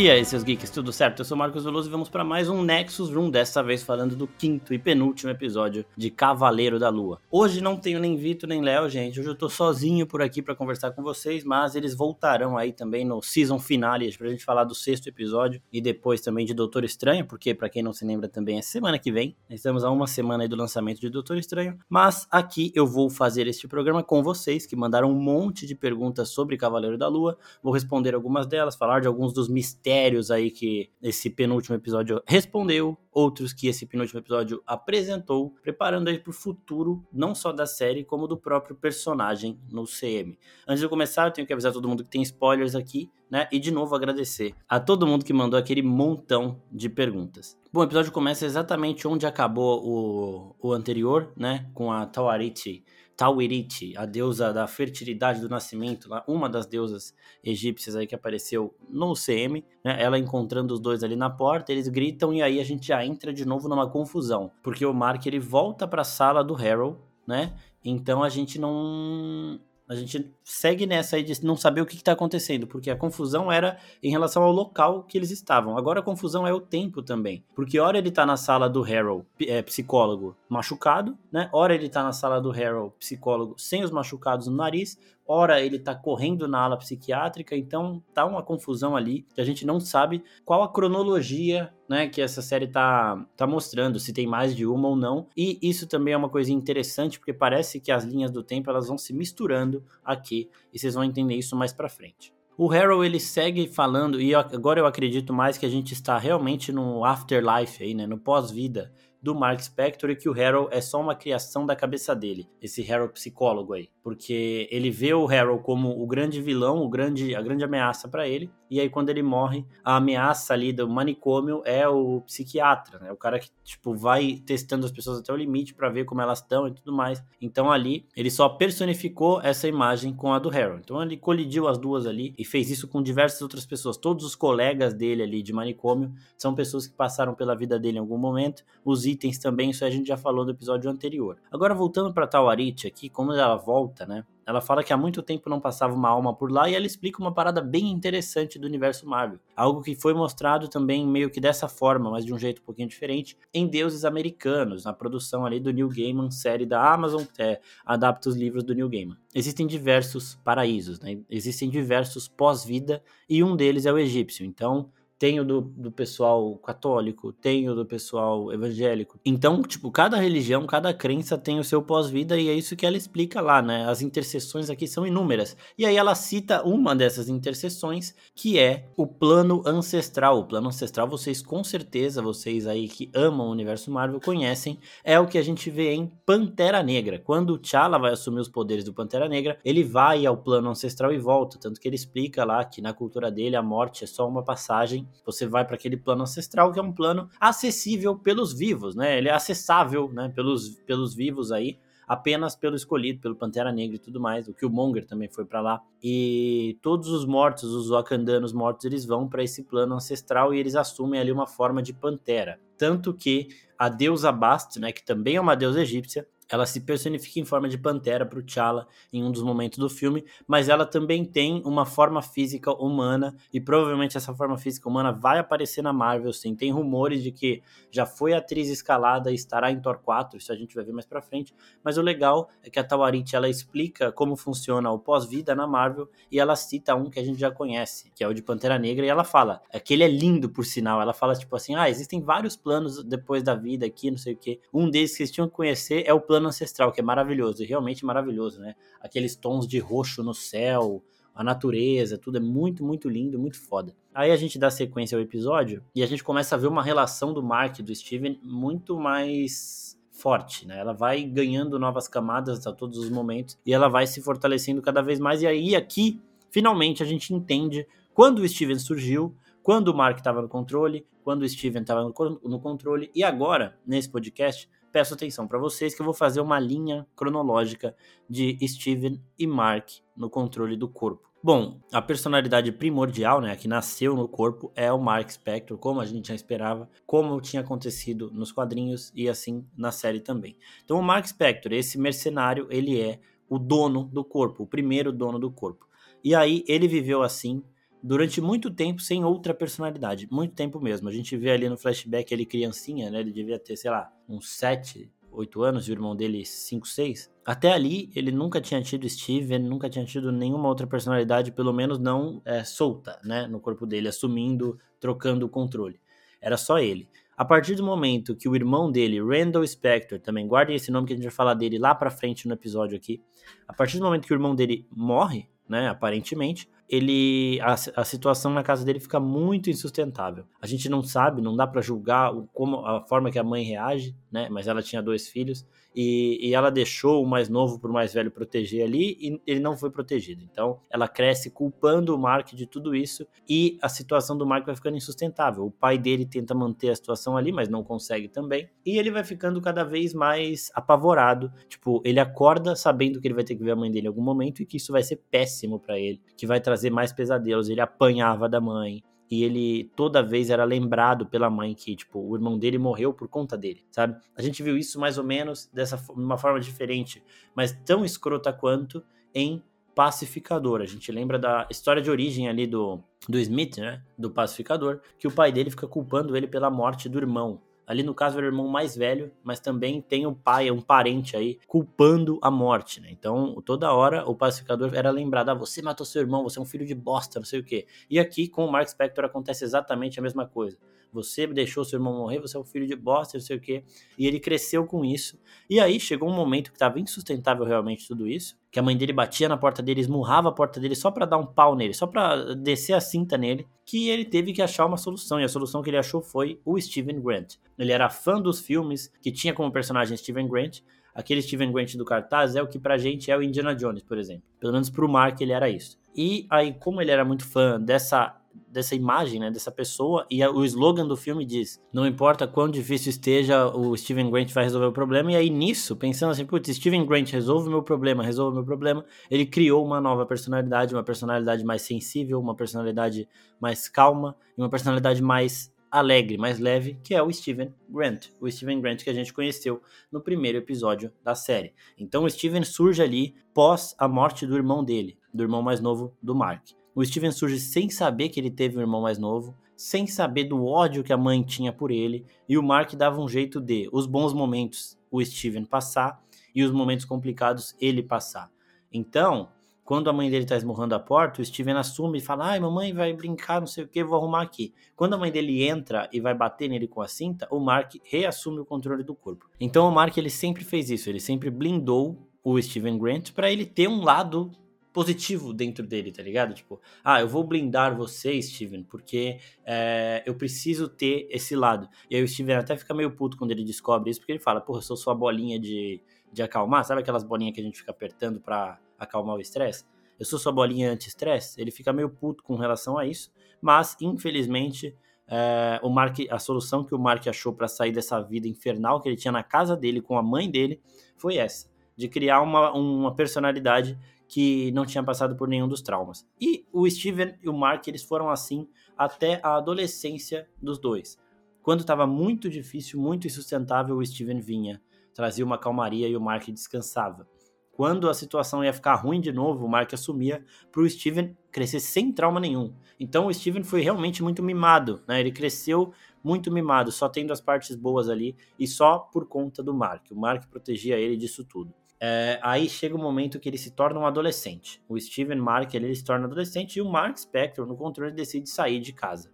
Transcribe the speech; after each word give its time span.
E 0.00 0.10
aí, 0.10 0.24
seus 0.24 0.42
geeks, 0.42 0.70
tudo 0.70 0.94
certo? 0.94 1.18
Eu 1.18 1.26
sou 1.26 1.36
Marcos 1.36 1.62
Veloso 1.62 1.86
e 1.86 1.92
vamos 1.92 2.08
para 2.08 2.24
mais 2.24 2.48
um 2.48 2.62
Nexus 2.62 3.10
Room, 3.10 3.28
dessa 3.28 3.62
vez 3.62 3.82
falando 3.82 4.16
do 4.16 4.26
quinto 4.26 4.72
e 4.72 4.78
penúltimo 4.78 5.30
episódio 5.30 5.84
de 5.94 6.10
Cavaleiro 6.10 6.78
da 6.78 6.88
Lua. 6.88 7.20
Hoje 7.30 7.60
não 7.60 7.76
tenho 7.76 8.00
nem 8.00 8.16
Vitor 8.16 8.48
nem 8.48 8.62
Léo, 8.62 8.88
gente. 8.88 9.20
Hoje 9.20 9.28
eu 9.28 9.34
tô 9.34 9.50
sozinho 9.50 10.06
por 10.06 10.22
aqui 10.22 10.40
para 10.40 10.54
conversar 10.54 10.92
com 10.92 11.02
vocês, 11.02 11.44
mas 11.44 11.74
eles 11.74 11.94
voltarão 11.94 12.56
aí 12.56 12.72
também 12.72 13.04
no 13.04 13.20
season 13.20 13.58
finale 13.58 14.10
pra 14.16 14.30
gente 14.30 14.42
falar 14.42 14.64
do 14.64 14.74
sexto 14.74 15.06
episódio 15.06 15.60
e 15.70 15.82
depois 15.82 16.22
também 16.22 16.46
de 16.46 16.54
Doutor 16.54 16.82
Estranho, 16.82 17.26
porque 17.26 17.54
para 17.54 17.68
quem 17.68 17.82
não 17.82 17.92
se 17.92 18.02
lembra 18.02 18.26
também 18.26 18.56
é 18.56 18.62
semana 18.62 18.98
que 18.98 19.12
vem. 19.12 19.36
Estamos 19.50 19.84
a 19.84 19.90
uma 19.90 20.06
semana 20.06 20.44
aí 20.44 20.48
do 20.48 20.56
lançamento 20.56 20.98
de 20.98 21.10
Doutor 21.10 21.36
Estranho, 21.36 21.78
mas 21.90 22.26
aqui 22.30 22.72
eu 22.74 22.86
vou 22.86 23.10
fazer 23.10 23.46
este 23.46 23.68
programa 23.68 24.02
com 24.02 24.22
vocês 24.22 24.64
que 24.64 24.74
mandaram 24.74 25.10
um 25.10 25.20
monte 25.20 25.66
de 25.66 25.74
perguntas 25.74 26.30
sobre 26.30 26.56
Cavaleiro 26.56 26.96
da 26.96 27.06
Lua. 27.06 27.36
Vou 27.62 27.70
responder 27.70 28.14
algumas 28.14 28.46
delas, 28.46 28.74
falar 28.74 29.00
de 29.00 29.06
alguns 29.06 29.34
dos 29.34 29.46
mistérios 29.46 29.89
mistérios 29.90 30.30
aí 30.30 30.50
que 30.50 30.88
esse 31.02 31.28
penúltimo 31.28 31.74
episódio 31.74 32.22
respondeu, 32.26 32.96
outros 33.10 33.52
que 33.52 33.66
esse 33.66 33.84
penúltimo 33.84 34.20
episódio 34.20 34.62
apresentou, 34.64 35.50
preparando 35.62 36.08
aí 36.08 36.18
para 36.18 36.30
o 36.30 36.32
futuro, 36.32 37.04
não 37.12 37.34
só 37.34 37.52
da 37.52 37.66
série, 37.66 38.04
como 38.04 38.28
do 38.28 38.36
próprio 38.36 38.76
personagem 38.76 39.58
no 39.68 39.84
CM. 39.84 40.38
Antes 40.66 40.78
de 40.78 40.86
eu 40.86 40.90
começar, 40.90 41.26
eu 41.26 41.32
tenho 41.32 41.46
que 41.46 41.52
avisar 41.52 41.72
todo 41.72 41.88
mundo 41.88 42.04
que 42.04 42.10
tem 42.10 42.22
spoilers 42.22 42.76
aqui, 42.76 43.10
né? 43.28 43.48
E 43.50 43.58
de 43.58 43.72
novo 43.72 43.94
agradecer 43.96 44.54
a 44.68 44.78
todo 44.78 45.06
mundo 45.06 45.24
que 45.24 45.32
mandou 45.32 45.58
aquele 45.58 45.82
montão 45.82 46.62
de 46.70 46.88
perguntas. 46.88 47.58
Bom, 47.72 47.80
o 47.80 47.84
episódio 47.84 48.12
começa 48.12 48.46
exatamente 48.46 49.06
onde 49.08 49.26
acabou 49.26 49.84
o, 49.84 50.56
o 50.60 50.72
anterior, 50.72 51.32
né? 51.36 51.68
Com 51.74 51.92
a 51.92 52.06
Tawariti 52.06 52.84
Tawiriti, 53.20 53.94
a 53.98 54.06
deusa 54.06 54.50
da 54.50 54.66
fertilidade 54.66 55.42
do 55.42 55.48
nascimento, 55.50 56.08
uma 56.26 56.48
das 56.48 56.64
deusas 56.64 57.14
egípcias 57.44 57.94
aí 57.94 58.06
que 58.06 58.14
apareceu 58.14 58.74
no 58.88 59.12
CM, 59.12 59.62
né? 59.84 60.02
Ela 60.02 60.18
encontrando 60.18 60.72
os 60.72 60.80
dois 60.80 61.04
ali 61.04 61.14
na 61.14 61.28
porta, 61.28 61.70
eles 61.70 61.86
gritam 61.86 62.32
e 62.32 62.40
aí 62.40 62.58
a 62.58 62.64
gente 62.64 62.86
já 62.86 63.04
entra 63.04 63.30
de 63.30 63.44
novo 63.44 63.68
numa 63.68 63.86
confusão, 63.90 64.50
porque 64.62 64.86
o 64.86 64.94
Mark 64.94 65.26
ele 65.26 65.38
volta 65.38 65.86
para 65.86 66.00
a 66.00 66.04
sala 66.04 66.42
do 66.42 66.54
Harold, 66.54 66.96
né? 67.26 67.54
Então 67.84 68.22
a 68.22 68.30
gente 68.30 68.58
não 68.58 69.60
a 69.86 69.94
gente 69.94 70.34
segue 70.50 70.86
nessa 70.86 71.16
aí 71.16 71.22
de 71.22 71.44
não 71.44 71.56
saber 71.56 71.80
o 71.80 71.86
que 71.86 71.94
está 71.94 72.12
acontecendo, 72.12 72.66
porque 72.66 72.90
a 72.90 72.96
confusão 72.96 73.50
era 73.50 73.78
em 74.02 74.10
relação 74.10 74.42
ao 74.42 74.50
local 74.50 75.04
que 75.04 75.16
eles 75.16 75.30
estavam. 75.30 75.78
Agora 75.78 76.00
a 76.00 76.02
confusão 76.02 76.46
é 76.46 76.52
o 76.52 76.60
tempo 76.60 77.02
também. 77.02 77.44
Porque 77.54 77.78
hora 77.78 77.98
ele 77.98 78.08
está 78.08 78.26
na 78.26 78.36
sala 78.36 78.68
do 78.68 78.82
Harold, 78.82 79.24
é, 79.42 79.62
psicólogo, 79.62 80.36
machucado, 80.48 81.16
né? 81.30 81.48
Hora 81.52 81.74
ele 81.74 81.86
está 81.86 82.02
na 82.02 82.12
sala 82.12 82.40
do 82.40 82.50
Harold, 82.50 82.92
psicólogo, 82.98 83.54
sem 83.56 83.84
os 83.84 83.90
machucados 83.90 84.48
no 84.48 84.56
nariz 84.56 84.98
ora 85.32 85.60
ele 85.60 85.78
tá 85.78 85.94
correndo 85.94 86.48
na 86.48 86.58
ala 86.58 86.76
psiquiátrica, 86.76 87.56
então 87.56 88.02
tá 88.12 88.26
uma 88.26 88.42
confusão 88.42 88.96
ali 88.96 89.24
que 89.32 89.40
a 89.40 89.44
gente 89.44 89.64
não 89.64 89.78
sabe 89.78 90.24
qual 90.44 90.60
a 90.60 90.68
cronologia, 90.68 91.72
né, 91.88 92.08
que 92.08 92.20
essa 92.20 92.42
série 92.42 92.66
tá, 92.66 93.24
tá 93.36 93.46
mostrando, 93.46 94.00
se 94.00 94.12
tem 94.12 94.26
mais 94.26 94.56
de 94.56 94.66
uma 94.66 94.88
ou 94.88 94.96
não. 94.96 95.28
E 95.36 95.56
isso 95.62 95.86
também 95.86 96.14
é 96.14 96.16
uma 96.16 96.28
coisa 96.28 96.52
interessante, 96.52 97.20
porque 97.20 97.32
parece 97.32 97.78
que 97.78 97.92
as 97.92 98.02
linhas 98.02 98.32
do 98.32 98.42
tempo 98.42 98.68
elas 98.70 98.88
vão 98.88 98.98
se 98.98 99.12
misturando 99.12 99.84
aqui, 100.04 100.39
e 100.72 100.78
vocês 100.78 100.94
vão 100.94 101.02
entender 101.02 101.34
isso 101.34 101.56
mais 101.56 101.72
para 101.72 101.88
frente. 101.88 102.32
O 102.56 102.70
Harold 102.70 103.06
ele 103.06 103.18
segue 103.18 103.66
falando, 103.66 104.20
e 104.20 104.34
agora 104.34 104.78
eu 104.78 104.86
acredito 104.86 105.32
mais 105.32 105.56
que 105.56 105.64
a 105.64 105.68
gente 105.68 105.94
está 105.94 106.18
realmente 106.18 106.70
no 106.70 107.04
afterlife 107.04 107.82
aí, 107.82 107.94
né, 107.94 108.06
no 108.06 108.18
pós-vida 108.18 108.92
do 109.22 109.34
Mark 109.34 109.60
Spector 109.60 110.10
e 110.10 110.16
que 110.16 110.28
o 110.28 110.32
Harold 110.32 110.68
é 110.70 110.80
só 110.80 111.00
uma 111.00 111.14
criação 111.14 111.64
da 111.64 111.76
cabeça 111.76 112.14
dele, 112.14 112.48
esse 112.60 112.90
Harold 112.90 113.12
psicólogo 113.12 113.72
aí, 113.72 113.88
porque 114.02 114.68
ele 114.70 114.90
vê 114.90 115.14
o 115.14 115.28
Harold 115.28 115.62
como 115.62 115.90
o 116.02 116.06
grande 116.06 116.40
vilão, 116.40 116.82
o 116.82 116.88
grande, 116.88 117.34
a 117.34 117.42
grande 117.42 117.64
ameaça 117.64 118.08
para 118.08 118.28
ele, 118.28 118.50
e 118.70 118.80
aí 118.80 118.88
quando 118.88 119.10
ele 119.10 119.22
morre, 119.22 119.64
a 119.84 119.96
ameaça 119.96 120.54
ali 120.54 120.72
do 120.72 120.88
manicômio 120.88 121.62
é 121.64 121.88
o 121.88 122.20
psiquiatra, 122.20 122.98
né? 123.00 123.10
O 123.12 123.16
cara 123.16 123.38
que 123.38 123.50
tipo 123.64 123.94
vai 123.94 124.42
testando 124.46 124.86
as 124.86 124.92
pessoas 124.92 125.18
até 125.18 125.32
o 125.32 125.36
limite 125.36 125.74
para 125.74 125.88
ver 125.88 126.04
como 126.04 126.20
elas 126.20 126.38
estão 126.38 126.68
e 126.68 126.70
tudo 126.70 126.92
mais. 126.92 127.22
Então 127.40 127.70
ali 127.70 128.06
ele 128.16 128.30
só 128.30 128.48
personificou 128.48 129.40
essa 129.42 129.66
imagem 129.66 130.14
com 130.14 130.32
a 130.32 130.38
do 130.38 130.48
Harold. 130.48 130.82
Então 130.84 131.02
ele 131.02 131.16
colidiu 131.16 131.66
as 131.66 131.78
duas 131.78 132.06
ali 132.06 132.34
e 132.38 132.44
fez 132.44 132.70
isso 132.70 132.86
com 132.86 133.02
diversas 133.02 133.42
outras 133.42 133.66
pessoas. 133.66 133.96
Todos 133.96 134.24
os 134.24 134.34
colegas 134.34 134.94
dele 134.94 135.22
ali 135.22 135.42
de 135.42 135.52
manicômio 135.52 136.12
são 136.38 136.54
pessoas 136.54 136.86
que 136.86 136.94
passaram 136.94 137.34
pela 137.34 137.56
vida 137.56 137.78
dele 137.78 137.98
em 137.98 138.00
algum 138.00 138.18
momento. 138.18 138.64
Os 138.84 139.06
itens 139.06 139.38
também, 139.38 139.70
isso 139.70 139.84
a 139.84 139.90
gente 139.90 140.06
já 140.06 140.16
falou 140.16 140.44
no 140.44 140.52
episódio 140.52 140.90
anterior. 140.90 141.36
Agora 141.50 141.74
voltando 141.74 142.12
para 142.12 142.26
Tawarite 142.26 142.86
aqui, 142.86 143.08
como 143.08 143.32
ela 143.32 143.56
volta, 143.56 144.06
né? 144.06 144.24
Ela 144.50 144.60
fala 144.60 144.82
que 144.82 144.92
há 144.92 144.96
muito 144.96 145.22
tempo 145.22 145.48
não 145.48 145.60
passava 145.60 145.94
uma 145.94 146.08
alma 146.08 146.34
por 146.34 146.50
lá 146.50 146.68
e 146.68 146.74
ela 146.74 146.84
explica 146.84 147.20
uma 147.20 147.32
parada 147.32 147.60
bem 147.60 147.88
interessante 147.88 148.58
do 148.58 148.66
universo 148.66 149.08
Marvel. 149.08 149.38
Algo 149.54 149.80
que 149.80 149.94
foi 149.94 150.12
mostrado 150.12 150.66
também 150.66 151.06
meio 151.06 151.30
que 151.30 151.40
dessa 151.40 151.68
forma, 151.68 152.10
mas 152.10 152.24
de 152.24 152.34
um 152.34 152.38
jeito 152.38 152.60
um 152.60 152.64
pouquinho 152.64 152.88
diferente, 152.88 153.38
em 153.54 153.68
Deuses 153.68 154.04
Americanos, 154.04 154.84
na 154.84 154.92
produção 154.92 155.46
ali 155.46 155.60
do 155.60 155.72
Neil 155.72 155.88
Gaiman, 155.88 156.32
série 156.32 156.66
da 156.66 156.92
Amazon, 156.92 157.22
que 157.22 157.40
é, 157.40 157.60
adapta 157.86 158.28
os 158.28 158.34
livros 158.34 158.64
do 158.64 158.74
Neil 158.74 158.88
Gaiman. 158.88 159.16
Existem 159.32 159.68
diversos 159.68 160.34
paraísos, 160.42 160.98
né? 160.98 161.20
Existem 161.30 161.70
diversos 161.70 162.26
pós-vida 162.26 163.00
e 163.28 163.44
um 163.44 163.54
deles 163.54 163.86
é 163.86 163.92
o 163.92 163.98
egípcio. 163.98 164.44
Então, 164.44 164.90
tem 165.20 165.38
o 165.38 165.44
do, 165.44 165.60
do 165.60 165.92
pessoal 165.92 166.56
católico, 166.56 167.30
tem 167.30 167.68
o 167.68 167.74
do 167.74 167.84
pessoal 167.84 168.50
evangélico. 168.54 169.20
Então, 169.22 169.60
tipo, 169.60 169.90
cada 169.90 170.16
religião, 170.16 170.66
cada 170.66 170.94
crença 170.94 171.36
tem 171.36 171.60
o 171.60 171.64
seu 171.64 171.82
pós-vida 171.82 172.40
e 172.40 172.48
é 172.48 172.54
isso 172.54 172.74
que 172.74 172.86
ela 172.86 172.96
explica 172.96 173.38
lá, 173.42 173.60
né? 173.60 173.84
As 173.86 174.00
interseções 174.00 174.70
aqui 174.70 174.88
são 174.88 175.06
inúmeras. 175.06 175.54
E 175.76 175.84
aí 175.84 175.94
ela 175.94 176.14
cita 176.14 176.62
uma 176.66 176.96
dessas 176.96 177.28
interseções, 177.28 178.14
que 178.34 178.58
é 178.58 178.88
o 178.96 179.06
plano 179.06 179.62
ancestral. 179.66 180.38
O 180.38 180.44
plano 180.46 180.68
ancestral, 180.68 181.06
vocês 181.06 181.42
com 181.42 181.62
certeza, 181.62 182.22
vocês 182.22 182.66
aí 182.66 182.88
que 182.88 183.10
amam 183.14 183.48
o 183.48 183.52
universo 183.52 183.90
Marvel, 183.90 184.22
conhecem, 184.22 184.78
é 185.04 185.20
o 185.20 185.26
que 185.26 185.36
a 185.36 185.42
gente 185.42 185.68
vê 185.68 185.92
em 185.92 186.10
Pantera 186.24 186.82
Negra. 186.82 187.18
Quando 187.18 187.50
o 187.50 187.58
T'Challa 187.58 187.98
vai 187.98 188.12
assumir 188.12 188.40
os 188.40 188.48
poderes 188.48 188.84
do 188.84 188.94
Pantera 188.94 189.28
Negra, 189.28 189.58
ele 189.62 189.84
vai 189.84 190.24
ao 190.24 190.38
plano 190.38 190.70
ancestral 190.70 191.12
e 191.12 191.18
volta, 191.18 191.58
tanto 191.60 191.78
que 191.78 191.86
ele 191.86 191.96
explica 191.96 192.42
lá 192.42 192.64
que 192.64 192.80
na 192.80 192.94
cultura 192.94 193.30
dele 193.30 193.54
a 193.54 193.62
morte 193.62 194.04
é 194.04 194.06
só 194.06 194.26
uma 194.26 194.42
passagem 194.42 195.09
você 195.24 195.46
vai 195.46 195.64
para 195.64 195.74
aquele 195.74 195.96
plano 195.96 196.22
ancestral, 196.22 196.72
que 196.72 196.78
é 196.78 196.82
um 196.82 196.92
plano 196.92 197.28
acessível 197.40 198.16
pelos 198.16 198.52
vivos, 198.52 198.94
né? 198.94 199.18
Ele 199.18 199.28
é 199.28 199.32
acessável, 199.32 200.10
né, 200.12 200.30
pelos, 200.34 200.70
pelos 200.86 201.14
vivos 201.14 201.52
aí, 201.52 201.78
apenas 202.06 202.56
pelo 202.56 202.74
escolhido, 202.74 203.20
pelo 203.20 203.36
Pantera 203.36 203.70
Negra 203.70 203.96
e 203.96 203.98
tudo 203.98 204.20
mais. 204.20 204.48
O 204.48 204.54
Killmonger 204.54 205.06
também 205.06 205.28
foi 205.28 205.44
para 205.44 205.60
lá. 205.60 205.80
E 206.02 206.76
todos 206.82 207.08
os 207.08 207.24
mortos, 207.24 207.72
os 207.72 207.90
Wakandanos 207.90 208.52
mortos, 208.52 208.84
eles 208.84 209.04
vão 209.04 209.28
para 209.28 209.44
esse 209.44 209.62
plano 209.62 209.94
ancestral 209.94 210.52
e 210.52 210.58
eles 210.58 210.74
assumem 210.74 211.20
ali 211.20 211.30
uma 211.30 211.46
forma 211.46 211.80
de 211.80 211.92
pantera. 211.92 212.58
Tanto 212.76 213.14
que 213.14 213.48
a 213.78 213.88
deusa 213.88 214.32
Bast, 214.32 214.80
né, 214.80 214.90
que 214.90 215.04
também 215.04 215.36
é 215.36 215.40
uma 215.40 215.54
deusa 215.54 215.82
egípcia, 215.82 216.26
ela 216.50 216.66
se 216.66 216.80
personifica 216.80 217.38
em 217.38 217.44
forma 217.44 217.68
de 217.68 217.78
pantera 217.78 218.26
para 218.26 218.38
o 218.38 218.42
T'Challa 218.42 218.86
em 219.12 219.22
um 219.22 219.30
dos 219.30 219.42
momentos 219.42 219.78
do 219.78 219.88
filme, 219.88 220.24
mas 220.46 220.68
ela 220.68 220.84
também 220.84 221.24
tem 221.24 221.62
uma 221.64 221.86
forma 221.86 222.20
física 222.20 222.72
humana 222.72 223.36
e 223.52 223.60
provavelmente 223.60 224.16
essa 224.16 224.34
forma 224.34 224.58
física 224.58 224.88
humana 224.88 225.12
vai 225.12 225.38
aparecer 225.38 225.82
na 225.82 225.92
Marvel, 225.92 226.32
sim. 226.32 226.54
Tem 226.54 226.72
rumores 226.72 227.22
de 227.22 227.30
que 227.30 227.62
já 227.90 228.04
foi 228.04 228.34
atriz 228.34 228.68
escalada 228.68 229.30
e 229.30 229.34
estará 229.34 229.70
em 229.70 229.80
Thor 229.80 229.98
4, 229.98 230.38
isso 230.38 230.52
a 230.52 230.56
gente 230.56 230.74
vai 230.74 230.84
ver 230.84 230.92
mais 230.92 231.06
para 231.06 231.22
frente, 231.22 231.54
mas 231.84 231.96
o 231.96 232.02
legal 232.02 232.48
é 232.62 232.70
que 232.70 232.78
a 232.78 232.84
Tawariti 232.84 233.36
ela 233.36 233.48
explica 233.48 234.10
como 234.10 234.36
funciona 234.36 234.90
o 234.90 234.98
pós-vida 234.98 235.54
na 235.54 235.66
Marvel 235.66 236.08
e 236.30 236.40
ela 236.40 236.56
cita 236.56 236.94
um 236.94 237.08
que 237.08 237.20
a 237.20 237.24
gente 237.24 237.38
já 237.38 237.50
conhece, 237.50 238.10
que 238.14 238.24
é 238.24 238.28
o 238.28 238.34
de 238.34 238.42
Pantera 238.42 238.78
Negra, 238.78 239.06
e 239.06 239.08
ela 239.08 239.24
fala, 239.24 239.62
é 239.70 239.78
que 239.78 239.94
ele 239.94 240.02
é 240.02 240.08
lindo 240.08 240.48
por 240.48 240.64
sinal, 240.64 241.00
ela 241.00 241.12
fala 241.12 241.34
tipo 241.34 241.54
assim, 241.54 241.74
ah, 241.74 241.88
existem 241.88 242.20
vários 242.20 242.56
planos 242.56 243.04
depois 243.04 243.42
da 243.42 243.54
vida 243.54 243.86
aqui, 243.86 244.10
não 244.10 244.18
sei 244.18 244.34
o 244.34 244.36
que, 244.36 244.60
um 244.72 244.90
deles 244.90 245.12
que 245.12 245.18
vocês 245.18 245.30
tinham 245.30 245.48
que 245.48 245.54
conhecer 245.54 246.04
é 246.06 246.12
o 246.12 246.20
plano 246.20 246.39
plano 246.40 246.48
ancestral, 246.48 246.90
que 246.90 247.00
é 247.00 247.04
maravilhoso, 247.04 247.62
e 247.62 247.66
realmente 247.66 248.04
maravilhoso, 248.04 248.60
né? 248.60 248.74
Aqueles 249.00 249.36
tons 249.36 249.68
de 249.68 249.78
roxo 249.78 250.22
no 250.22 250.32
céu, 250.32 251.04
a 251.34 251.44
natureza, 251.44 252.18
tudo 252.18 252.38
é 252.38 252.40
muito, 252.40 252.84
muito 252.84 253.08
lindo, 253.08 253.38
muito 253.38 253.60
foda. 253.60 253.94
Aí 254.14 254.32
a 254.32 254.36
gente 254.36 254.58
dá 254.58 254.70
sequência 254.70 255.16
ao 255.16 255.22
episódio 255.22 255.84
e 255.94 256.02
a 256.02 256.06
gente 256.06 256.24
começa 256.24 256.54
a 256.54 256.58
ver 256.58 256.66
uma 256.66 256.82
relação 256.82 257.32
do 257.32 257.42
Mark 257.42 257.78
e 257.78 257.82
do 257.82 257.94
Steven 257.94 258.40
muito 258.42 258.98
mais 258.98 259.98
forte, 260.10 260.66
né? 260.66 260.78
Ela 260.78 260.92
vai 260.92 261.22
ganhando 261.22 261.78
novas 261.78 262.08
camadas 262.08 262.66
a 262.66 262.72
todos 262.72 262.98
os 262.98 263.10
momentos 263.10 263.58
e 263.64 263.72
ela 263.72 263.88
vai 263.88 264.06
se 264.06 264.20
fortalecendo 264.20 264.82
cada 264.82 265.00
vez 265.00 265.20
mais. 265.20 265.42
E 265.42 265.46
aí 265.46 265.76
aqui, 265.76 266.20
finalmente, 266.50 267.02
a 267.02 267.06
gente 267.06 267.32
entende 267.32 267.86
quando 268.12 268.40
o 268.40 268.48
Steven 268.48 268.78
surgiu, 268.78 269.34
quando 269.62 269.88
o 269.88 269.96
Mark 269.96 270.18
estava 270.18 270.42
no 270.42 270.48
controle, 270.48 271.06
quando 271.22 271.42
o 271.42 271.48
Steven 271.48 271.82
estava 271.82 272.02
no, 272.02 272.40
no 272.44 272.60
controle 272.60 273.10
e 273.14 273.22
agora, 273.22 273.78
nesse 273.86 274.10
podcast, 274.10 274.68
peço 274.92 275.14
atenção 275.14 275.46
para 275.46 275.58
vocês 275.58 275.94
que 275.94 276.00
eu 276.00 276.04
vou 276.04 276.14
fazer 276.14 276.40
uma 276.40 276.58
linha 276.58 277.06
cronológica 277.16 277.94
de 278.28 278.56
Steven 278.66 279.22
e 279.38 279.46
Mark 279.46 279.88
no 280.16 280.28
controle 280.28 280.76
do 280.76 280.88
corpo. 280.88 281.30
Bom, 281.42 281.80
a 281.90 282.02
personalidade 282.02 282.70
primordial, 282.70 283.40
né, 283.40 283.56
que 283.56 283.66
nasceu 283.66 284.14
no 284.14 284.28
corpo, 284.28 284.70
é 284.76 284.92
o 284.92 285.00
Mark 285.00 285.30
Spector, 285.30 285.78
como 285.78 285.98
a 285.98 286.04
gente 286.04 286.28
já 286.28 286.34
esperava, 286.34 286.86
como 287.06 287.40
tinha 287.40 287.62
acontecido 287.62 288.30
nos 288.30 288.52
quadrinhos 288.52 289.10
e 289.14 289.26
assim 289.26 289.66
na 289.74 289.90
série 289.90 290.20
também. 290.20 290.54
Então, 290.84 290.98
o 290.98 291.02
Mark 291.02 291.26
Spector, 291.26 291.72
esse 291.72 291.98
mercenário, 291.98 292.66
ele 292.70 293.00
é 293.00 293.20
o 293.48 293.58
dono 293.58 294.04
do 294.04 294.22
corpo, 294.22 294.64
o 294.64 294.66
primeiro 294.66 295.10
dono 295.10 295.38
do 295.38 295.50
corpo. 295.50 295.88
E 296.22 296.34
aí 296.34 296.62
ele 296.68 296.86
viveu 296.86 297.22
assim 297.22 297.64
durante 298.02 298.40
muito 298.40 298.70
tempo 298.70 299.00
sem 299.00 299.24
outra 299.24 299.54
personalidade. 299.54 300.28
Muito 300.30 300.54
tempo 300.54 300.80
mesmo. 300.80 301.08
A 301.08 301.12
gente 301.12 301.36
vê 301.36 301.50
ali 301.50 301.68
no 301.68 301.76
flashback 301.76 302.32
ele 302.32 302.46
criancinha, 302.46 303.10
né? 303.10 303.20
Ele 303.20 303.32
devia 303.32 303.58
ter, 303.58 303.76
sei 303.76 303.90
lá, 303.90 304.10
uns 304.28 304.48
7, 304.50 305.10
8 305.30 305.62
anos, 305.62 305.88
e 305.88 305.90
o 305.90 305.94
irmão 305.94 306.16
dele 306.16 306.44
5, 306.44 306.86
6. 306.86 307.30
Até 307.44 307.72
ali, 307.72 308.10
ele 308.14 308.32
nunca 308.32 308.60
tinha 308.60 308.82
tido 308.82 309.08
Steven, 309.08 309.60
nunca 309.60 309.88
tinha 309.88 310.04
tido 310.04 310.32
nenhuma 310.32 310.68
outra 310.68 310.86
personalidade, 310.86 311.52
pelo 311.52 311.72
menos 311.72 311.98
não 311.98 312.42
é, 312.44 312.64
solta, 312.64 313.18
né? 313.24 313.46
No 313.46 313.60
corpo 313.60 313.86
dele, 313.86 314.08
assumindo, 314.08 314.78
trocando 314.98 315.46
o 315.46 315.48
controle. 315.48 316.00
Era 316.40 316.56
só 316.56 316.78
ele. 316.78 317.08
A 317.36 317.44
partir 317.44 317.74
do 317.74 317.82
momento 317.82 318.36
que 318.36 318.48
o 318.48 318.54
irmão 318.54 318.90
dele, 318.92 319.18
Randall 319.18 319.66
Spector, 319.66 320.20
também 320.20 320.46
guardem 320.46 320.76
esse 320.76 320.90
nome 320.90 321.06
que 321.06 321.14
a 321.14 321.16
gente 321.16 321.24
vai 321.24 321.32
falar 321.32 321.54
dele 321.54 321.78
lá 321.78 321.94
pra 321.94 322.10
frente 322.10 322.46
no 322.46 322.52
episódio 322.52 322.96
aqui. 322.96 323.22
A 323.66 323.72
partir 323.72 323.98
do 323.98 324.04
momento 324.04 324.26
que 324.26 324.32
o 324.32 324.36
irmão 324.36 324.54
dele 324.54 324.86
morre, 324.90 325.48
né, 325.66 325.88
aparentemente, 325.88 326.68
ele 326.90 327.60
a, 327.60 327.74
a, 327.74 328.04
situação 328.04 328.52
na 328.52 328.64
casa 328.64 328.84
dele 328.84 328.98
fica 328.98 329.20
muito 329.20 329.70
insustentável. 329.70 330.44
A 330.60 330.66
gente 330.66 330.88
não 330.88 331.04
sabe, 331.04 331.40
não 331.40 331.54
dá 331.54 331.64
para 331.64 331.80
julgar 331.80 332.34
o, 332.34 332.48
como 332.52 332.84
a 332.84 333.00
forma 333.06 333.30
que 333.30 333.38
a 333.38 333.44
mãe 333.44 333.62
reage, 333.62 334.16
né? 334.30 334.48
Mas 334.50 334.66
ela 334.66 334.82
tinha 334.82 335.00
dois 335.00 335.28
filhos 335.28 335.64
e, 335.94 336.48
e 336.48 336.52
ela 336.52 336.68
deixou 336.68 337.22
o 337.22 337.26
mais 337.26 337.48
novo 337.48 337.78
para 337.78 337.90
o 337.90 337.92
mais 337.92 338.12
velho 338.12 338.30
proteger 338.30 338.84
ali 338.84 339.16
e 339.20 339.40
ele 339.46 339.60
não 339.60 339.76
foi 339.76 339.90
protegido. 339.90 340.42
Então 340.50 340.80
ela 340.90 341.06
cresce 341.06 341.50
culpando 341.50 342.14
o 342.14 342.18
Mark 342.18 342.52
de 342.54 342.66
tudo 342.66 342.92
isso 342.92 343.24
e 343.48 343.78
a 343.80 343.88
situação 343.88 344.36
do 344.36 344.44
Mark 344.44 344.66
vai 344.66 344.74
ficando 344.74 344.96
insustentável. 344.96 345.64
O 345.66 345.70
pai 345.70 345.96
dele 345.96 346.26
tenta 346.26 346.54
manter 346.54 346.90
a 346.90 346.94
situação 346.96 347.36
ali, 347.36 347.52
mas 347.52 347.68
não 347.68 347.84
consegue 347.84 348.26
também. 348.26 348.68
E 348.84 348.98
ele 348.98 349.12
vai 349.12 349.22
ficando 349.22 349.60
cada 349.60 349.84
vez 349.84 350.12
mais 350.12 350.72
apavorado. 350.74 351.52
Tipo, 351.68 352.02
ele 352.04 352.18
acorda 352.18 352.74
sabendo 352.74 353.20
que 353.20 353.28
ele 353.28 353.34
vai 353.34 353.44
ter 353.44 353.54
que 353.54 353.62
ver 353.62 353.72
a 353.72 353.76
mãe 353.76 353.92
dele 353.92 354.06
em 354.06 354.08
algum 354.08 354.22
momento 354.22 354.60
e 354.60 354.66
que 354.66 354.76
isso 354.76 354.90
vai 354.90 355.04
ser 355.04 355.20
péssimo 355.30 355.78
para 355.78 355.96
ele, 355.96 356.20
que 356.36 356.46
vai 356.46 356.60
trazer 356.60 356.79
mais 356.88 357.12
pesadelos. 357.12 357.68
Ele 357.68 357.80
apanhava 357.80 358.48
da 358.48 358.60
mãe, 358.60 359.02
e 359.30 359.44
ele 359.44 359.84
toda 359.94 360.22
vez 360.22 360.50
era 360.50 360.64
lembrado 360.64 361.24
pela 361.24 361.48
mãe 361.48 361.72
que, 361.72 361.94
tipo, 361.94 362.18
o 362.18 362.34
irmão 362.34 362.58
dele 362.58 362.78
morreu 362.78 363.14
por 363.14 363.28
conta 363.28 363.56
dele, 363.56 363.84
sabe? 363.90 364.16
A 364.36 364.42
gente 364.42 364.60
viu 364.60 364.76
isso 364.76 364.98
mais 364.98 365.18
ou 365.18 365.24
menos 365.24 365.70
dessa 365.72 366.02
uma 366.10 366.36
forma 366.36 366.58
diferente, 366.58 367.22
mas 367.54 367.72
tão 367.86 368.04
escrota 368.04 368.52
quanto 368.52 369.02
em 369.32 369.62
Pacificador. 369.94 370.80
A 370.80 370.86
gente 370.86 371.12
lembra 371.12 371.38
da 371.38 371.66
história 371.70 372.02
de 372.02 372.10
origem 372.10 372.48
ali 372.48 372.66
do, 372.66 373.00
do 373.28 373.38
Smith, 373.38 373.78
né? 373.78 374.02
Do 374.18 374.30
Pacificador, 374.30 375.00
que 375.16 375.28
o 375.28 375.32
pai 375.32 375.52
dele 375.52 375.70
fica 375.70 375.86
culpando 375.86 376.36
ele 376.36 376.48
pela 376.48 376.70
morte 376.70 377.08
do 377.08 377.18
irmão. 377.18 377.60
Ali 377.90 378.04
no 378.04 378.14
caso 378.14 378.38
era 378.38 378.46
o 378.46 378.50
irmão 378.50 378.68
mais 378.68 378.94
velho, 378.94 379.32
mas 379.42 379.58
também 379.58 380.00
tem 380.00 380.24
o 380.24 380.32
pai, 380.32 380.70
um 380.70 380.80
parente 380.80 381.36
aí, 381.36 381.58
culpando 381.66 382.38
a 382.40 382.48
morte, 382.48 383.00
né? 383.00 383.08
Então, 383.10 383.60
toda 383.62 383.92
hora 383.92 384.24
o 384.30 384.32
pacificador 384.32 384.94
era 384.94 385.10
lembrado: 385.10 385.48
ah, 385.48 385.54
você 385.54 385.82
matou 385.82 386.06
seu 386.06 386.22
irmão, 386.22 386.44
você 386.44 386.60
é 386.60 386.62
um 386.62 386.64
filho 386.64 386.86
de 386.86 386.94
bosta, 386.94 387.40
não 387.40 387.44
sei 387.44 387.58
o 387.58 387.64
quê. 387.64 387.88
E 388.08 388.20
aqui 388.20 388.46
com 388.46 388.64
o 388.64 388.70
Mark 388.70 388.88
Spector 388.88 389.24
acontece 389.24 389.64
exatamente 389.64 390.20
a 390.20 390.22
mesma 390.22 390.46
coisa. 390.46 390.78
Você 391.12 391.46
deixou 391.46 391.84
seu 391.84 391.98
irmão 391.98 392.12
morrer, 392.16 392.38
você 392.38 392.56
é 392.56 392.60
um 392.60 392.64
filho 392.64 392.86
de 392.86 392.94
bosta, 392.94 393.36
não 393.36 393.44
sei 393.44 393.56
o 393.56 393.60
quê. 393.60 393.84
E 394.18 394.26
ele 394.26 394.38
cresceu 394.38 394.86
com 394.86 395.04
isso. 395.04 395.38
E 395.68 395.80
aí 395.80 395.98
chegou 395.98 396.28
um 396.28 396.34
momento 396.34 396.70
que 396.70 396.76
estava 396.76 397.00
insustentável 397.00 397.64
realmente 397.64 398.06
tudo 398.06 398.28
isso, 398.28 398.56
que 398.70 398.78
a 398.78 398.82
mãe 398.82 398.96
dele 398.96 399.12
batia 399.12 399.48
na 399.48 399.56
porta 399.56 399.82
dele, 399.82 400.00
esmurrava 400.00 400.48
a 400.48 400.52
porta 400.52 400.78
dele 400.78 400.94
só 400.94 401.10
para 401.10 401.26
dar 401.26 401.38
um 401.38 401.46
pau 401.46 401.74
nele, 401.74 401.92
só 401.92 402.06
para 402.06 402.54
descer 402.54 402.92
a 402.92 403.00
cinta 403.00 403.36
nele, 403.36 403.66
que 403.84 404.08
ele 404.08 404.24
teve 404.24 404.52
que 404.52 404.62
achar 404.62 404.86
uma 404.86 404.96
solução. 404.96 405.40
E 405.40 405.44
a 405.44 405.48
solução 405.48 405.82
que 405.82 405.90
ele 405.90 405.98
achou 405.98 406.20
foi 406.22 406.60
o 406.64 406.80
Steven 406.80 407.20
Grant. 407.20 407.54
Ele 407.78 407.92
era 407.92 408.08
fã 408.08 408.40
dos 408.40 408.60
filmes 408.60 409.12
que 409.20 409.32
tinha 409.32 409.52
como 409.52 409.72
personagem 409.72 410.16
Steven 410.16 410.48
Grant. 410.48 410.80
Aquele 411.14 411.42
Steven 411.42 411.72
Grant 411.72 411.96
do 411.96 412.04
cartaz 412.04 412.54
é 412.54 412.62
o 412.62 412.68
que 412.68 412.78
pra 412.78 412.96
gente 412.96 413.30
é 413.30 413.36
o 413.36 413.42
Indiana 413.42 413.74
Jones, 413.74 414.02
por 414.02 414.16
exemplo. 414.16 414.44
Pelo 414.60 414.72
menos 414.72 414.88
pro 414.88 415.08
Mark 415.08 415.40
ele 415.40 415.52
era 415.52 415.68
isso. 415.68 415.98
E 416.16 416.46
aí, 416.50 416.74
como 416.74 417.00
ele 417.00 417.10
era 417.10 417.24
muito 417.24 417.44
fã 417.44 417.80
dessa 417.80 418.39
dessa 418.70 418.94
imagem, 418.94 419.40
né, 419.40 419.50
dessa 419.50 419.70
pessoa, 419.70 420.26
e 420.30 420.44
o 420.46 420.64
slogan 420.64 421.06
do 421.06 421.16
filme 421.16 421.44
diz: 421.44 421.80
Não 421.92 422.06
importa 422.06 422.46
quão 422.46 422.68
difícil 422.68 423.10
esteja, 423.10 423.66
o 423.66 423.96
Steven 423.96 424.30
Grant 424.30 424.52
vai 424.52 424.64
resolver 424.64 424.86
o 424.86 424.92
problema. 424.92 425.32
E 425.32 425.36
aí, 425.36 425.50
nisso, 425.50 425.96
pensando 425.96 426.30
assim, 426.30 426.46
putz, 426.46 426.74
Steven 426.76 427.04
Grant 427.04 427.30
resolve 427.30 427.68
o 427.68 427.70
meu 427.70 427.82
problema, 427.82 428.22
resolve 428.22 428.52
o 428.52 428.56
meu 428.56 428.64
problema, 428.64 429.04
ele 429.30 429.46
criou 429.46 429.84
uma 429.84 430.00
nova 430.00 430.24
personalidade, 430.24 430.94
uma 430.94 431.04
personalidade 431.04 431.64
mais 431.64 431.82
sensível, 431.82 432.40
uma 432.40 432.54
personalidade 432.54 433.28
mais 433.60 433.88
calma 433.88 434.36
e 434.56 434.60
uma 434.60 434.70
personalidade 434.70 435.22
mais 435.22 435.72
alegre, 435.90 436.38
mais 436.38 436.60
leve, 436.60 436.98
que 437.02 437.14
é 437.14 437.22
o 437.22 437.32
Steven 437.32 437.74
Grant. 437.88 438.28
O 438.40 438.48
Steven 438.48 438.80
Grant 438.80 439.02
que 439.02 439.10
a 439.10 439.14
gente 439.14 439.32
conheceu 439.32 439.82
no 440.10 440.20
primeiro 440.20 440.58
episódio 440.58 441.12
da 441.24 441.34
série. 441.34 441.74
Então 441.98 442.24
o 442.24 442.30
Steven 442.30 442.62
surge 442.62 443.02
ali 443.02 443.34
pós 443.52 443.94
a 443.98 444.06
morte 444.06 444.46
do 444.46 444.56
irmão 444.56 444.84
dele, 444.84 445.18
do 445.34 445.42
irmão 445.42 445.62
mais 445.62 445.80
novo 445.80 446.16
do 446.22 446.34
Mark. 446.34 446.79
O 446.94 447.04
Steven 447.04 447.32
surge 447.32 447.58
sem 447.60 447.88
saber 447.88 448.28
que 448.28 448.40
ele 448.40 448.50
teve 448.50 448.76
um 448.76 448.80
irmão 448.80 449.00
mais 449.00 449.18
novo, 449.18 449.56
sem 449.76 450.06
saber 450.06 450.44
do 450.44 450.66
ódio 450.66 451.04
que 451.04 451.12
a 451.12 451.16
mãe 451.16 451.42
tinha 451.42 451.72
por 451.72 451.90
ele, 451.90 452.24
e 452.48 452.58
o 452.58 452.62
Mark 452.62 452.92
dava 452.94 453.20
um 453.20 453.28
jeito 453.28 453.60
de 453.60 453.88
os 453.92 454.06
bons 454.06 454.32
momentos 454.32 454.98
o 455.10 455.24
Steven 455.24 455.64
passar 455.64 456.22
e 456.54 456.62
os 456.62 456.70
momentos 456.70 457.04
complicados 457.04 457.74
ele 457.80 458.02
passar. 458.02 458.50
Então, 458.92 459.48
quando 459.84 460.08
a 460.08 460.12
mãe 460.12 460.30
dele 460.30 460.44
tá 460.44 460.56
esmurrando 460.56 460.94
a 460.94 461.00
porta, 461.00 461.42
o 461.42 461.44
Steven 461.44 461.74
assume 461.74 462.18
e 462.18 462.20
fala: 462.20 462.50
Ai, 462.50 462.60
mamãe 462.60 462.92
vai 462.92 463.12
brincar, 463.12 463.60
não 463.60 463.66
sei 463.66 463.84
o 463.84 463.88
que, 463.88 464.04
vou 464.04 464.18
arrumar 464.18 464.42
aqui. 464.42 464.72
Quando 464.94 465.14
a 465.14 465.18
mãe 465.18 465.32
dele 465.32 465.66
entra 465.66 466.08
e 466.12 466.20
vai 466.20 466.34
bater 466.34 466.68
nele 466.68 466.86
com 466.86 467.00
a 467.02 467.08
cinta, 467.08 467.48
o 467.50 467.58
Mark 467.58 467.94
reassume 468.04 468.60
o 468.60 468.64
controle 468.64 469.02
do 469.02 469.14
corpo. 469.14 469.48
Então 469.58 469.88
o 469.88 469.92
Mark 469.92 470.16
ele 470.16 470.30
sempre 470.30 470.64
fez 470.64 470.90
isso, 470.90 471.08
ele 471.08 471.20
sempre 471.20 471.50
blindou 471.50 472.18
o 472.42 472.60
Steven 472.60 472.98
Grant 472.98 473.32
para 473.32 473.50
ele 473.50 473.66
ter 473.66 473.88
um 473.88 474.02
lado 474.02 474.52
positivo 474.92 475.52
dentro 475.52 475.86
dele, 475.86 476.10
tá 476.10 476.22
ligado? 476.22 476.54
Tipo, 476.54 476.80
ah, 477.04 477.20
eu 477.20 477.28
vou 477.28 477.44
blindar 477.44 477.96
você, 477.96 478.40
Steven, 478.42 478.82
porque 478.84 479.38
é, 479.64 480.22
eu 480.26 480.34
preciso 480.34 480.88
ter 480.88 481.28
esse 481.30 481.54
lado. 481.54 481.88
E 482.10 482.16
aí 482.16 482.22
o 482.22 482.28
Steven 482.28 482.56
até 482.56 482.76
fica 482.76 482.92
meio 482.94 483.10
puto 483.10 483.36
quando 483.36 483.52
ele 483.52 483.64
descobre 483.64 484.10
isso, 484.10 484.20
porque 484.20 484.32
ele 484.32 484.40
fala, 484.40 484.60
porra, 484.60 484.78
eu 484.78 484.82
sou 484.82 484.96
sua 484.96 485.14
bolinha 485.14 485.58
de, 485.58 486.02
de 486.32 486.42
acalmar, 486.42 486.84
sabe 486.84 487.00
aquelas 487.00 487.22
bolinhas 487.22 487.54
que 487.54 487.60
a 487.60 487.64
gente 487.64 487.78
fica 487.78 487.90
apertando 487.90 488.40
para 488.40 488.80
acalmar 488.98 489.36
o 489.36 489.40
estresse? 489.40 489.84
Eu 490.18 490.26
sou 490.26 490.38
sua 490.38 490.52
bolinha 490.52 490.92
anti-estresse. 490.92 491.58
Ele 491.58 491.70
fica 491.70 491.92
meio 491.92 492.10
puto 492.10 492.42
com 492.42 492.56
relação 492.56 492.98
a 492.98 493.06
isso, 493.06 493.32
mas 493.62 493.96
infelizmente 494.00 494.94
é, 495.26 495.78
o 495.82 495.88
Mark, 495.88 496.18
a 496.28 496.38
solução 496.38 496.84
que 496.84 496.94
o 496.94 496.98
Mark 496.98 497.26
achou 497.28 497.52
para 497.52 497.68
sair 497.68 497.92
dessa 497.92 498.20
vida 498.20 498.48
infernal 498.48 499.00
que 499.00 499.08
ele 499.08 499.16
tinha 499.16 499.30
na 499.30 499.44
casa 499.44 499.76
dele 499.76 500.02
com 500.02 500.18
a 500.18 500.22
mãe 500.22 500.50
dele 500.50 500.80
foi 501.16 501.36
essa, 501.36 501.70
de 501.96 502.08
criar 502.08 502.42
uma, 502.42 502.72
uma 502.72 503.14
personalidade 503.14 503.96
que 504.30 504.70
não 504.70 504.86
tinha 504.86 505.02
passado 505.02 505.34
por 505.34 505.48
nenhum 505.48 505.66
dos 505.66 505.82
traumas. 505.82 506.24
E 506.40 506.64
o 506.72 506.88
Steven 506.88 507.34
e 507.42 507.48
o 507.48 507.52
Mark, 507.52 507.88
eles 507.88 508.04
foram 508.04 508.30
assim 508.30 508.68
até 508.96 509.40
a 509.42 509.56
adolescência 509.56 510.48
dos 510.62 510.78
dois. 510.78 511.18
Quando 511.62 511.80
estava 511.80 512.06
muito 512.06 512.48
difícil, 512.48 513.00
muito 513.00 513.26
insustentável, 513.26 513.96
o 513.96 514.06
Steven 514.06 514.40
vinha, 514.40 514.80
trazia 515.12 515.44
uma 515.44 515.58
calmaria 515.58 516.06
e 516.06 516.16
o 516.16 516.20
Mark 516.20 516.48
descansava. 516.48 517.28
Quando 517.72 518.08
a 518.08 518.14
situação 518.14 518.64
ia 518.64 518.72
ficar 518.72 518.94
ruim 518.94 519.20
de 519.20 519.32
novo, 519.32 519.66
o 519.66 519.68
Mark 519.68 519.92
assumia 519.94 520.44
para 520.70 520.82
o 520.82 520.88
Steven 520.88 521.36
crescer 521.50 521.80
sem 521.80 522.12
trauma 522.12 522.38
nenhum. 522.38 522.72
Então 523.00 523.26
o 523.26 523.34
Steven 523.34 523.64
foi 523.64 523.80
realmente 523.80 524.22
muito 524.22 524.44
mimado, 524.44 525.02
né? 525.08 525.18
Ele 525.18 525.32
cresceu 525.32 525.92
muito 526.22 526.52
mimado, 526.52 526.92
só 526.92 527.08
tendo 527.08 527.32
as 527.32 527.40
partes 527.40 527.74
boas 527.74 528.08
ali 528.08 528.36
e 528.56 528.66
só 528.68 528.98
por 528.98 529.26
conta 529.26 529.60
do 529.60 529.74
Mark. 529.74 530.06
O 530.12 530.20
Mark 530.20 530.48
protegia 530.48 530.96
ele 530.98 531.16
disso 531.16 531.44
tudo. 531.44 531.74
É, 532.02 532.40
aí 532.42 532.66
chega 532.66 532.96
o 532.96 532.98
momento 532.98 533.38
que 533.38 533.48
ele 533.48 533.58
se 533.58 533.72
torna 533.72 534.00
um 534.00 534.06
adolescente. 534.06 534.82
O 534.88 534.98
Steven 534.98 535.38
Mark 535.38 535.74
ele, 535.74 535.86
ele 535.86 535.94
se 535.94 536.04
torna 536.04 536.24
adolescente 536.24 536.76
e 536.76 536.82
o 536.82 536.88
Mark 536.88 537.18
Spector, 537.18 537.66
no 537.66 537.76
controle, 537.76 538.10
decide 538.10 538.48
sair 538.48 538.80
de 538.80 538.92
casa. 538.92 539.30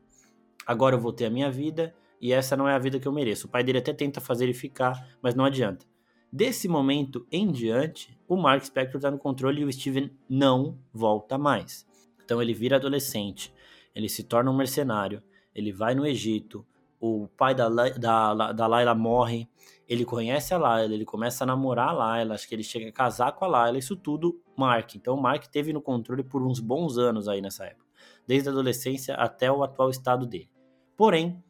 Agora 0.66 0.96
eu 0.96 1.00
vou 1.00 1.12
ter 1.12 1.26
a 1.26 1.30
minha 1.30 1.50
vida 1.50 1.94
e 2.20 2.32
essa 2.32 2.56
não 2.56 2.68
é 2.68 2.74
a 2.74 2.78
vida 2.78 2.98
que 2.98 3.06
eu 3.06 3.12
mereço. 3.12 3.46
O 3.46 3.50
pai 3.50 3.62
dele 3.62 3.78
até 3.78 3.92
tenta 3.92 4.20
fazer 4.20 4.44
ele 4.44 4.54
ficar, 4.54 5.16
mas 5.22 5.34
não 5.34 5.44
adianta. 5.44 5.86
Desse 6.32 6.66
momento 6.66 7.24
em 7.30 7.52
diante, 7.52 8.18
o 8.26 8.36
Mark 8.36 8.64
Spector 8.64 8.96
está 8.96 9.10
no 9.12 9.18
controle 9.18 9.62
e 9.62 9.64
o 9.64 9.72
Steven 9.72 10.10
não 10.28 10.76
volta 10.92 11.38
mais. 11.38 11.86
Então 12.24 12.42
ele 12.42 12.52
vira 12.52 12.76
adolescente, 12.76 13.54
ele 13.94 14.08
se 14.08 14.24
torna 14.24 14.50
um 14.50 14.56
mercenário, 14.56 15.22
ele 15.54 15.70
vai 15.70 15.94
no 15.94 16.04
Egito, 16.04 16.66
o 17.06 17.28
pai 17.36 17.54
da, 17.54 17.68
da, 17.68 18.52
da 18.52 18.66
Layla 18.66 18.94
morre, 18.94 19.48
ele 19.88 20.04
conhece 20.04 20.52
a 20.52 20.58
Layla, 20.58 20.94
ele 20.94 21.04
começa 21.04 21.44
a 21.44 21.46
namorar 21.46 21.90
a 21.90 21.92
Layla, 21.92 22.34
acho 22.34 22.48
que 22.48 22.54
ele 22.54 22.62
chega 22.62 22.88
a 22.88 22.92
casar 22.92 23.32
com 23.32 23.44
a 23.44 23.48
Layla, 23.48 23.78
isso 23.78 23.96
tudo 23.96 24.40
Mark. 24.56 24.94
Então 24.96 25.14
o 25.14 25.20
Mark 25.20 25.46
teve 25.46 25.72
no 25.72 25.80
controle 25.80 26.24
por 26.24 26.42
uns 26.42 26.60
bons 26.60 26.98
anos 26.98 27.28
aí 27.28 27.40
nessa 27.40 27.64
época, 27.64 27.86
desde 28.26 28.48
a 28.48 28.52
adolescência 28.52 29.14
até 29.14 29.50
o 29.50 29.62
atual 29.62 29.90
estado 29.90 30.26
dele. 30.26 30.50
Porém, 30.96 31.42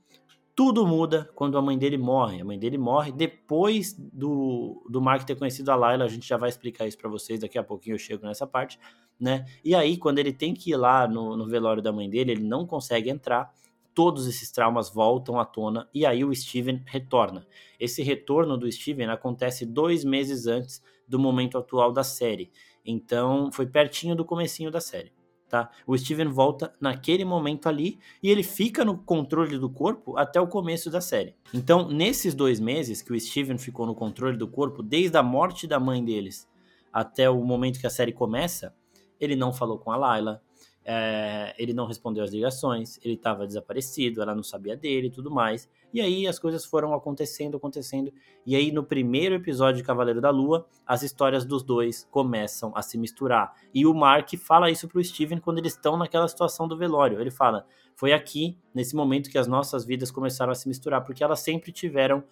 tudo 0.56 0.86
muda 0.86 1.30
quando 1.34 1.58
a 1.58 1.62
mãe 1.62 1.76
dele 1.76 1.98
morre. 1.98 2.40
A 2.40 2.44
mãe 2.44 2.58
dele 2.58 2.78
morre 2.78 3.12
depois 3.12 3.92
do, 3.92 4.82
do 4.88 5.02
Mark 5.02 5.22
ter 5.24 5.36
conhecido 5.36 5.70
a 5.70 5.76
Layla, 5.76 6.06
a 6.06 6.08
gente 6.08 6.26
já 6.26 6.38
vai 6.38 6.48
explicar 6.48 6.86
isso 6.86 6.96
para 6.96 7.10
vocês, 7.10 7.40
daqui 7.40 7.58
a 7.58 7.62
pouquinho 7.62 7.94
eu 7.94 7.98
chego 7.98 8.24
nessa 8.24 8.46
parte, 8.46 8.80
né? 9.20 9.44
E 9.62 9.74
aí, 9.74 9.98
quando 9.98 10.18
ele 10.18 10.32
tem 10.32 10.54
que 10.54 10.70
ir 10.70 10.76
lá 10.76 11.06
no, 11.06 11.36
no 11.36 11.46
velório 11.46 11.82
da 11.82 11.92
mãe 11.92 12.08
dele, 12.08 12.32
ele 12.32 12.44
não 12.44 12.66
consegue 12.66 13.10
entrar, 13.10 13.52
todos 13.96 14.26
esses 14.26 14.50
traumas 14.50 14.90
voltam 14.90 15.40
à 15.40 15.44
tona 15.46 15.88
e 15.92 16.04
aí 16.04 16.22
o 16.22 16.34
Steven 16.34 16.82
retorna. 16.84 17.46
Esse 17.80 18.02
retorno 18.02 18.58
do 18.58 18.70
Steven 18.70 19.08
acontece 19.08 19.64
dois 19.64 20.04
meses 20.04 20.46
antes 20.46 20.82
do 21.08 21.18
momento 21.18 21.56
atual 21.56 21.90
da 21.90 22.04
série, 22.04 22.52
então 22.84 23.50
foi 23.50 23.64
pertinho 23.66 24.14
do 24.14 24.22
comecinho 24.22 24.70
da 24.70 24.82
série. 24.82 25.12
tá? 25.48 25.70
O 25.86 25.96
Steven 25.96 26.28
volta 26.28 26.74
naquele 26.78 27.24
momento 27.24 27.70
ali 27.70 27.98
e 28.22 28.30
ele 28.30 28.42
fica 28.42 28.84
no 28.84 28.98
controle 28.98 29.58
do 29.58 29.70
corpo 29.70 30.14
até 30.18 30.38
o 30.38 30.46
começo 30.46 30.90
da 30.90 31.00
série. 31.00 31.34
Então, 31.54 31.88
nesses 31.88 32.34
dois 32.34 32.60
meses 32.60 33.00
que 33.00 33.14
o 33.14 33.18
Steven 33.18 33.56
ficou 33.56 33.86
no 33.86 33.94
controle 33.94 34.36
do 34.36 34.46
corpo, 34.46 34.82
desde 34.82 35.16
a 35.16 35.22
morte 35.22 35.66
da 35.66 35.80
mãe 35.80 36.04
deles 36.04 36.46
até 36.92 37.30
o 37.30 37.42
momento 37.42 37.80
que 37.80 37.86
a 37.86 37.90
série 37.90 38.12
começa, 38.12 38.74
ele 39.18 39.36
não 39.36 39.54
falou 39.54 39.78
com 39.78 39.90
a 39.90 39.96
Layla, 39.96 40.42
é, 40.88 41.52
ele 41.58 41.72
não 41.72 41.84
respondeu 41.84 42.22
as 42.22 42.30
ligações, 42.30 43.00
ele 43.02 43.14
estava 43.14 43.44
desaparecido, 43.44 44.22
ela 44.22 44.36
não 44.36 44.44
sabia 44.44 44.76
dele 44.76 45.08
e 45.08 45.10
tudo 45.10 45.32
mais. 45.32 45.68
E 45.92 46.00
aí 46.00 46.28
as 46.28 46.38
coisas 46.38 46.64
foram 46.64 46.94
acontecendo, 46.94 47.56
acontecendo. 47.56 48.12
E 48.46 48.54
aí 48.54 48.70
no 48.70 48.84
primeiro 48.84 49.34
episódio 49.34 49.78
de 49.78 49.82
Cavaleiro 49.82 50.20
da 50.20 50.30
Lua, 50.30 50.64
as 50.86 51.02
histórias 51.02 51.44
dos 51.44 51.64
dois 51.64 52.06
começam 52.08 52.70
a 52.76 52.82
se 52.82 52.96
misturar. 52.96 53.52
E 53.74 53.84
o 53.84 53.92
Mark 53.92 54.30
fala 54.38 54.70
isso 54.70 54.86
pro 54.86 55.02
Steven 55.02 55.38
quando 55.38 55.58
eles 55.58 55.72
estão 55.72 55.96
naquela 55.96 56.28
situação 56.28 56.68
do 56.68 56.76
velório. 56.76 57.20
Ele 57.20 57.32
fala: 57.32 57.66
"Foi 57.96 58.12
aqui, 58.12 58.56
nesse 58.72 58.94
momento 58.94 59.28
que 59.28 59.38
as 59.38 59.48
nossas 59.48 59.84
vidas 59.84 60.12
começaram 60.12 60.52
a 60.52 60.54
se 60.54 60.68
misturar, 60.68 61.02
porque 61.02 61.24
elas 61.24 61.40
sempre 61.40 61.72
tiveram 61.72 62.22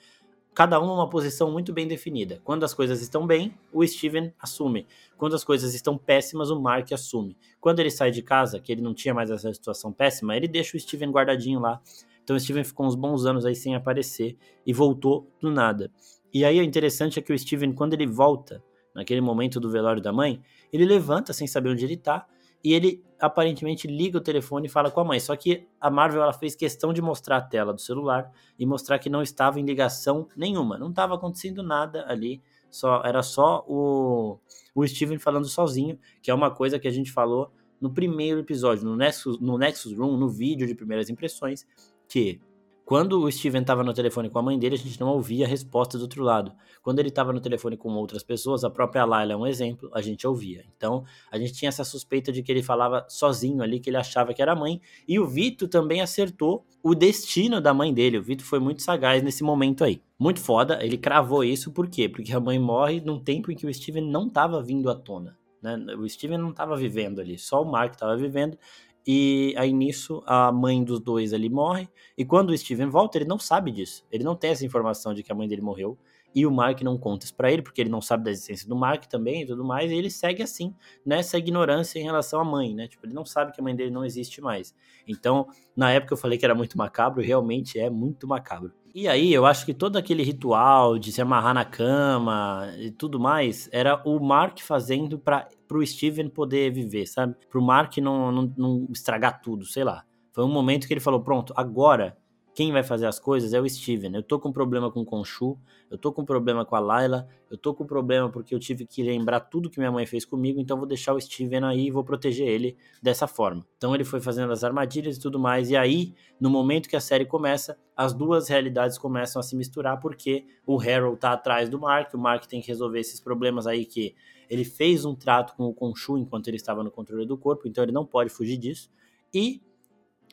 cada 0.54 0.80
um 0.80 0.86
numa 0.86 1.08
posição 1.08 1.50
muito 1.50 1.72
bem 1.72 1.88
definida. 1.88 2.40
Quando 2.44 2.64
as 2.64 2.72
coisas 2.72 3.02
estão 3.02 3.26
bem, 3.26 3.58
o 3.72 3.84
Steven 3.84 4.32
assume. 4.38 4.86
Quando 5.16 5.34
as 5.34 5.42
coisas 5.42 5.74
estão 5.74 5.98
péssimas, 5.98 6.48
o 6.50 6.60
Mark 6.60 6.92
assume. 6.92 7.36
Quando 7.60 7.80
ele 7.80 7.90
sai 7.90 8.10
de 8.12 8.22
casa, 8.22 8.60
que 8.60 8.70
ele 8.70 8.80
não 8.80 8.94
tinha 8.94 9.12
mais 9.12 9.30
essa 9.30 9.52
situação 9.52 9.92
péssima, 9.92 10.36
ele 10.36 10.46
deixa 10.46 10.76
o 10.76 10.80
Steven 10.80 11.10
guardadinho 11.10 11.58
lá. 11.58 11.80
Então 12.22 12.36
o 12.36 12.40
Steven 12.40 12.62
ficou 12.62 12.86
uns 12.86 12.94
bons 12.94 13.26
anos 13.26 13.44
aí 13.44 13.56
sem 13.56 13.74
aparecer 13.74 14.36
e 14.64 14.72
voltou 14.72 15.28
do 15.40 15.50
nada. 15.50 15.90
E 16.32 16.44
aí 16.44 16.60
o 16.60 16.62
interessante 16.62 17.18
é 17.18 17.22
que 17.22 17.32
o 17.32 17.38
Steven, 17.38 17.72
quando 17.72 17.94
ele 17.94 18.06
volta, 18.06 18.62
naquele 18.94 19.20
momento 19.20 19.58
do 19.58 19.70
velório 19.70 20.00
da 20.00 20.12
mãe, 20.12 20.40
ele 20.72 20.84
levanta 20.84 21.32
sem 21.32 21.46
saber 21.48 21.70
onde 21.70 21.84
ele 21.84 21.96
tá 21.96 22.26
e 22.64 22.72
ele 22.72 23.04
aparentemente 23.20 23.86
liga 23.86 24.16
o 24.16 24.20
telefone 24.20 24.66
e 24.66 24.70
fala 24.70 24.90
com 24.90 25.00
a 25.00 25.04
mãe. 25.04 25.20
Só 25.20 25.36
que 25.36 25.68
a 25.78 25.90
Marvel 25.90 26.22
ela 26.22 26.32
fez 26.32 26.56
questão 26.56 26.92
de 26.92 27.02
mostrar 27.02 27.36
a 27.36 27.42
tela 27.42 27.74
do 27.74 27.80
celular 27.80 28.32
e 28.58 28.64
mostrar 28.64 28.98
que 28.98 29.10
não 29.10 29.22
estava 29.22 29.60
em 29.60 29.64
ligação 29.64 30.26
nenhuma, 30.34 30.78
não 30.78 30.88
estava 30.88 31.14
acontecendo 31.14 31.62
nada 31.62 32.06
ali. 32.08 32.42
Só 32.70 33.02
era 33.04 33.22
só 33.22 33.64
o, 33.68 34.38
o 34.74 34.86
Steven 34.86 35.18
falando 35.18 35.46
sozinho, 35.46 35.98
que 36.22 36.30
é 36.30 36.34
uma 36.34 36.50
coisa 36.50 36.78
que 36.78 36.88
a 36.88 36.90
gente 36.90 37.12
falou 37.12 37.52
no 37.80 37.92
primeiro 37.92 38.40
episódio, 38.40 38.84
no 38.84 38.96
Nexus, 38.96 39.38
no 39.38 39.58
Nexus 39.58 39.92
Room, 39.96 40.16
no 40.16 40.28
vídeo 40.28 40.66
de 40.66 40.74
primeiras 40.74 41.10
impressões, 41.10 41.66
que 42.08 42.40
quando 42.84 43.22
o 43.22 43.32
Steven 43.32 43.62
estava 43.62 43.82
no 43.82 43.94
telefone 43.94 44.28
com 44.28 44.38
a 44.38 44.42
mãe 44.42 44.58
dele, 44.58 44.74
a 44.74 44.78
gente 44.78 45.00
não 45.00 45.08
ouvia 45.08 45.46
a 45.46 45.48
resposta 45.48 45.96
do 45.96 46.02
outro 46.02 46.22
lado. 46.22 46.52
Quando 46.82 46.98
ele 46.98 47.08
estava 47.08 47.32
no 47.32 47.40
telefone 47.40 47.78
com 47.78 47.88
outras 47.94 48.22
pessoas, 48.22 48.62
a 48.62 48.68
própria 48.68 49.06
Layla 49.06 49.32
é 49.32 49.36
um 49.36 49.46
exemplo, 49.46 49.90
a 49.94 50.02
gente 50.02 50.26
ouvia. 50.26 50.66
Então, 50.76 51.02
a 51.30 51.38
gente 51.38 51.54
tinha 51.54 51.70
essa 51.70 51.82
suspeita 51.82 52.30
de 52.30 52.42
que 52.42 52.52
ele 52.52 52.62
falava 52.62 53.06
sozinho 53.08 53.62
ali, 53.62 53.80
que 53.80 53.88
ele 53.88 53.96
achava 53.96 54.34
que 54.34 54.42
era 54.42 54.52
a 54.52 54.56
mãe. 54.56 54.82
E 55.08 55.18
o 55.18 55.26
Vito 55.26 55.66
também 55.66 56.02
acertou 56.02 56.66
o 56.82 56.94
destino 56.94 57.58
da 57.58 57.72
mãe 57.72 57.92
dele. 57.92 58.18
O 58.18 58.22
Vito 58.22 58.44
foi 58.44 58.58
muito 58.58 58.82
sagaz 58.82 59.22
nesse 59.22 59.42
momento 59.42 59.82
aí. 59.82 60.02
Muito 60.18 60.40
foda, 60.40 60.78
ele 60.84 60.98
cravou 60.98 61.42
isso, 61.42 61.72
por 61.72 61.88
quê? 61.88 62.06
Porque 62.06 62.34
a 62.34 62.40
mãe 62.40 62.58
morre 62.58 63.00
num 63.00 63.18
tempo 63.18 63.50
em 63.50 63.56
que 63.56 63.66
o 63.66 63.72
Steven 63.72 64.04
não 64.04 64.26
estava 64.26 64.62
vindo 64.62 64.90
à 64.90 64.94
tona. 64.94 65.38
Né? 65.62 65.78
O 65.98 66.06
Steven 66.06 66.36
não 66.36 66.50
estava 66.50 66.76
vivendo 66.76 67.20
ali, 67.20 67.38
só 67.38 67.62
o 67.62 67.64
Mark 67.64 67.94
estava 67.94 68.14
vivendo. 68.14 68.58
E 69.06 69.54
aí 69.56 69.72
nisso 69.72 70.22
a 70.26 70.50
mãe 70.50 70.82
dos 70.82 71.00
dois 71.00 71.32
ali 71.32 71.50
morre. 71.50 71.88
E 72.16 72.24
quando 72.24 72.50
o 72.50 72.58
Steven 72.58 72.88
volta, 72.88 73.18
ele 73.18 73.26
não 73.26 73.38
sabe 73.38 73.70
disso. 73.70 74.04
Ele 74.10 74.24
não 74.24 74.34
tem 74.34 74.50
essa 74.50 74.64
informação 74.64 75.12
de 75.12 75.22
que 75.22 75.30
a 75.30 75.34
mãe 75.34 75.46
dele 75.46 75.62
morreu. 75.62 75.98
E 76.34 76.44
o 76.44 76.50
Mark 76.50 76.80
não 76.82 76.98
conta 76.98 77.24
isso 77.24 77.34
pra 77.34 77.52
ele, 77.52 77.62
porque 77.62 77.80
ele 77.80 77.90
não 77.90 78.00
sabe 78.00 78.24
da 78.24 78.30
existência 78.30 78.68
do 78.68 78.74
Mark 78.74 79.04
também 79.04 79.42
e 79.42 79.46
tudo 79.46 79.64
mais. 79.64 79.92
E 79.92 79.94
ele 79.94 80.10
segue 80.10 80.42
assim, 80.42 80.74
nessa 81.06 81.38
ignorância 81.38 82.00
em 82.00 82.02
relação 82.02 82.40
à 82.40 82.44
mãe, 82.44 82.74
né? 82.74 82.88
Tipo, 82.88 83.06
ele 83.06 83.14
não 83.14 83.24
sabe 83.24 83.52
que 83.52 83.60
a 83.60 83.64
mãe 83.64 83.74
dele 83.76 83.92
não 83.92 84.04
existe 84.04 84.40
mais. 84.40 84.74
Então, 85.06 85.46
na 85.76 85.92
época 85.92 86.14
eu 86.14 86.18
falei 86.18 86.36
que 86.36 86.44
era 86.44 86.54
muito 86.54 86.76
macabro, 86.76 87.22
realmente 87.22 87.78
é 87.78 87.88
muito 87.88 88.26
macabro. 88.26 88.72
E 88.96 89.08
aí, 89.08 89.34
eu 89.34 89.44
acho 89.44 89.66
que 89.66 89.74
todo 89.74 89.96
aquele 89.96 90.22
ritual 90.22 90.96
de 91.00 91.10
se 91.10 91.20
amarrar 91.20 91.52
na 91.52 91.64
cama 91.64 92.72
e 92.78 92.92
tudo 92.92 93.18
mais 93.18 93.68
era 93.72 94.00
o 94.04 94.20
Mark 94.20 94.60
fazendo 94.60 95.18
para 95.18 95.48
pro 95.66 95.84
Steven 95.84 96.28
poder 96.28 96.70
viver, 96.72 97.04
sabe? 97.06 97.34
Pro 97.50 97.60
Mark 97.60 97.96
não, 97.98 98.30
não, 98.30 98.54
não 98.56 98.86
estragar 98.92 99.42
tudo, 99.42 99.66
sei 99.66 99.82
lá. 99.82 100.04
Foi 100.32 100.44
um 100.44 100.48
momento 100.48 100.86
que 100.86 100.94
ele 100.94 101.00
falou: 101.00 101.20
pronto, 101.20 101.52
agora 101.56 102.16
quem 102.54 102.70
vai 102.70 102.84
fazer 102.84 103.06
as 103.06 103.18
coisas 103.18 103.52
é 103.52 103.60
o 103.60 103.68
Steven. 103.68 104.14
Eu 104.14 104.22
tô 104.22 104.38
com 104.38 104.52
problema 104.52 104.90
com 104.90 105.00
o 105.00 105.04
Conchu, 105.04 105.58
eu 105.90 105.98
tô 105.98 106.12
com 106.12 106.24
problema 106.24 106.64
com 106.64 106.76
a 106.76 106.78
Layla, 106.78 107.28
eu 107.50 107.58
tô 107.58 107.74
com 107.74 107.84
problema 107.84 108.30
porque 108.30 108.54
eu 108.54 108.60
tive 108.60 108.86
que 108.86 109.02
lembrar 109.02 109.40
tudo 109.40 109.68
que 109.68 109.78
minha 109.78 109.90
mãe 109.90 110.06
fez 110.06 110.24
comigo, 110.24 110.60
então 110.60 110.76
vou 110.76 110.86
deixar 110.86 111.14
o 111.14 111.20
Steven 111.20 111.64
aí 111.64 111.88
e 111.88 111.90
vou 111.90 112.04
proteger 112.04 112.46
ele 112.46 112.76
dessa 113.02 113.26
forma. 113.26 113.66
Então 113.76 113.92
ele 113.92 114.04
foi 114.04 114.20
fazendo 114.20 114.52
as 114.52 114.62
armadilhas 114.62 115.16
e 115.16 115.20
tudo 115.20 115.38
mais, 115.38 115.68
e 115.68 115.76
aí, 115.76 116.14
no 116.40 116.48
momento 116.48 116.88
que 116.88 116.94
a 116.94 117.00
série 117.00 117.26
começa, 117.26 117.76
as 117.96 118.14
duas 118.14 118.48
realidades 118.48 118.96
começam 118.98 119.40
a 119.40 119.42
se 119.42 119.56
misturar 119.56 119.98
porque 119.98 120.46
o 120.64 120.80
Harold 120.80 121.18
tá 121.18 121.32
atrás 121.32 121.68
do 121.68 121.80
Mark, 121.80 122.14
o 122.14 122.18
Mark 122.18 122.46
tem 122.46 122.60
que 122.60 122.68
resolver 122.68 123.00
esses 123.00 123.20
problemas 123.20 123.66
aí 123.66 123.84
que 123.84 124.14
ele 124.48 124.64
fez 124.64 125.04
um 125.04 125.14
trato 125.14 125.56
com 125.56 125.64
o 125.64 125.74
Conchu 125.74 126.18
enquanto 126.18 126.46
ele 126.46 126.56
estava 126.56 126.84
no 126.84 126.90
controle 126.90 127.26
do 127.26 127.36
corpo, 127.36 127.66
então 127.66 127.82
ele 127.82 127.92
não 127.92 128.06
pode 128.06 128.30
fugir 128.30 128.56
disso. 128.56 128.90
E 129.32 129.60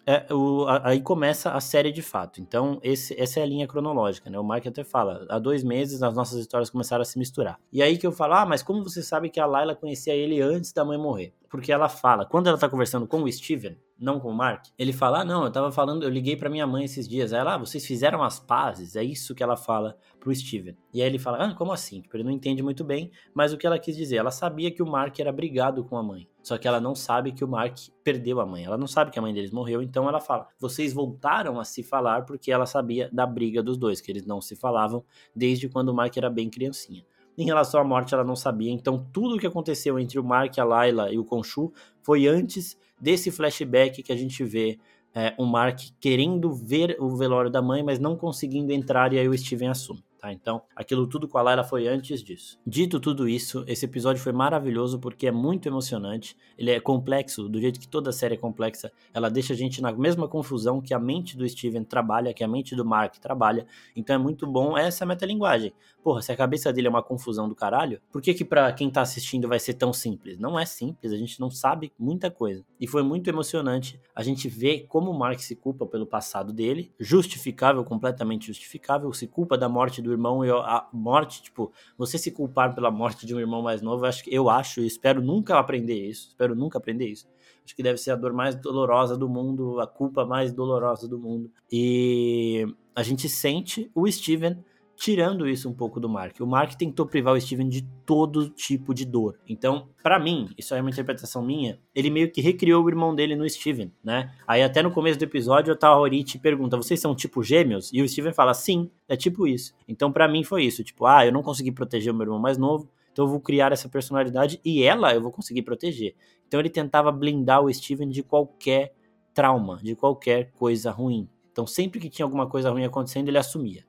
é, 0.05 0.34
o, 0.34 0.65
aí 0.84 1.01
começa 1.01 1.51
a 1.51 1.60
série 1.60 1.91
de 1.91 2.01
fato. 2.01 2.41
Então, 2.41 2.79
esse, 2.84 3.20
essa 3.20 3.39
é 3.39 3.43
a 3.43 3.46
linha 3.46 3.67
cronológica, 3.67 4.29
né? 4.29 4.39
O 4.39 4.43
Mark 4.43 4.65
até 4.65 4.84
fala, 4.84 5.25
há 5.29 5.38
dois 5.38 5.63
meses 5.63 6.01
as 6.01 6.13
nossas 6.13 6.39
histórias 6.39 6.70
começaram 6.70 7.01
a 7.01 7.05
se 7.05 7.20
misturar. 7.20 7.60
E 7.72 7.81
aí 7.81 7.98
que 7.98 8.08
eu 8.08 8.12
falo, 8.12 8.34
ah, 8.34 8.46
mas 8.46 8.63
como 8.63 8.84
você 8.84 9.03
sabe 9.03 9.29
que 9.29 9.39
a 9.39 9.46
Layla 9.46 9.75
conhecia 9.75 10.13
ele 10.13 10.41
antes 10.41 10.74
da 10.74 10.84
mãe 10.84 10.98
morrer? 10.98 11.34
Porque 11.50 11.72
ela 11.72 11.89
fala, 11.89 12.25
quando 12.25 12.48
ela 12.48 12.58
tá 12.58 12.70
conversando 12.70 13.05
com 13.05 13.22
o 13.24 13.31
Steven, 13.31 13.77
não 14.01 14.20
com 14.20 14.29
o 14.29 14.34
Mark, 14.34 14.65
ele 14.77 14.91
fala, 14.91 15.22
ah, 15.22 15.25
não, 15.25 15.46
eu 15.46 15.51
tava 15.51 15.72
falando, 15.72 16.03
eu 16.03 16.10
liguei 16.10 16.36
para 16.36 16.50
minha 16.50 16.65
mãe 16.65 16.84
esses 16.84 17.08
dias. 17.08 17.31
Aí 17.31 17.39
ela, 17.39 17.53
ah, 17.53 17.58
vocês 17.60 17.86
fizeram 17.86 18.24
as 18.24 18.39
pazes? 18.39 18.96
É 18.96 19.03
isso 19.03 19.36
que 19.36 19.43
ela 19.43 19.55
fala 19.55 19.96
pro 20.20 20.34
Steven. 20.34 20.75
E 20.91 21.01
aí 21.01 21.08
ele 21.08 21.20
fala, 21.20 21.38
ah, 21.46 21.53
como 21.53 21.72
assim? 21.72 22.01
Tipo, 22.01 22.17
ele 22.17 22.24
não 22.24 22.31
entende 22.31 22.63
muito 22.63 22.84
bem, 22.84 23.12
mas 23.34 23.53
o 23.53 23.58
que 23.58 23.67
ela 23.67 23.77
quis 23.77 23.96
dizer? 23.96 24.17
Ela 24.17 24.31
sabia 24.31 24.72
que 24.72 24.81
o 24.81 24.88
Mark 24.88 25.20
era 25.20 25.31
brigado 25.31 25.84
com 25.84 25.96
a 25.96 26.03
mãe. 26.03 26.27
Só 26.41 26.58
que 26.58 26.67
ela 26.67 26.81
não 26.81 26.96
sabe 26.96 27.31
que 27.31 27.43
o 27.43 27.48
Mark 27.48 27.77
perdeu 28.03 28.39
a 28.41 28.46
mãe. 28.46 28.65
Ela 28.65 28.77
não 28.77 28.88
sabe 28.88 29.12
que 29.12 29.20
a 29.20 29.22
mãe 29.22 29.31
deles 29.31 29.51
morreu, 29.51 29.81
então 29.81 30.10
ela 30.10 30.20
fala: 30.20 30.48
"Vocês 30.60 30.91
voltaram 30.91 31.60
a 31.60 31.63
se 31.63 31.84
falar 31.84 32.25
porque 32.25 32.51
ela 32.51 32.65
sabia 32.65 33.08
da 33.13 33.27
briga 33.27 33.62
dos 33.62 33.77
dois, 33.77 34.01
que 34.01 34.12
eles 34.12 34.25
não 34.25 34.41
se 34.41 34.55
falavam 34.55 35.05
desde 35.36 35.70
quando 35.70 35.89
o 35.89 35.93
Mark 35.93 36.17
era 36.17 36.29
bem 36.31 36.50
criancinha". 36.50 37.05
Em 37.38 37.46
relação 37.46 37.79
à 37.79 37.84
morte, 37.84 38.13
ela 38.13 38.24
não 38.24 38.36
sabia. 38.36 38.72
Então, 38.72 39.08
tudo 39.13 39.36
o 39.36 39.39
que 39.39 39.48
aconteceu 39.48 39.98
entre 39.98 40.20
o 40.20 40.24
Mark, 40.24 40.58
a 40.60 40.63
Layla 40.63 41.12
e 41.12 41.17
o 41.17 41.24
Khonshu 41.24 41.72
foi 42.03 42.27
antes 42.27 42.77
desse 43.01 43.31
flashback 43.31 44.03
que 44.03 44.12
a 44.12 44.15
gente 44.15 44.43
vê 44.43 44.79
é, 45.13 45.34
o 45.38 45.46
Mark 45.46 45.79
querendo 46.00 46.53
ver 46.53 46.96
o 47.00 47.15
velório 47.17 47.50
da 47.50 47.62
mãe, 47.62 47.84
mas 47.84 48.00
não 48.00 48.15
conseguindo 48.15 48.72
entrar, 48.72 49.12
e 49.12 49.20
aí 49.20 49.27
o 49.27 49.38
Steven 49.38 49.70
assume. 49.70 50.03
Tá? 50.22 50.32
Então, 50.32 50.62
aquilo 50.75 51.08
tudo 51.08 51.28
com 51.28 51.40
a 51.40 51.42
Layla 51.42 51.63
foi 51.63 51.88
antes 51.88 52.22
disso. 52.24 52.60
Dito 52.66 53.00
tudo 53.00 53.28
isso, 53.28 53.66
esse 53.68 53.86
episódio 53.86 54.22
foi 54.22 54.32
maravilhoso 54.32 55.00
porque 55.00 55.25
é 55.25 55.32
muito 55.32 55.68
emocionante. 55.68 56.38
Ele 56.56 56.70
é 56.70 56.80
complexo, 56.80 57.50
do 57.50 57.60
jeito 57.60 57.80
que 57.80 57.88
toda 57.88 58.12
série 58.12 58.36
é 58.36 58.38
complexa. 58.38 58.92
Ela 59.16 59.32
deixa 59.32 59.54
a 59.54 59.56
gente 59.56 59.82
na 59.82 59.92
mesma 59.92 60.28
confusão 60.28 60.80
que 60.80 60.94
a 60.94 61.00
mente 61.00 61.36
do 61.36 61.50
Steven 61.50 61.84
trabalha, 61.84 62.36
que 62.36 62.44
a 62.44 62.48
mente 62.48 62.75
do 62.75 62.86
Mark 62.86 63.18
trabalha. 63.18 63.66
Então 63.96 64.16
é 64.16 64.20
muito 64.20 64.46
bom 64.46 64.78
essa 64.78 65.08
metalinguagem. 65.08 65.74
Porra, 66.04 66.22
se 66.22 66.32
a 66.32 66.38
cabeça 66.38 66.72
dele 66.72 66.86
é 66.88 66.90
uma 66.90 67.01
confusão 67.01 67.50
do 67.50 67.56
caralho, 67.56 68.00
por 68.12 68.22
que 68.22 68.34
que 68.34 68.46
pra 68.46 68.72
quem 68.74 68.92
tá 68.92 69.01
assistindo 69.01 69.48
vai 69.48 69.60
ser 69.60 69.74
tão 69.74 69.92
simples? 69.92 70.38
Não 70.38 70.60
é 70.60 70.66
simples, 70.66 71.12
a 71.12 71.18
gente 71.18 71.40
não 71.40 71.50
sabe 71.50 71.92
muita 71.98 72.30
coisa. 72.30 72.63
E 72.80 72.86
foi 72.88 73.01
muito 73.01 73.28
emocionante 73.28 74.00
a 74.16 74.22
gente 74.22 74.48
ver 74.48 74.86
como 74.88 75.10
o 75.10 75.18
Mark 75.18 75.40
se 75.40 75.56
culpa 75.56 75.86
pelo 75.86 76.06
passado 76.06 76.54
dele, 76.54 76.92
justificável, 77.00 77.84
completamente 77.84 78.48
justificável, 78.48 79.12
se 79.13 79.25
culpa 79.25 79.58
da 79.58 79.70
morte 79.70 80.01
do 80.01 80.11
irmão 80.12 80.46
e 80.46 80.50
a 80.50 80.88
morte, 80.91 81.41
tipo, 81.41 81.72
você 81.98 82.18
se 82.18 82.32
culpar 82.32 82.74
pela 82.74 82.91
morte 82.91 83.25
de 83.25 83.36
um 83.36 83.39
irmão 83.39 83.62
mais 83.62 83.82
novo, 83.82 84.06
eu 84.06 84.10
acho, 84.10 84.24
eu 84.27 84.50
acho 84.50 84.82
e 84.82 84.88
espero 84.88 85.22
nunca 85.22 85.58
aprender 85.58 86.08
isso, 86.08 86.30
espero 86.30 86.56
nunca 86.56 86.77
aprender 86.77 87.08
isso. 87.08 87.27
Acho 87.63 87.75
que 87.75 87.84
deve 87.84 87.98
ser 87.98 88.12
a 88.12 88.15
dor 88.15 88.34
mais 88.34 88.56
dolorosa 88.56 89.15
do 89.15 89.30
mundo, 89.30 89.80
a 89.80 89.88
culpa 89.88 90.25
mais 90.25 90.51
dolorosa 90.51 91.08
do 91.08 91.20
mundo. 91.20 91.51
E 91.72 92.68
a 92.96 93.03
gente 93.03 93.30
sente 93.30 93.89
o 93.94 94.10
Steven 94.12 94.58
tirando 95.01 95.50
isso 95.50 95.67
um 95.67 95.74
pouco 95.74 96.00
do 96.00 96.08
Mark. 96.08 96.39
O 96.39 96.46
Mark 96.46 96.75
tentou 96.75 97.08
privar 97.08 97.34
o 97.34 97.41
Steven 97.41 97.67
de 97.67 97.81
todo 98.05 98.48
tipo 98.51 98.93
de 98.93 99.03
dor. 99.03 99.39
Então, 99.50 99.89
para 100.03 100.20
mim, 100.20 100.48
isso 100.55 100.75
é 100.75 100.79
uma 100.79 100.91
interpretação 100.91 101.43
minha, 101.43 101.79
ele 101.96 102.12
meio 102.12 102.31
que 102.31 102.39
recriou 102.39 102.86
o 102.86 102.88
irmão 102.88 103.15
dele 103.15 103.36
no 103.36 103.50
Steven, 103.50 103.91
né? 104.03 104.31
Aí 104.48 104.62
até 104.62 104.84
no 104.84 104.91
começo 104.91 105.17
do 105.17 105.24
episódio, 105.24 105.74
a 105.74 105.75
Taoriti 105.75 106.38
pergunta: 106.38 106.77
"Vocês 106.77 107.00
são 107.00 107.15
tipo 107.15 107.41
gêmeos?" 107.41 107.91
E 107.91 108.00
o 108.00 108.08
Steven 108.08 108.31
fala: 108.31 108.53
"Sim, 108.53 108.91
é 109.10 109.15
tipo 109.17 109.48
isso". 109.48 109.74
Então, 109.88 110.12
para 110.12 110.27
mim 110.27 110.43
foi 110.43 110.65
isso, 110.65 110.84
tipo, 110.84 111.08
ah, 111.08 111.25
eu 111.25 111.31
não 111.31 111.41
consegui 111.41 111.72
proteger 111.72 112.13
o 112.13 112.15
meu 112.15 112.25
irmão 112.25 112.39
mais 112.39 112.60
novo, 112.60 112.88
então 113.12 113.25
eu 113.25 113.29
vou 113.29 113.39
criar 113.39 113.72
essa 113.72 113.89
personalidade 113.89 114.62
e 114.63 114.84
ela 114.84 115.15
eu 115.15 115.22
vou 115.22 115.31
conseguir 115.31 115.63
proteger. 115.63 116.13
Então 116.48 116.60
ele 116.60 116.70
tentava 116.70 117.12
blindar 117.12 117.63
o 117.63 117.74
Steven 117.74 118.08
de 118.08 118.22
qualquer 118.22 118.93
trauma, 119.34 119.79
de 119.81 119.96
qualquer 119.96 120.51
coisa 120.51 120.91
ruim. 120.91 121.27
Então 121.51 121.65
sempre 121.65 122.00
que 122.00 122.08
tinha 122.08 122.24
alguma 122.24 122.48
coisa 122.48 122.70
ruim 122.70 122.86
acontecendo, 122.86 123.29
ele 123.29 123.39
assumia 123.39 123.84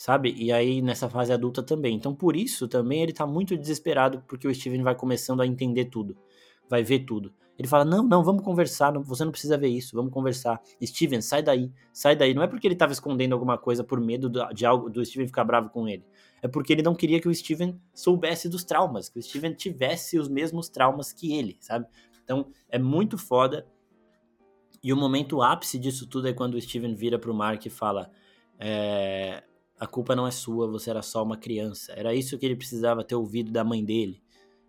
sabe? 0.00 0.34
E 0.34 0.50
aí 0.50 0.80
nessa 0.80 1.10
fase 1.10 1.30
adulta 1.30 1.62
também. 1.62 1.94
Então 1.94 2.14
por 2.14 2.34
isso 2.34 2.66
também 2.66 3.02
ele 3.02 3.12
tá 3.12 3.26
muito 3.26 3.54
desesperado 3.54 4.24
porque 4.26 4.48
o 4.48 4.54
Steven 4.54 4.82
vai 4.82 4.94
começando 4.94 5.42
a 5.42 5.46
entender 5.46 5.84
tudo, 5.84 6.16
vai 6.70 6.82
ver 6.82 7.00
tudo. 7.00 7.34
Ele 7.58 7.68
fala: 7.68 7.84
Não, 7.84 8.02
não, 8.02 8.24
vamos 8.24 8.42
conversar. 8.42 8.90
Não, 8.90 9.02
você 9.02 9.26
não 9.26 9.30
precisa 9.30 9.58
ver 9.58 9.68
isso, 9.68 9.94
vamos 9.94 10.10
conversar. 10.10 10.58
Steven, 10.82 11.20
sai 11.20 11.42
daí, 11.42 11.70
sai 11.92 12.16
daí. 12.16 12.32
Não 12.32 12.42
é 12.42 12.46
porque 12.46 12.66
ele 12.66 12.74
estava 12.74 12.92
escondendo 12.92 13.34
alguma 13.34 13.58
coisa 13.58 13.84
por 13.84 14.00
medo 14.00 14.30
do, 14.30 14.42
de 14.54 14.64
algo, 14.64 14.88
do 14.88 15.04
Steven 15.04 15.26
ficar 15.26 15.44
bravo 15.44 15.68
com 15.68 15.86
ele. 15.86 16.02
É 16.40 16.48
porque 16.48 16.72
ele 16.72 16.80
não 16.80 16.94
queria 16.94 17.20
que 17.20 17.28
o 17.28 17.34
Steven 17.34 17.78
soubesse 17.92 18.48
dos 18.48 18.64
traumas, 18.64 19.10
que 19.10 19.18
o 19.18 19.22
Steven 19.22 19.52
tivesse 19.52 20.18
os 20.18 20.30
mesmos 20.30 20.70
traumas 20.70 21.12
que 21.12 21.34
ele, 21.34 21.58
sabe? 21.60 21.86
Então 22.24 22.46
é 22.70 22.78
muito 22.78 23.18
foda. 23.18 23.66
E 24.82 24.94
o 24.94 24.96
momento 24.96 25.42
ápice 25.42 25.78
disso 25.78 26.06
tudo 26.06 26.26
é 26.26 26.32
quando 26.32 26.54
o 26.54 26.60
Steven 26.60 26.94
vira 26.94 27.18
pro 27.18 27.34
Mark 27.34 27.66
e 27.66 27.70
fala: 27.70 28.10
é, 28.58 29.42
A 29.80 29.86
culpa 29.86 30.14
não 30.14 30.26
é 30.26 30.30
sua, 30.30 30.68
você 30.68 30.90
era 30.90 31.00
só 31.00 31.22
uma 31.24 31.38
criança. 31.38 31.94
Era 31.96 32.14
isso 32.14 32.36
que 32.36 32.44
ele 32.44 32.54
precisava 32.54 33.02
ter 33.02 33.14
ouvido 33.14 33.50
da 33.50 33.64
mãe 33.64 33.82
dele. 33.82 34.20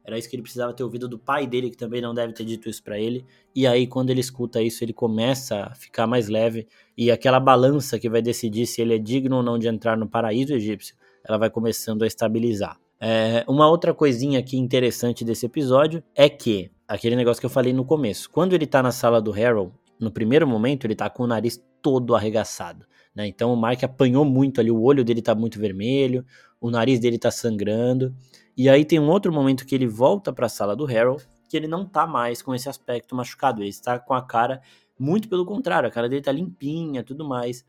Era 0.06 0.18
isso 0.18 0.30
que 0.30 0.36
ele 0.38 0.42
precisava 0.42 0.74
ter 0.74 0.84
ouvido 0.84 1.06
do 1.08 1.20
pai 1.20 1.46
dele, 1.46 1.70
que 1.70 1.76
também 1.76 2.02
não 2.02 2.14
deve 2.14 2.32
ter 2.32 2.46
dito 2.46 2.70
isso 2.70 2.82
para 2.82 2.98
ele. 2.98 3.26
E 3.54 3.68
aí, 3.68 3.86
quando 3.86 4.10
ele 4.10 4.22
escuta 4.22 4.62
isso, 4.62 4.84
ele 4.84 4.94
começa 4.94 5.66
a 5.66 5.76
ficar 5.76 6.08
mais 6.08 6.30
leve. 6.30 6.66
E 6.98 7.12
aquela 7.12 7.42
balança 7.42 8.00
que 8.00 8.10
vai 8.10 8.22
decidir 8.22 8.66
se 8.66 8.82
ele 8.82 8.96
é 8.96 8.98
digno 8.98 9.36
ou 9.36 9.44
não 9.44 9.60
de 9.60 9.68
entrar 9.68 9.98
no 9.98 10.08
paraíso 10.08 10.54
egípcio, 10.54 10.96
ela 11.28 11.38
vai 11.38 11.50
começando 11.50 12.04
a 12.04 12.08
estabilizar. 12.08 12.80
É, 13.00 13.44
uma 13.48 13.68
outra 13.68 13.94
coisinha 13.94 14.40
aqui 14.40 14.58
interessante 14.58 15.26
desse 15.26 15.46
episódio 15.46 16.02
é 16.16 16.30
que, 16.30 16.72
aquele 16.88 17.18
negócio 17.18 17.42
que 17.42 17.46
eu 17.46 17.50
falei 17.50 17.74
no 17.74 17.84
começo, 17.84 18.30
quando 18.30 18.54
ele 18.54 18.66
tá 18.66 18.82
na 18.82 18.92
sala 18.92 19.22
do 19.22 19.34
Harold, 19.34 19.74
no 20.00 20.10
primeiro 20.10 20.48
momento 20.48 20.86
ele 20.86 20.96
tá 20.96 21.10
com 21.10 21.24
o 21.24 21.28
nariz 21.28 21.62
todo 21.82 22.16
arregaçado. 22.16 22.86
Né? 23.16 23.28
Então 23.28 23.54
o 23.54 23.58
Mark 23.58 23.84
apanhou 23.84 24.24
muito 24.26 24.62
ali, 24.62 24.72
o 24.72 24.82
olho 24.82 25.04
dele 25.04 25.22
tá 25.22 25.36
muito 25.36 25.60
vermelho, 25.60 26.26
o 26.60 26.70
nariz 26.70 27.00
dele 27.00 27.18
tá 27.18 27.32
sangrando. 27.32 28.16
E 28.56 28.70
aí 28.70 28.86
tem 28.86 29.00
um 29.00 29.10
outro 29.10 29.32
momento 29.32 29.66
que 29.66 29.76
ele 29.76 29.88
volta 29.88 30.32
para 30.32 30.46
a 30.46 30.50
sala 30.50 30.76
do 30.76 30.86
Harold, 30.86 31.28
que 31.50 31.58
ele 31.58 31.68
não 31.68 31.86
tá 31.86 32.08
mais 32.08 32.42
com 32.42 32.56
esse 32.56 32.70
aspecto 32.70 33.16
machucado, 33.16 33.62
ele 33.62 33.70
está 33.70 34.00
com 34.00 34.14
a 34.14 34.22
cara 34.22 34.62
muito 34.98 35.28
pelo 35.28 35.46
contrário, 35.46 35.90
a 35.90 35.92
cara 35.92 36.08
dele 36.08 36.22
tá 36.22 36.32
limpinha, 36.32 37.04
tudo 37.04 37.28
mais. 37.28 37.66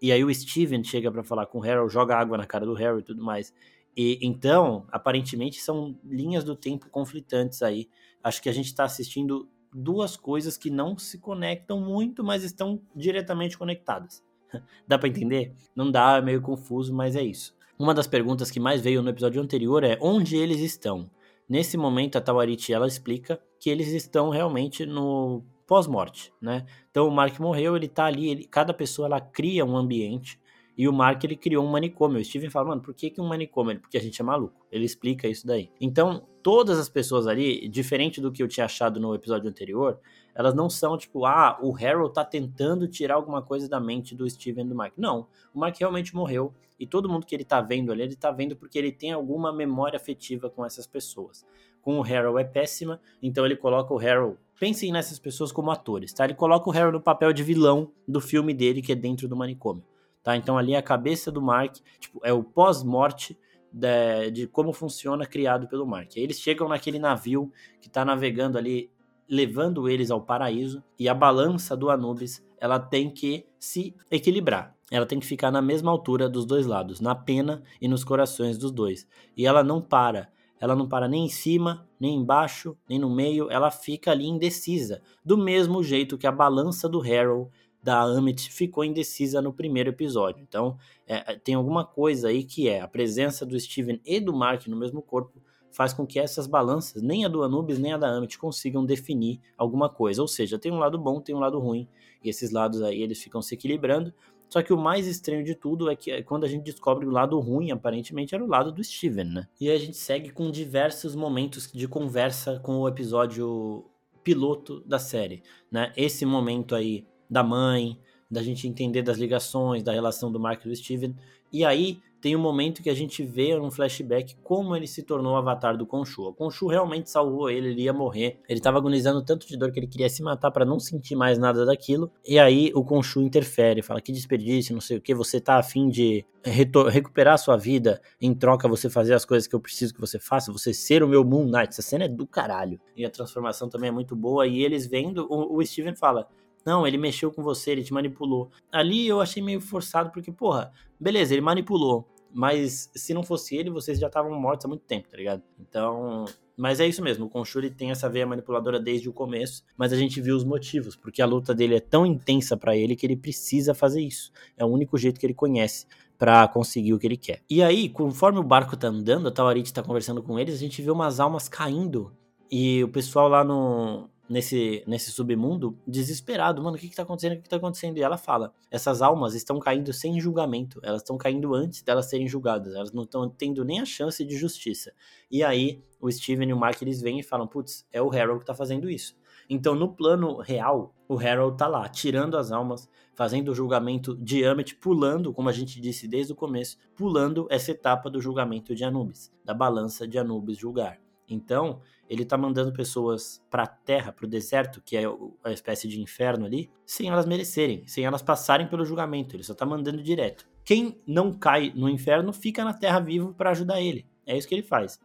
E 0.00 0.10
aí 0.10 0.24
o 0.24 0.34
Steven 0.34 0.82
chega 0.82 1.12
para 1.12 1.22
falar 1.22 1.46
com 1.46 1.58
o 1.58 1.62
Harold, 1.62 1.92
joga 1.92 2.16
água 2.16 2.38
na 2.38 2.46
cara 2.46 2.64
do 2.64 2.74
Harold 2.74 3.02
e 3.02 3.04
tudo 3.04 3.22
mais. 3.22 3.52
E 3.94 4.18
então, 4.22 4.86
aparentemente 4.90 5.60
são 5.60 5.98
linhas 6.02 6.42
do 6.42 6.56
tempo 6.56 6.88
conflitantes 6.88 7.60
aí. 7.60 7.88
Acho 8.22 8.40
que 8.40 8.48
a 8.48 8.52
gente 8.52 8.66
está 8.66 8.84
assistindo 8.84 9.48
duas 9.72 10.16
coisas 10.16 10.56
que 10.56 10.70
não 10.70 10.96
se 10.96 11.18
conectam 11.18 11.80
muito, 11.80 12.24
mas 12.24 12.42
estão 12.42 12.80
diretamente 12.96 13.58
conectadas. 13.58 14.24
dá 14.86 14.98
para 14.98 15.08
entender? 15.08 15.54
Não 15.74 15.90
dá, 15.90 16.18
é 16.18 16.22
meio 16.22 16.40
confuso, 16.40 16.94
mas 16.94 17.16
é 17.16 17.22
isso. 17.22 17.54
Uma 17.78 17.94
das 17.94 18.06
perguntas 18.06 18.50
que 18.50 18.60
mais 18.60 18.80
veio 18.80 19.02
no 19.02 19.08
episódio 19.08 19.40
anterior 19.40 19.82
é 19.84 19.98
onde 20.00 20.36
eles 20.36 20.60
estão. 20.60 21.10
Nesse 21.48 21.76
momento, 21.76 22.16
a 22.16 22.20
Tawariti 22.20 22.72
ela 22.72 22.86
explica 22.86 23.40
que 23.58 23.70
eles 23.70 23.88
estão 23.88 24.30
realmente 24.30 24.86
no 24.86 25.42
pós-morte, 25.66 26.32
né? 26.40 26.66
Então 26.90 27.06
o 27.06 27.10
Mark 27.10 27.38
morreu, 27.38 27.76
ele 27.76 27.88
tá 27.88 28.04
ali, 28.06 28.28
ele, 28.28 28.44
cada 28.44 28.74
pessoa 28.74 29.06
ela 29.06 29.20
cria 29.20 29.64
um 29.64 29.76
ambiente 29.76 30.38
e 30.76 30.88
o 30.88 30.92
Mark 30.92 31.22
ele 31.24 31.36
criou 31.36 31.64
um 31.64 31.68
manicômio. 31.68 32.20
O 32.20 32.24
Steven 32.24 32.50
fala, 32.50 32.68
mano, 32.68 32.80
por 32.80 32.94
que, 32.94 33.10
que 33.10 33.20
um 33.20 33.26
manicômio? 33.26 33.78
Porque 33.80 33.98
a 33.98 34.00
gente 34.00 34.20
é 34.20 34.24
maluco. 34.24 34.66
Ele 34.70 34.84
explica 34.84 35.28
isso 35.28 35.46
daí. 35.46 35.70
Então, 35.80 36.26
todas 36.42 36.78
as 36.78 36.88
pessoas 36.88 37.26
ali, 37.26 37.68
diferente 37.68 38.20
do 38.20 38.32
que 38.32 38.42
eu 38.42 38.48
tinha 38.48 38.66
achado 38.66 38.98
no 38.98 39.14
episódio 39.14 39.48
anterior, 39.48 39.98
elas 40.34 40.54
não 40.54 40.70
são 40.70 40.96
tipo, 40.96 41.26
ah, 41.26 41.58
o 41.60 41.74
Harold 41.76 42.14
tá 42.14 42.24
tentando 42.24 42.88
tirar 42.88 43.14
alguma 43.14 43.42
coisa 43.42 43.68
da 43.68 43.80
mente 43.80 44.14
do 44.14 44.28
Steven 44.28 44.64
e 44.64 44.68
do 44.68 44.74
Mark. 44.74 44.94
Não, 44.96 45.26
o 45.54 45.58
Mark 45.58 45.76
realmente 45.78 46.14
morreu 46.14 46.54
e 46.78 46.86
todo 46.86 47.08
mundo 47.08 47.26
que 47.26 47.34
ele 47.34 47.44
tá 47.44 47.60
vendo 47.60 47.92
ali, 47.92 48.02
ele 48.02 48.16
tá 48.16 48.30
vendo 48.30 48.56
porque 48.56 48.78
ele 48.78 48.90
tem 48.90 49.12
alguma 49.12 49.52
memória 49.52 49.98
afetiva 49.98 50.48
com 50.48 50.64
essas 50.64 50.86
pessoas. 50.86 51.44
Com 51.82 51.98
o 51.98 52.02
Harold 52.02 52.40
é 52.40 52.44
péssima, 52.44 53.00
então 53.22 53.44
ele 53.44 53.56
coloca 53.56 53.92
o 53.92 53.98
Harold. 53.98 54.38
Pensem 54.58 54.92
nessas 54.92 55.18
pessoas 55.18 55.52
como 55.52 55.70
atores, 55.70 56.12
tá? 56.12 56.24
Ele 56.24 56.34
coloca 56.34 56.68
o 56.68 56.72
Harold 56.72 56.94
no 56.94 57.02
papel 57.02 57.32
de 57.32 57.42
vilão 57.42 57.92
do 58.08 58.20
filme 58.20 58.54
dele, 58.54 58.82
que 58.82 58.92
é 58.92 58.94
dentro 58.94 59.28
do 59.28 59.36
manicômio, 59.36 59.84
tá? 60.22 60.36
Então 60.36 60.56
ali 60.56 60.74
é 60.74 60.78
a 60.78 60.82
cabeça 60.82 61.30
do 61.30 61.42
Mark, 61.42 61.76
tipo, 61.98 62.20
é 62.24 62.32
o 62.32 62.42
pós-morte 62.42 63.38
de, 63.72 64.30
de, 64.30 64.46
como 64.46 64.72
funciona 64.72 65.26
criado 65.26 65.68
pelo 65.68 65.86
Mark. 65.86 66.16
Eles 66.16 66.40
chegam 66.40 66.68
naquele 66.68 66.98
navio 66.98 67.52
que 67.80 67.88
está 67.88 68.04
navegando 68.04 68.58
ali 68.58 68.90
levando 69.30 69.88
eles 69.88 70.10
ao 70.10 70.20
paraíso, 70.20 70.82
e 70.98 71.08
a 71.08 71.14
balança 71.14 71.76
do 71.76 71.88
Anubis, 71.88 72.44
ela 72.58 72.80
tem 72.80 73.08
que 73.08 73.46
se 73.60 73.94
equilibrar. 74.10 74.74
Ela 74.90 75.06
tem 75.06 75.20
que 75.20 75.26
ficar 75.26 75.52
na 75.52 75.62
mesma 75.62 75.88
altura 75.88 76.28
dos 76.28 76.44
dois 76.44 76.66
lados, 76.66 77.00
na 77.00 77.14
pena 77.14 77.62
e 77.80 77.86
nos 77.86 78.02
corações 78.02 78.58
dos 78.58 78.72
dois. 78.72 79.06
E 79.36 79.46
ela 79.46 79.62
não 79.62 79.80
para. 79.80 80.32
Ela 80.58 80.74
não 80.74 80.88
para 80.88 81.06
nem 81.06 81.24
em 81.24 81.28
cima, 81.28 81.88
nem 81.98 82.16
embaixo, 82.16 82.76
nem 82.88 82.98
no 82.98 83.08
meio, 83.08 83.48
ela 83.50 83.70
fica 83.70 84.10
ali 84.10 84.26
indecisa, 84.26 85.00
do 85.24 85.38
mesmo 85.38 85.82
jeito 85.82 86.18
que 86.18 86.26
a 86.26 86.32
balança 86.32 86.88
do 86.88 87.00
Harold 87.00 87.50
da 87.82 88.00
Amit 88.00 88.50
ficou 88.52 88.84
indecisa 88.84 89.40
no 89.40 89.52
primeiro 89.52 89.90
episódio. 89.90 90.44
Então, 90.46 90.76
é, 91.06 91.36
tem 91.36 91.54
alguma 91.54 91.84
coisa 91.84 92.28
aí 92.28 92.44
que 92.44 92.68
é 92.68 92.80
a 92.80 92.88
presença 92.88 93.46
do 93.46 93.58
Steven 93.58 94.00
e 94.04 94.20
do 94.20 94.34
Mark 94.34 94.66
no 94.66 94.76
mesmo 94.76 95.00
corpo 95.00 95.40
faz 95.72 95.92
com 95.92 96.06
que 96.06 96.18
essas 96.18 96.46
balanças, 96.46 97.02
nem 97.02 97.24
a 97.24 97.28
do 97.28 97.42
Anubis 97.42 97.78
nem 97.78 97.92
a 97.92 97.96
da 97.96 98.08
Amit, 98.08 98.38
consigam 98.38 98.84
definir 98.84 99.40
alguma 99.56 99.88
coisa. 99.88 100.20
Ou 100.20 100.28
seja, 100.28 100.58
tem 100.58 100.72
um 100.72 100.78
lado 100.78 100.98
bom, 100.98 101.20
tem 101.20 101.34
um 101.34 101.38
lado 101.38 101.58
ruim, 101.58 101.88
e 102.22 102.28
esses 102.28 102.50
lados 102.50 102.82
aí 102.82 103.00
eles 103.02 103.22
ficam 103.22 103.40
se 103.40 103.54
equilibrando. 103.54 104.12
Só 104.48 104.62
que 104.62 104.72
o 104.72 104.76
mais 104.76 105.06
estranho 105.06 105.44
de 105.44 105.54
tudo 105.54 105.88
é 105.88 105.94
que 105.94 106.24
quando 106.24 106.44
a 106.44 106.48
gente 106.48 106.64
descobre 106.64 107.06
o 107.06 107.10
lado 107.10 107.38
ruim, 107.38 107.70
aparentemente 107.70 108.34
era 108.34 108.42
o 108.42 108.48
lado 108.48 108.72
do 108.72 108.82
Steven, 108.82 109.24
né? 109.24 109.48
E 109.60 109.70
a 109.70 109.78
gente 109.78 109.96
segue 109.96 110.30
com 110.30 110.50
diversos 110.50 111.14
momentos 111.14 111.70
de 111.72 111.86
conversa 111.86 112.58
com 112.58 112.78
o 112.78 112.88
episódio 112.88 113.84
piloto 114.24 114.80
da 114.80 114.98
série, 114.98 115.42
né? 115.70 115.92
Esse 115.96 116.26
momento 116.26 116.74
aí 116.74 117.06
da 117.30 117.42
mãe, 117.42 117.98
da 118.30 118.42
gente 118.42 118.66
entender 118.66 119.02
das 119.02 119.18
ligações, 119.18 119.82
da 119.82 119.92
relação 119.92 120.30
do 120.30 120.40
Mark 120.40 120.64
e 120.64 120.68
do 120.68 120.76
Steven. 120.76 121.14
E 121.52 121.64
aí 121.64 122.00
tem 122.20 122.36
um 122.36 122.40
momento 122.40 122.82
que 122.82 122.90
a 122.90 122.94
gente 122.94 123.24
vê 123.24 123.58
um 123.58 123.70
flashback 123.70 124.36
como 124.42 124.76
ele 124.76 124.86
se 124.86 125.02
tornou 125.02 125.32
o 125.32 125.36
avatar 125.36 125.76
do 125.76 125.86
Khonshu. 125.86 126.28
O 126.28 126.32
Khonshu 126.34 126.66
realmente 126.66 127.08
salvou 127.08 127.48
ele, 127.48 127.70
ele 127.70 127.82
ia 127.82 127.92
morrer. 127.92 128.38
Ele 128.46 128.58
estava 128.58 128.76
agonizando 128.76 129.22
tanto 129.24 129.48
de 129.48 129.56
dor 129.56 129.72
que 129.72 129.80
ele 129.80 129.86
queria 129.86 130.08
se 130.08 130.22
matar 130.22 130.50
para 130.50 130.64
não 130.64 130.78
sentir 130.78 131.16
mais 131.16 131.38
nada 131.38 131.64
daquilo. 131.64 132.12
E 132.26 132.38
aí 132.38 132.70
o 132.74 132.84
Khonshu 132.84 133.22
interfere, 133.22 133.80
fala 133.80 134.00
que 134.00 134.12
desperdício, 134.12 134.74
não 134.74 134.82
sei 134.82 134.98
o 134.98 135.00
que, 135.00 135.14
você 135.14 135.40
tá 135.40 135.56
afim 135.56 135.88
de 135.88 136.24
recuperar 136.44 137.34
a 137.34 137.38
sua 137.38 137.56
vida, 137.56 138.00
em 138.20 138.34
troca 138.34 138.68
você 138.68 138.88
fazer 138.90 139.14
as 139.14 139.24
coisas 139.24 139.46
que 139.46 139.54
eu 139.54 139.60
preciso 139.60 139.94
que 139.94 140.00
você 140.00 140.18
faça, 140.18 140.52
você 140.52 140.74
ser 140.74 141.02
o 141.02 141.08
meu 141.08 141.24
Moon 141.24 141.46
Knight. 141.46 141.70
Essa 141.70 141.82
cena 141.82 142.04
é 142.04 142.08
do 142.08 142.26
caralho. 142.26 142.78
E 142.94 143.04
a 143.04 143.10
transformação 143.10 143.68
também 143.68 143.88
é 143.88 143.92
muito 143.92 144.14
boa. 144.14 144.46
E 144.46 144.62
eles 144.62 144.86
vendo, 144.86 145.26
o, 145.30 145.56
o 145.56 145.64
Steven 145.64 145.96
fala: 145.96 146.28
não, 146.64 146.86
ele 146.86 146.98
mexeu 146.98 147.32
com 147.32 147.42
você, 147.42 147.70
ele 147.70 147.84
te 147.84 147.92
manipulou. 147.92 148.50
Ali 148.70 149.06
eu 149.06 149.20
achei 149.20 149.42
meio 149.42 149.60
forçado, 149.60 150.10
porque, 150.10 150.30
porra, 150.30 150.72
beleza, 150.98 151.34
ele 151.34 151.40
manipulou. 151.40 152.06
Mas 152.32 152.90
se 152.94 153.12
não 153.12 153.22
fosse 153.22 153.56
ele, 153.56 153.70
vocês 153.70 153.98
já 153.98 154.06
estavam 154.06 154.38
mortos 154.38 154.64
há 154.64 154.68
muito 154.68 154.84
tempo, 154.84 155.08
tá 155.08 155.16
ligado? 155.16 155.42
Então. 155.58 156.24
Mas 156.56 156.78
é 156.78 156.86
isso 156.86 157.02
mesmo, 157.02 157.24
o 157.24 157.28
Conchuri 157.30 157.70
tem 157.70 157.90
essa 157.90 158.06
veia 158.06 158.26
manipuladora 158.26 158.78
desde 158.78 159.08
o 159.08 159.14
começo, 159.14 159.64
mas 159.78 159.94
a 159.94 159.96
gente 159.96 160.20
viu 160.20 160.36
os 160.36 160.44
motivos, 160.44 160.94
porque 160.94 161.22
a 161.22 161.26
luta 161.26 161.54
dele 161.54 161.76
é 161.76 161.80
tão 161.80 162.04
intensa 162.04 162.54
para 162.54 162.76
ele 162.76 162.94
que 162.94 163.06
ele 163.06 163.16
precisa 163.16 163.72
fazer 163.72 164.02
isso. 164.02 164.30
É 164.58 164.64
o 164.64 164.68
único 164.68 164.98
jeito 164.98 165.18
que 165.18 165.24
ele 165.24 165.32
conhece 165.32 165.86
para 166.18 166.46
conseguir 166.48 166.92
o 166.92 166.98
que 166.98 167.06
ele 167.06 167.16
quer. 167.16 167.40
E 167.48 167.62
aí, 167.62 167.88
conforme 167.88 168.38
o 168.38 168.42
barco 168.42 168.76
tá 168.76 168.88
andando, 168.88 169.26
a 169.26 169.30
Tawarite 169.30 169.72
tá 169.72 169.82
conversando 169.82 170.22
com 170.22 170.38
eles, 170.38 170.54
a 170.54 170.58
gente 170.58 170.82
vê 170.82 170.90
umas 170.90 171.18
almas 171.18 171.48
caindo 171.48 172.12
e 172.50 172.84
o 172.84 172.88
pessoal 172.88 173.26
lá 173.26 173.42
no, 173.42 174.10
nesse, 174.30 174.84
nesse 174.86 175.10
submundo 175.10 175.76
desesperado. 175.84 176.62
Mano, 176.62 176.76
o 176.76 176.80
que, 176.80 176.88
que 176.88 176.94
tá 176.94 177.02
acontecendo? 177.02 177.32
O 177.32 177.36
que, 177.36 177.42
que 177.42 177.48
tá 177.48 177.56
acontecendo? 177.56 177.98
E 177.98 178.02
ela 178.02 178.16
fala: 178.16 178.54
essas 178.70 179.02
almas 179.02 179.34
estão 179.34 179.58
caindo 179.58 179.92
sem 179.92 180.20
julgamento. 180.20 180.80
Elas 180.84 181.02
estão 181.02 181.18
caindo 181.18 181.52
antes 181.52 181.82
delas 181.82 182.08
serem 182.08 182.28
julgadas. 182.28 182.74
Elas 182.74 182.92
não 182.92 183.02
estão 183.02 183.28
tendo 183.28 183.64
nem 183.64 183.80
a 183.80 183.84
chance 183.84 184.24
de 184.24 184.36
justiça. 184.36 184.92
E 185.28 185.42
aí, 185.42 185.82
o 186.00 186.10
Steven 186.10 186.48
e 186.48 186.52
o 186.52 186.56
Mark 186.56 186.80
eles 186.80 187.02
vêm 187.02 187.18
e 187.18 187.24
falam: 187.24 187.48
putz, 187.48 187.84
é 187.92 188.00
o 188.00 188.10
Harold 188.10 188.40
que 188.40 188.46
tá 188.46 188.54
fazendo 188.54 188.88
isso. 188.88 189.18
Então, 189.48 189.74
no 189.74 189.92
plano 189.92 190.36
real, 190.36 190.94
o 191.08 191.18
Harold 191.18 191.58
tá 191.58 191.66
lá, 191.66 191.88
tirando 191.88 192.36
as 192.36 192.52
almas, 192.52 192.88
fazendo 193.14 193.50
o 193.50 193.54
julgamento 193.54 194.16
de 194.16 194.44
Amet, 194.44 194.76
pulando, 194.76 195.32
como 195.32 195.48
a 195.48 195.52
gente 195.52 195.80
disse 195.80 196.06
desde 196.06 196.32
o 196.32 196.36
começo, 196.36 196.78
pulando 196.94 197.48
essa 197.50 197.72
etapa 197.72 198.08
do 198.08 198.20
julgamento 198.20 198.76
de 198.76 198.84
Anubis, 198.84 199.32
da 199.44 199.52
balança 199.52 200.06
de 200.06 200.18
Anubis 200.18 200.56
julgar. 200.56 201.00
Então, 201.30 201.80
ele 202.08 202.24
tá 202.24 202.36
mandando 202.36 202.72
pessoas 202.72 203.40
para 203.48 203.62
a 203.62 203.66
terra, 203.66 204.12
para 204.12 204.26
o 204.26 204.28
deserto, 204.28 204.82
que 204.84 204.96
é 204.96 205.04
a 205.44 205.52
espécie 205.52 205.86
de 205.86 206.00
inferno 206.00 206.44
ali, 206.44 206.68
sem 206.84 207.08
elas 207.08 207.24
merecerem, 207.24 207.86
sem 207.86 208.04
elas 208.04 208.20
passarem 208.20 208.66
pelo 208.66 208.84
julgamento. 208.84 209.36
Ele 209.36 209.44
só 209.44 209.54
tá 209.54 209.64
mandando 209.64 210.02
direto. 210.02 210.48
Quem 210.64 211.00
não 211.06 211.32
cai 211.32 211.72
no 211.74 211.88
inferno 211.88 212.32
fica 212.32 212.64
na 212.64 212.74
terra 212.74 212.98
vivo 212.98 213.32
para 213.32 213.50
ajudar 213.50 213.80
ele. 213.80 214.06
É 214.26 214.36
isso 214.36 214.48
que 214.48 214.54
ele 214.54 214.62
faz. 214.62 215.00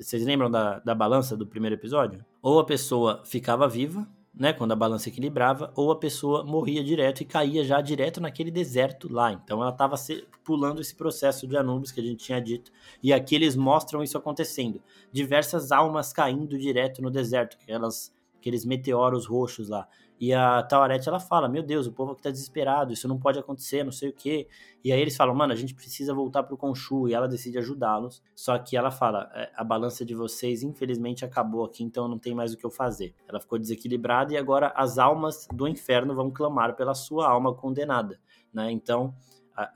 Vocês 0.00 0.24
lembram 0.24 0.50
da, 0.50 0.80
da 0.80 0.94
balança 0.94 1.36
do 1.36 1.46
primeiro 1.46 1.76
episódio? 1.76 2.24
Ou 2.42 2.58
a 2.58 2.64
pessoa 2.64 3.22
ficava 3.24 3.68
viva, 3.68 4.08
né, 4.36 4.52
quando 4.52 4.72
a 4.72 4.76
balança 4.76 5.08
equilibrava, 5.08 5.72
ou 5.74 5.90
a 5.90 5.98
pessoa 5.98 6.44
morria 6.44 6.84
direto 6.84 7.22
e 7.22 7.24
caía 7.24 7.64
já 7.64 7.80
direto 7.80 8.20
naquele 8.20 8.50
deserto 8.50 9.10
lá. 9.10 9.32
Então 9.32 9.62
ela 9.62 9.70
estava 9.70 9.96
pulando 10.44 10.80
esse 10.80 10.94
processo 10.94 11.46
de 11.46 11.56
Anubis 11.56 11.90
que 11.90 12.00
a 12.00 12.04
gente 12.04 12.24
tinha 12.24 12.40
dito. 12.40 12.70
E 13.02 13.12
aqui 13.12 13.34
eles 13.34 13.56
mostram 13.56 14.02
isso 14.02 14.18
acontecendo. 14.18 14.82
Diversas 15.10 15.72
almas 15.72 16.12
caindo 16.12 16.58
direto 16.58 17.00
no 17.00 17.10
deserto, 17.10 17.56
que 17.56 17.72
elas 17.72 18.14
aqueles 18.38 18.64
meteoros 18.64 19.26
roxos 19.26 19.68
lá. 19.68 19.88
E 20.18 20.32
a 20.32 20.62
Tawarete, 20.62 21.08
ela 21.08 21.20
fala, 21.20 21.46
meu 21.46 21.62
Deus, 21.62 21.86
o 21.86 21.92
povo 21.92 22.12
aqui 22.12 22.22
tá 22.22 22.30
desesperado, 22.30 22.92
isso 22.92 23.06
não 23.06 23.18
pode 23.18 23.38
acontecer, 23.38 23.84
não 23.84 23.92
sei 23.92 24.08
o 24.08 24.12
quê. 24.14 24.48
E 24.82 24.90
aí 24.90 24.98
eles 24.98 25.14
falam, 25.14 25.34
mano, 25.34 25.52
a 25.52 25.56
gente 25.56 25.74
precisa 25.74 26.14
voltar 26.14 26.42
pro 26.42 26.56
Khonshu, 26.56 27.06
e 27.06 27.12
ela 27.12 27.28
decide 27.28 27.58
ajudá-los. 27.58 28.22
Só 28.34 28.58
que 28.58 28.76
ela 28.76 28.90
fala, 28.90 29.30
é, 29.34 29.50
a 29.54 29.62
balança 29.62 30.06
de 30.06 30.14
vocês, 30.14 30.62
infelizmente, 30.62 31.24
acabou 31.24 31.64
aqui, 31.64 31.84
então 31.84 32.08
não 32.08 32.18
tem 32.18 32.34
mais 32.34 32.54
o 32.54 32.56
que 32.56 32.64
eu 32.64 32.70
fazer. 32.70 33.14
Ela 33.28 33.38
ficou 33.38 33.58
desequilibrada 33.58 34.32
e 34.32 34.38
agora 34.38 34.72
as 34.74 34.96
almas 34.96 35.46
do 35.52 35.68
inferno 35.68 36.14
vão 36.14 36.30
clamar 36.30 36.74
pela 36.76 36.94
sua 36.94 37.28
alma 37.28 37.54
condenada, 37.54 38.18
né? 38.54 38.70
Então, 38.70 39.14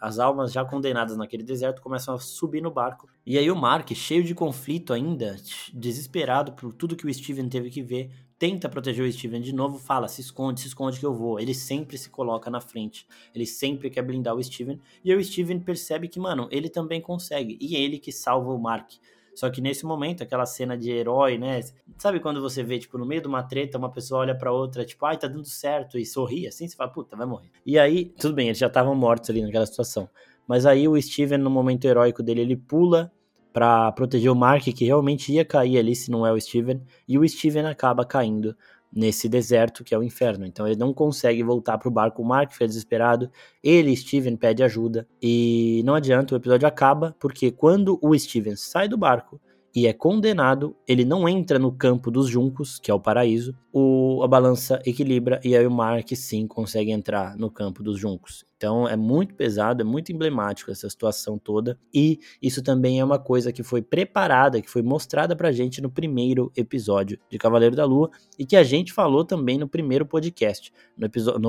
as 0.01 0.19
almas 0.19 0.53
já 0.53 0.65
condenadas 0.65 1.17
naquele 1.17 1.43
deserto 1.43 1.81
começam 1.81 2.15
a 2.15 2.19
subir 2.19 2.61
no 2.61 2.71
barco. 2.71 3.09
E 3.25 3.39
aí 3.39 3.51
o 3.51 3.57
Mark, 3.57 3.91
cheio 3.95 4.23
de 4.23 4.35
conflito 4.35 4.93
ainda, 4.93 5.37
desesperado 5.73 6.53
por 6.53 6.73
tudo 6.73 6.97
que 6.97 7.07
o 7.07 7.13
Steven 7.13 7.49
teve 7.49 7.71
que 7.71 7.83
ver, 7.83 8.11
tenta 8.41 8.71
proteger 8.71 9.07
o 9.07 9.13
Steven 9.13 9.43
de 9.43 9.55
novo, 9.55 9.79
fala: 9.79 10.09
se 10.09 10.23
esconde, 10.23 10.63
se 10.63 10.69
esconde 10.69 10.99
que 10.99 11.05
eu 11.05 11.15
vou. 11.15 11.39
Ele 11.39 11.55
sempre 11.55 11.99
se 11.99 12.09
coloca 12.09 12.51
na 12.51 12.61
frente, 12.61 13.07
ele 13.35 13.47
sempre 13.47 13.91
quer 13.91 14.03
blindar 14.03 14.35
o 14.35 14.43
Steven. 14.43 14.81
E 15.05 15.15
o 15.15 15.23
Steven 15.23 15.61
percebe 15.61 16.09
que, 16.09 16.19
mano, 16.19 16.49
ele 16.51 16.71
também 16.71 17.01
consegue. 17.01 17.59
E 17.61 17.77
é 17.77 17.81
ele 17.81 17.99
que 17.99 18.11
salva 18.11 18.51
o 18.51 18.59
Mark. 18.59 18.93
Só 19.35 19.49
que 19.49 19.61
nesse 19.61 19.85
momento, 19.87 20.23
aquela 20.23 20.45
cena 20.45 20.77
de 20.77 20.91
herói, 20.91 21.39
né? 21.39 21.61
Sabe 21.99 22.19
quando 22.19 22.41
você 22.41 22.63
vê, 22.63 22.79
tipo, 22.79 22.99
no 22.99 23.07
meio 23.07 23.21
de 23.21 23.29
uma 23.29 23.43
treta, 23.43 23.79
uma 23.79 23.91
pessoa 23.91 24.23
olha 24.23 24.35
pra 24.35 24.53
outra, 24.53 24.85
tipo, 24.85 25.05
ai, 25.07 25.17
tá 25.17 25.29
dando 25.29 25.47
certo, 25.47 25.97
e 25.99 26.05
sorri 26.05 26.49
assim, 26.49 26.67
você 26.67 26.75
fala, 26.75 26.91
puta, 26.91 27.17
vai 27.17 27.27
morrer. 27.27 27.49
E 27.65 27.79
aí, 27.79 28.07
tudo 28.07 28.35
bem, 28.35 28.49
eles 28.49 28.59
já 28.59 28.67
estavam 28.67 28.95
mortos 28.95 29.31
ali 29.31 29.41
naquela 29.41 29.67
situação. 29.67 30.09
Mas 30.49 30.67
aí 30.67 30.89
o 30.89 31.01
Steven, 31.01 31.39
no 31.39 31.49
momento 31.49 31.85
heróico 31.85 32.23
dele, 32.23 32.41
ele 32.41 32.57
pula 32.57 33.13
para 33.53 33.93
proteger 33.93 34.31
o 34.31 34.35
Mark, 34.35 34.65
que 34.65 34.85
realmente 34.85 35.33
ia 35.33 35.45
cair 35.45 35.79
ali 35.79 35.95
se 35.95 36.11
não 36.11 36.27
é 36.27 36.33
o 36.33 36.41
Steven, 36.41 36.81
e 37.07 37.19
o 37.19 37.29
Steven 37.29 37.67
acaba 37.67 38.05
caindo 38.05 38.57
nesse 38.93 39.29
deserto 39.29 39.85
que 39.85 39.95
é 39.95 39.99
o 39.99 40.03
inferno. 40.03 40.45
Então 40.45 40.67
ele 40.67 40.77
não 40.77 40.93
consegue 40.93 41.43
voltar 41.43 41.79
pro 41.79 41.91
barco. 41.91 42.23
O 42.23 42.25
Mark 42.25 42.53
fica 42.53 42.67
desesperado. 42.67 43.31
Ele, 43.63 43.97
Steven, 43.97 44.37
pede 44.37 44.63
ajuda. 44.63 45.07
E 45.23 45.83
não 45.85 45.95
adianta, 45.95 46.35
o 46.35 46.37
episódio 46.37 46.67
acaba, 46.67 47.15
porque 47.21 47.51
quando 47.51 47.99
o 48.03 48.19
Steven 48.19 48.57
sai 48.57 48.89
do 48.89 48.99
barco, 48.99 49.41
e 49.75 49.87
é 49.87 49.93
condenado, 49.93 50.75
ele 50.87 51.05
não 51.05 51.29
entra 51.29 51.59
no 51.59 51.71
campo 51.71 52.11
dos 52.11 52.29
juncos, 52.29 52.79
que 52.79 52.91
é 52.91 52.95
o 52.95 53.01
paraíso, 53.01 53.55
o, 53.73 54.21
a 54.23 54.29
balança 54.29 54.83
equilibra 54.85 55.41
e 55.45 55.57
aí 55.57 55.67
o 55.67 55.71
Mark 55.71 56.09
sim 56.15 56.47
consegue 56.47 56.91
entrar 56.91 57.37
no 57.37 57.51
campo 57.51 57.83
dos 57.83 57.99
juncos. 57.99 58.45
Então 58.57 58.89
é 58.89 58.97
muito 58.97 59.35
pesado, 59.35 59.81
é 59.81 59.85
muito 59.85 60.13
emblemático 60.13 60.71
essa 60.71 60.91
situação 60.91 61.39
toda 61.39 61.79
e 61.95 62.19
isso 62.43 62.63
também 62.63 63.01
é 63.01 63.05
uma 63.05 63.19
coisa 63.19 63.53
que 63.53 63.63
foi 63.63 63.81
preparada, 63.81 64.61
que 64.61 64.69
foi 64.69 64.83
mostrada 64.83 65.37
pra 65.37 65.53
gente 65.53 65.81
no 65.81 65.91
primeiro 65.91 66.53
episódio 66.57 67.19
de 67.31 67.39
Cavaleiro 67.39 67.77
da 67.77 67.85
Lua 67.85 68.11
e 68.39 68.45
que 68.45 68.57
a 68.57 68.65
gente 68.65 68.93
falou 68.93 69.25
também 69.25 69.57
no 69.57 69.69
primeiro 69.69 70.05
podcast, 70.05 70.73
no 70.97 71.07
episódio 71.07 71.41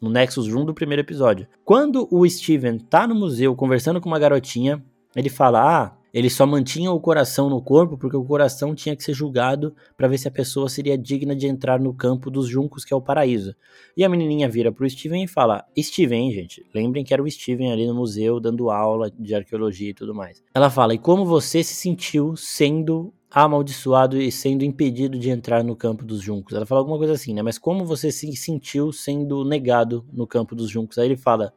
no 0.00 0.10
Nexus 0.10 0.52
Room 0.52 0.66
do 0.66 0.74
primeiro 0.74 1.00
episódio. 1.00 1.48
Quando 1.64 2.06
o 2.10 2.28
Steven 2.28 2.78
tá 2.78 3.06
no 3.06 3.14
museu 3.14 3.56
conversando 3.56 4.02
com 4.02 4.08
uma 4.08 4.18
garotinha, 4.18 4.84
ele 5.16 5.30
fala: 5.30 5.62
"Ah, 5.62 5.96
ele 6.14 6.30
só 6.30 6.46
mantinha 6.46 6.92
o 6.92 7.00
coração 7.00 7.50
no 7.50 7.60
corpo 7.60 7.98
porque 7.98 8.16
o 8.16 8.24
coração 8.24 8.72
tinha 8.72 8.94
que 8.94 9.02
ser 9.02 9.12
julgado 9.12 9.74
para 9.96 10.06
ver 10.06 10.16
se 10.16 10.28
a 10.28 10.30
pessoa 10.30 10.68
seria 10.68 10.96
digna 10.96 11.34
de 11.34 11.48
entrar 11.48 11.80
no 11.80 11.92
campo 11.92 12.30
dos 12.30 12.46
juncos, 12.48 12.84
que 12.84 12.94
é 12.94 12.96
o 12.96 13.02
paraíso. 13.02 13.52
E 13.96 14.04
a 14.04 14.08
menininha 14.08 14.48
vira 14.48 14.70
pro 14.70 14.88
Steven 14.88 15.24
e 15.24 15.28
fala: 15.28 15.64
Steven, 15.76 16.30
gente, 16.30 16.64
lembrem 16.72 17.04
que 17.04 17.12
era 17.12 17.20
o 17.20 17.28
Steven 17.28 17.72
ali 17.72 17.84
no 17.84 17.94
museu 17.96 18.38
dando 18.38 18.70
aula 18.70 19.10
de 19.10 19.34
arqueologia 19.34 19.90
e 19.90 19.94
tudo 19.94 20.14
mais. 20.14 20.40
Ela 20.54 20.70
fala: 20.70 20.94
E 20.94 20.98
como 20.98 21.26
você 21.26 21.64
se 21.64 21.74
sentiu 21.74 22.36
sendo 22.36 23.12
amaldiçoado 23.28 24.16
e 24.16 24.30
sendo 24.30 24.62
impedido 24.64 25.18
de 25.18 25.28
entrar 25.28 25.64
no 25.64 25.74
campo 25.74 26.04
dos 26.04 26.22
juncos. 26.22 26.54
Ela 26.54 26.64
fala 26.64 26.80
alguma 26.80 26.96
coisa 26.96 27.14
assim, 27.14 27.34
né? 27.34 27.42
Mas 27.42 27.58
como 27.58 27.84
você 27.84 28.12
se 28.12 28.32
sentiu 28.36 28.92
sendo 28.92 29.44
negado 29.44 30.06
no 30.12 30.24
campo 30.24 30.54
dos 30.54 30.70
juncos? 30.70 30.96
Aí 30.98 31.06
ele 31.08 31.16
fala: 31.16 31.52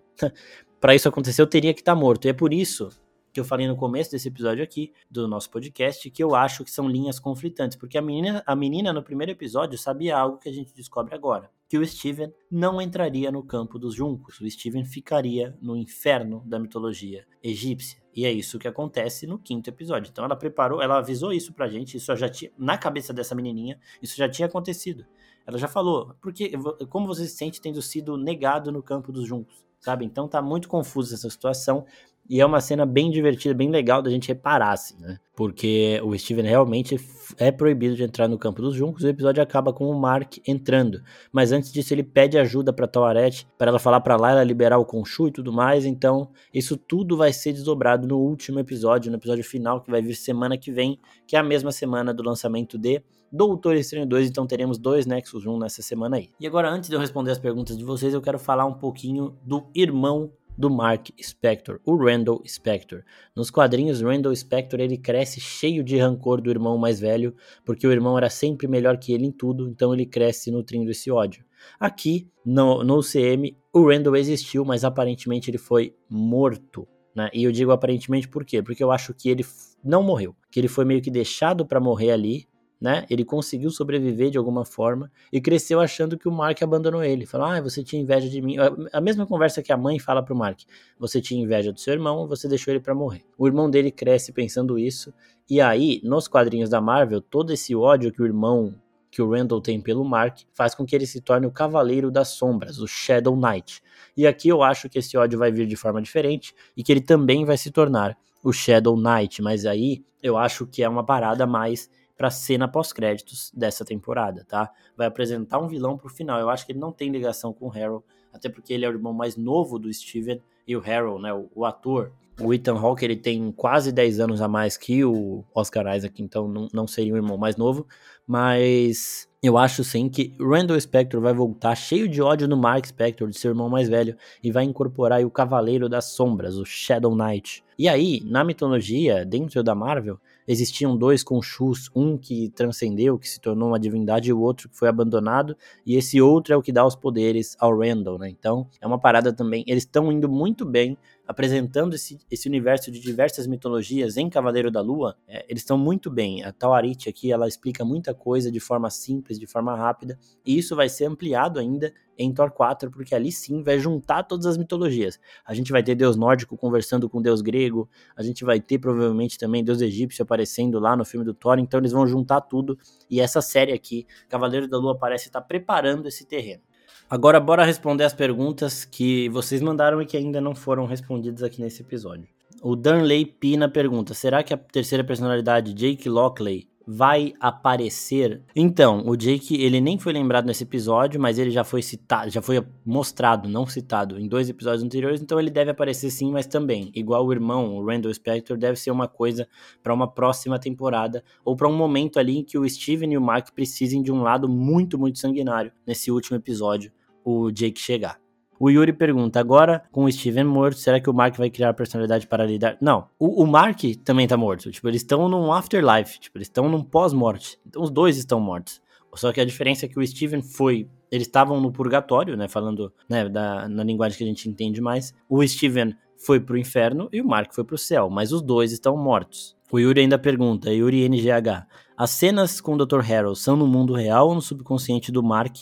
para 0.82 0.96
isso 0.96 1.08
acontecer, 1.08 1.40
eu 1.40 1.48
teria 1.48 1.76
que 1.76 1.82
estar 1.82 1.94
tá 1.94 2.00
morto. 2.00 2.26
E 2.26 2.30
é 2.30 2.34
por 2.34 2.52
isso 2.52 2.90
que 3.38 3.42
eu 3.42 3.46
falei 3.46 3.68
no 3.68 3.76
começo 3.76 4.10
desse 4.10 4.30
episódio 4.30 4.64
aqui, 4.64 4.92
do 5.12 5.28
nosso 5.28 5.52
podcast, 5.52 6.10
que 6.10 6.24
eu 6.24 6.34
acho 6.34 6.64
que 6.64 6.72
são 6.72 6.90
linhas 6.90 7.20
conflitantes, 7.20 7.78
porque 7.78 7.96
a 7.96 8.02
menina, 8.02 8.42
a 8.48 8.56
menina 8.56 8.92
no 8.92 9.04
primeiro 9.04 9.32
episódio 9.32 9.78
sabia 9.78 10.18
algo 10.18 10.40
que 10.40 10.50
a 10.50 10.52
gente 10.52 10.74
descobre 10.74 11.14
agora, 11.14 11.52
que 11.70 11.78
o 11.78 11.86
Steven 11.86 12.34
não 12.50 12.82
entraria 12.82 13.32
no 13.32 13.44
campo 13.44 13.78
dos 13.78 13.94
juncos, 13.94 14.42
o 14.42 14.50
Steven 14.50 14.84
ficaria 14.86 15.56
no 15.62 15.78
inferno 15.78 16.42
da 16.48 16.58
mitologia 16.58 17.28
egípcia. 17.44 18.02
E 18.12 18.26
é 18.26 18.32
isso 18.32 18.58
que 18.58 18.68
acontece 18.68 19.28
no 19.28 19.38
quinto 19.38 19.70
episódio. 19.70 20.10
Então 20.10 20.26
ela 20.26 20.36
preparou, 20.36 20.82
ela 20.82 20.98
avisou 20.98 21.32
isso 21.32 21.54
pra 21.54 21.68
gente, 21.68 21.96
isso 21.98 22.16
já 22.16 22.28
tinha, 22.28 22.52
na 22.58 22.76
cabeça 22.76 23.14
dessa 23.14 23.36
menininha, 23.36 23.80
isso 24.02 24.18
já 24.18 24.28
tinha 24.28 24.48
acontecido. 24.48 25.06
Ela 25.46 25.60
já 25.60 25.68
falou, 25.68 26.16
porque 26.24 26.54
como 26.90 27.06
você 27.06 27.28
se 27.28 27.38
sente 27.38 27.62
tendo 27.62 27.84
sido 27.84 28.18
negado 28.18 28.72
no 28.72 28.82
campo 28.82 29.12
dos 29.12 29.28
juncos? 29.28 29.64
Sabe? 29.80 30.04
Então 30.04 30.28
tá 30.28 30.42
muito 30.42 30.68
confusa 30.68 31.14
essa 31.14 31.30
situação. 31.30 31.86
E 32.30 32.42
é 32.42 32.46
uma 32.46 32.60
cena 32.60 32.86
bem 32.86 33.10
divertida, 33.10 33.54
bem 33.54 33.70
legal 33.70 34.02
da 34.02 34.10
gente 34.10 34.28
reparar, 34.28 34.72
assim, 34.72 35.00
né? 35.00 35.18
Porque 35.36 36.02
o 36.04 36.18
Steven 36.18 36.46
realmente 36.46 37.00
é 37.38 37.52
proibido 37.52 37.96
de 37.96 38.04
entrar 38.04 38.28
no 38.28 38.38
campo 38.38 38.62
dos 38.62 38.76
juncos 38.76 39.04
e 39.04 39.08
o 39.08 39.10
episódio 39.10 39.42
acaba 39.42 39.72
com 39.72 39.86
o 39.86 40.00
Mark 40.00 40.38
entrando. 40.48 41.02
Mas 41.32 41.52
antes 41.52 41.72
disso, 41.72 41.94
ele 41.94 42.04
pede 42.04 42.38
ajuda 42.38 42.74
pra 42.74 42.88
Tawaret, 42.88 43.46
para 43.58 43.70
ela 43.70 43.80
falar 43.80 44.02
para 44.02 44.18
lá, 44.18 44.32
ela 44.32 44.44
liberar 44.44 44.78
o 44.78 44.86
Khonshu 44.86 45.28
e 45.28 45.32
tudo 45.32 45.54
mais. 45.54 45.86
Então, 45.86 46.30
isso 46.54 46.76
tudo 46.76 47.16
vai 47.16 47.32
ser 47.32 47.54
desdobrado 47.54 48.08
no 48.08 48.18
último 48.18 48.60
episódio, 48.60 49.12
no 49.12 49.18
episódio 49.18 49.44
final, 49.44 49.82
que 49.82 49.92
vai 49.92 50.02
vir 50.02 50.16
semana 50.16 50.58
que 50.58 50.72
vem, 50.72 51.00
que 51.26 51.36
é 51.36 51.40
a 51.40 51.44
mesma 51.44 51.72
semana 51.72 52.14
do 52.14 52.24
lançamento 52.24 52.78
de 52.78 53.02
Doutor 53.32 53.76
Estranho 53.76 54.06
2, 54.06 54.30
então 54.30 54.48
teremos 54.48 54.78
dois 54.78 55.06
Nexus 55.06 55.46
1 55.46 55.60
nessa 55.60 55.82
semana 55.82 56.16
aí. 56.16 56.30
E 56.40 56.48
agora, 56.48 56.70
antes 56.70 56.90
de 56.90 56.96
eu 56.96 57.00
responder 57.00 57.32
as 57.32 57.40
perguntas 57.40 57.78
de 57.78 57.84
vocês, 57.84 58.14
eu 58.14 58.22
quero 58.22 58.40
falar 58.40 58.66
um 58.66 58.74
pouquinho 58.74 59.36
do 59.44 59.68
irmão 59.76 60.32
do 60.58 60.70
Mark 60.70 61.10
Spector, 61.22 61.80
o 61.86 61.96
Randall 61.96 62.42
Spector. 62.46 63.04
Nos 63.36 63.52
quadrinhos, 63.52 64.02
Randall 64.02 64.36
Spector 64.36 64.80
ele 64.80 64.98
cresce 64.98 65.40
cheio 65.40 65.84
de 65.84 65.98
rancor 65.98 66.42
do 66.42 66.50
irmão 66.50 66.78
mais 66.78 67.00
velho, 67.00 67.36
porque 67.64 67.86
o 67.86 67.92
irmão 67.92 68.18
era 68.18 68.30
sempre 68.30 68.68
melhor 68.68 68.98
que 68.98 69.14
ele 69.14 69.26
em 69.26 69.32
tudo, 69.32 69.70
então 69.70 69.94
ele 69.94 70.06
cresce 70.06 70.50
nutrindo 70.50 70.90
esse 70.90 71.12
ódio. 71.12 71.46
Aqui, 71.80 72.28
no, 72.46 72.84
no 72.84 72.98
UCM, 72.98 73.56
o 73.72 73.88
Randall 73.88 74.16
existiu, 74.16 74.66
mas 74.66 74.84
aparentemente 74.84 75.52
ele 75.52 75.58
foi 75.58 75.96
morto. 76.10 76.88
Né? 77.14 77.30
E 77.34 77.44
eu 77.44 77.52
digo 77.52 77.72
aparentemente 77.72 78.28
por 78.28 78.46
quê? 78.46 78.62
Porque 78.62 78.84
eu 78.84 78.92
acho 78.92 79.14
que 79.14 79.30
ele 79.30 79.46
não 79.84 80.02
morreu, 80.02 80.36
que 80.52 80.60
ele 80.60 80.68
foi 80.68 80.86
meio 80.86 81.02
que 81.02 81.12
deixado 81.12 81.66
para 81.66 81.80
morrer 81.80 82.12
ali, 82.12 82.48
né? 82.80 83.06
Ele 83.10 83.26
conseguiu 83.26 83.70
sobreviver 83.70 84.30
de 84.30 84.38
alguma 84.38 84.64
forma 84.64 85.12
e 85.32 85.42
cresceu 85.42 85.80
achando 85.80 86.18
que 86.18 86.28
o 86.28 86.32
Mark 86.32 86.62
abandonou 86.62 87.04
ele. 87.04 87.26
Falou: 87.26 87.48
"Ah, 87.48 87.62
você 87.62 87.84
tinha 87.84 88.02
inveja 88.02 88.30
de 88.30 88.42
mim". 88.42 88.56
A 88.94 89.02
mesma 89.02 89.26
conversa 89.26 89.64
que 89.64 89.72
a 89.72 89.78
mãe 89.78 90.00
fala 90.00 90.24
pro 90.24 90.36
Mark. 90.36 90.60
Você 91.00 91.22
tinha 91.22 91.42
inveja 91.42 91.74
do 91.74 91.80
seu 91.80 91.94
irmão, 91.94 92.28
você 92.28 92.48
deixou 92.48 92.74
ele 92.74 92.82
para 92.82 92.94
morrer. 92.96 93.24
O 93.38 93.48
irmão 93.48 93.70
dele 93.70 93.92
cresce 93.92 94.32
pensando 94.32 94.78
isso 94.78 95.14
e 95.50 95.62
aí, 95.62 96.02
nos 96.04 96.28
quadrinhos 96.28 96.70
da 96.70 96.82
Marvel, 96.82 97.22
todo 97.22 97.54
esse 97.54 97.74
ódio 97.74 98.12
que 98.12 98.22
o 98.22 98.26
irmão 98.26 98.76
que 99.10 99.22
o 99.22 99.32
Randall 99.32 99.62
tem 99.62 99.80
pelo 99.80 100.04
Mark 100.04 100.40
faz 100.54 100.76
com 100.76 100.86
que 100.86 100.94
ele 100.94 101.08
se 101.08 101.22
torne 101.22 101.48
o 101.48 101.52
Cavaleiro 101.52 102.12
das 102.12 102.28
Sombras, 102.30 102.80
o 102.80 102.88
Shadow 102.88 103.34
Knight. 103.36 103.82
E 104.16 104.28
aqui 104.28 104.50
eu 104.50 104.62
acho 104.62 104.90
que 104.90 105.00
esse 105.00 105.18
ódio 105.18 105.40
vai 105.40 105.50
vir 105.50 105.66
de 105.66 105.78
forma 105.78 106.02
diferente 106.02 106.54
e 106.76 106.84
que 106.84 106.92
ele 106.92 107.00
também 107.00 107.46
vai 107.46 107.58
se 107.58 107.72
tornar 107.72 108.18
o 108.44 108.52
Shadow 108.52 108.98
Knight, 108.98 109.42
mas 109.42 109.66
aí 109.66 110.04
eu 110.22 110.38
acho 110.38 110.68
que 110.68 110.84
é 110.84 110.90
uma 110.90 111.06
parada 111.06 111.48
mais 111.48 111.90
para 112.18 112.32
cena 112.32 112.68
pós-créditos 112.68 113.52
dessa 113.54 113.86
temporada, 113.86 114.44
tá? 114.44 114.72
Vai 114.98 115.08
apresentar 115.08 115.60
um 115.60 115.68
vilão 115.68 115.98
pro 115.98 116.10
final. 116.10 116.40
Eu 116.40 116.50
acho 116.50 116.66
que 116.66 116.72
ele 116.72 116.80
não 116.80 116.92
tem 116.92 117.10
ligação 117.10 117.54
com 117.54 117.68
o 117.68 117.72
Harold, 117.72 118.04
até 118.34 118.50
porque 118.50 118.74
ele 118.74 118.86
é 118.86 118.90
o 118.90 118.94
irmão 118.94 119.14
mais 119.14 119.38
novo 119.38 119.78
do 119.78 119.94
Steven 119.94 120.42
e 120.68 120.76
o 120.76 120.82
Harold, 120.82 121.22
né, 121.22 121.34
o, 121.34 121.48
o 121.54 121.66
ator. 121.66 122.12
O 122.40 122.54
Ethan 122.54 122.78
Hawke, 122.78 123.04
ele 123.04 123.16
tem 123.16 123.52
quase 123.52 123.92
10 123.92 124.20
anos 124.20 124.42
a 124.42 124.48
mais 124.48 124.78
que 124.78 125.04
o 125.04 125.44
Oscar 125.56 125.96
Isaac, 125.96 126.22
então 126.22 126.48
não, 126.48 126.68
não 126.72 126.88
seria 126.88 127.14
o 127.14 127.18
irmão 127.18 127.36
mais 127.36 127.56
novo, 127.56 127.88
mas 128.28 129.28
eu 129.42 129.58
acho 129.58 129.84
sim 129.84 130.08
que 130.08 130.36
Randall 130.40 130.80
Spector 130.80 131.20
vai 131.20 131.34
voltar 131.34 131.74
cheio 131.74 132.08
de 132.08 132.22
ódio 132.22 132.48
no 132.48 132.58
Mark 132.58 132.86
Spector, 132.86 133.30
de 133.30 133.40
seu 133.40 133.50
irmão 133.50 133.70
mais 133.70 133.90
velho, 133.90 134.16
e 134.44 134.52
vai 134.52 134.66
incorporar 134.66 135.24
o 135.26 135.32
Cavaleiro 135.32 135.90
das 135.90 136.06
Sombras, 136.06 136.58
o 136.58 136.66
Shadow 136.66 137.16
Knight. 137.16 137.64
E 137.78 137.88
aí, 137.88 138.22
na 138.26 138.44
mitologia, 138.44 139.26
dentro 139.26 139.64
da 139.64 139.74
Marvel, 139.74 140.20
existiam 140.48 140.98
dois 140.98 141.24
Khonshus, 141.24 141.90
um 141.96 142.18
que 142.18 142.50
transcendeu, 142.50 143.18
que 143.20 143.28
se 143.28 143.40
tornou 143.42 143.70
uma 143.70 143.80
divindade, 143.80 144.30
e 144.30 144.34
o 144.34 144.40
outro 144.40 144.70
que 144.70 144.78
foi 144.78 144.88
abandonado, 144.88 145.56
e 145.86 145.96
esse 145.96 146.22
outro 146.22 146.54
é 146.54 146.58
o 146.58 146.62
que 146.62 146.72
dá 146.72 146.86
os 146.86 146.96
poderes 146.96 147.56
ao 147.60 147.78
Randall, 147.78 148.18
né? 148.18 148.30
Então, 148.30 148.68
é 148.82 148.88
uma 148.88 149.00
parada 149.00 149.34
também, 149.34 149.64
eles 149.68 149.84
estão 149.84 150.12
indo 150.12 150.30
muito 150.30 150.66
bem 150.66 150.98
apresentando 151.28 151.94
esse, 151.94 152.18
esse 152.32 152.48
universo 152.48 152.90
de 152.90 153.00
diversas 153.00 153.46
mitologias 153.46 154.16
em 154.16 154.30
Cavaleiro 154.30 154.72
da 154.72 154.82
Lua, 154.82 155.18
é, 155.28 155.46
eles 155.50 155.62
estão 155.62 155.78
muito 155.78 156.10
bem. 156.10 156.44
A 156.44 156.54
Tawarit 156.54 157.10
aqui, 157.10 157.32
ela 157.32 157.48
explica 157.48 157.84
muita 157.84 158.14
coisa 158.14 158.50
de 158.50 158.60
forma 158.60 158.90
simples, 158.90 159.38
de 159.38 159.46
forma 159.46 159.76
rápida, 159.76 160.18
e 160.46 160.58
isso 160.58 160.76
vai 160.76 160.88
ser 160.88 161.06
ampliado 161.06 161.60
ainda 161.60 161.94
em 162.18 162.34
Thor 162.34 162.50
4, 162.50 162.90
porque 162.90 163.14
ali 163.14 163.32
sim 163.32 163.62
vai 163.62 163.78
juntar 163.78 164.24
todas 164.24 164.46
as 164.46 164.58
mitologias. 164.58 165.20
A 165.46 165.54
gente 165.54 165.72
vai 165.72 165.84
ter 165.84 165.94
deus 165.94 166.16
nórdico 166.16 166.58
conversando 166.58 167.10
com 167.10 167.22
deus 167.22 167.42
grego, 167.42 167.90
a 168.16 168.24
gente 168.24 168.44
vai 168.44 168.60
ter 168.60 168.80
provavelmente 168.80 169.38
também 169.38 169.64
deus 169.64 169.82
egípcio 169.82 170.24
aparecendo 170.24 170.80
lá 170.80 170.96
no 170.96 171.06
filme 171.06 171.26
do 171.26 171.34
Thor, 171.34 171.60
então 171.60 171.80
eles 171.80 171.92
vão 171.92 172.08
juntar 172.08 172.42
tudo. 172.42 172.78
E 173.10 173.20
essa 173.20 173.42
série 173.42 173.74
aqui, 173.74 174.08
Cavaleiro 174.30 174.68
da 174.68 174.78
Lua, 174.78 174.98
parece 174.98 175.28
estar 175.28 175.42
preparando 175.42 176.08
esse 176.08 176.26
terreno. 176.26 176.67
Agora, 177.10 177.40
bora 177.40 177.64
responder 177.64 178.04
as 178.04 178.14
perguntas 178.14 178.84
que 178.84 179.30
vocês 179.30 179.62
mandaram 179.62 180.02
e 180.02 180.06
que 180.06 180.18
ainda 180.18 180.42
não 180.42 180.54
foram 180.54 180.86
respondidas 180.86 181.42
aqui 181.42 181.62
nesse 181.62 181.82
episódio. 181.82 182.28
O 182.62 182.76
Darnley 182.76 183.26
Pina 183.26 183.70
pergunta: 183.70 184.14
será 184.14 184.44
que 184.44 184.54
a 184.54 184.58
terceira 184.58 185.06
personalidade, 185.06 185.74
Jake 185.74 186.10
Lockley, 186.10 186.68
vai 186.88 187.34
aparecer. 187.38 188.42
Então, 188.56 189.04
o 189.06 189.18
Jake, 189.18 189.62
ele 189.62 189.82
nem 189.82 190.00
foi 190.00 190.14
lembrado 190.14 190.46
nesse 190.46 190.64
episódio, 190.64 191.20
mas 191.20 191.38
ele 191.38 191.52
já 191.52 191.66
foi 191.66 191.82
citado, 191.82 192.30
já 192.30 192.42
foi 192.42 192.66
mostrado, 192.86 193.50
não 193.50 193.66
citado, 193.68 194.18
em 194.18 194.26
dois 194.26 194.48
episódios 194.48 194.84
anteriores, 194.84 195.20
então 195.20 195.38
ele 195.38 195.50
deve 195.50 195.70
aparecer 195.70 196.10
sim, 196.10 196.32
mas 196.32 196.48
também, 196.48 196.90
igual 196.96 197.26
o 197.26 197.34
irmão, 197.34 197.76
o 197.76 197.86
Randall 197.86 198.14
Spector, 198.14 198.58
deve 198.58 198.80
ser 198.80 198.92
uma 198.92 199.08
coisa 199.08 199.50
para 199.84 199.94
uma 199.94 200.10
próxima 200.10 200.58
temporada, 200.58 201.22
ou 201.44 201.58
para 201.58 201.68
um 201.68 201.76
momento 201.76 202.20
ali 202.20 202.38
em 202.38 202.44
que 202.44 202.58
o 202.58 202.68
Steven 202.68 203.12
e 203.12 203.18
o 203.18 203.22
Mark 203.22 203.50
precisem 203.54 204.02
de 204.02 204.12
um 204.12 204.22
lado 204.22 204.48
muito, 204.48 204.98
muito 204.98 205.20
sanguinário 205.20 205.74
nesse 205.86 206.10
último 206.10 206.38
episódio, 206.38 206.90
o 207.28 207.52
Jake 207.52 207.78
chegar. 207.80 208.18
O 208.58 208.70
Yuri 208.70 208.94
pergunta: 208.94 209.40
agora 209.40 209.84
com 209.92 210.06
o 210.06 210.12
Steven 210.12 210.46
morto, 210.46 210.78
será 210.78 211.00
que 211.00 211.10
o 211.10 211.14
Mark 211.14 211.36
vai 211.36 211.50
criar 211.50 211.74
personalidade 211.74 212.26
para 212.26 212.46
lidar? 212.46 212.78
Não. 212.80 213.08
O, 213.20 213.44
o 213.44 213.46
Mark 213.46 213.82
também 214.06 214.26
tá 214.28 214.38
morto. 214.38 214.72
Tipo, 214.72 214.88
eles 214.88 215.02
estão 215.02 215.28
num 215.28 215.52
afterlife. 215.52 216.20
Tipo, 216.20 216.38
eles 216.38 216.48
estão 216.48 216.70
num 216.70 216.82
pós-morte. 216.82 217.60
Então 217.68 217.84
os 217.84 217.90
dois 217.90 218.18
estão 218.18 218.40
mortos. 218.40 218.82
Só 219.16 219.34
que 219.34 219.42
a 219.42 219.46
diferença 219.46 219.86
é 219.86 219.90
que 219.90 220.00
o 220.00 220.08
Steven 220.08 220.42
foi. 220.42 220.88
Eles 221.12 221.28
estavam 221.28 221.60
no 221.60 221.72
purgatório, 221.72 222.38
né? 222.38 222.48
Falando 222.48 222.94
né, 223.10 223.28
da, 223.28 223.68
na 223.68 223.84
linguagem 223.84 224.18
que 224.18 224.24
a 224.24 224.28
gente 224.28 224.48
entende 224.48 224.80
mais. 224.80 225.14
O 225.28 225.46
Steven 225.46 225.96
foi 226.16 226.40
pro 226.40 226.58
inferno 226.58 227.10
e 227.12 227.22
o 227.22 227.28
Mark 227.28 227.54
foi 227.54 227.64
pro 227.64 227.78
céu. 227.78 228.10
Mas 228.10 228.32
os 228.32 228.42
dois 228.42 228.72
estão 228.72 228.96
mortos. 228.96 229.56
O 229.72 229.80
Yuri 229.80 230.02
ainda 230.02 230.18
pergunta, 230.18 230.72
Yuri 230.72 231.04
NGH, 231.04 231.68
as 231.98 232.12
cenas 232.12 232.62
com 232.62 232.76
o 232.76 232.86
Dr. 232.86 233.02
Harold 233.02 233.38
são 233.38 233.58
no 233.58 233.68
mundo 233.68 233.94
real 233.94 234.30
ou 234.30 234.36
no 234.36 234.42
subconsciente 234.42 235.12
do 235.12 235.22
Mark 235.22 235.58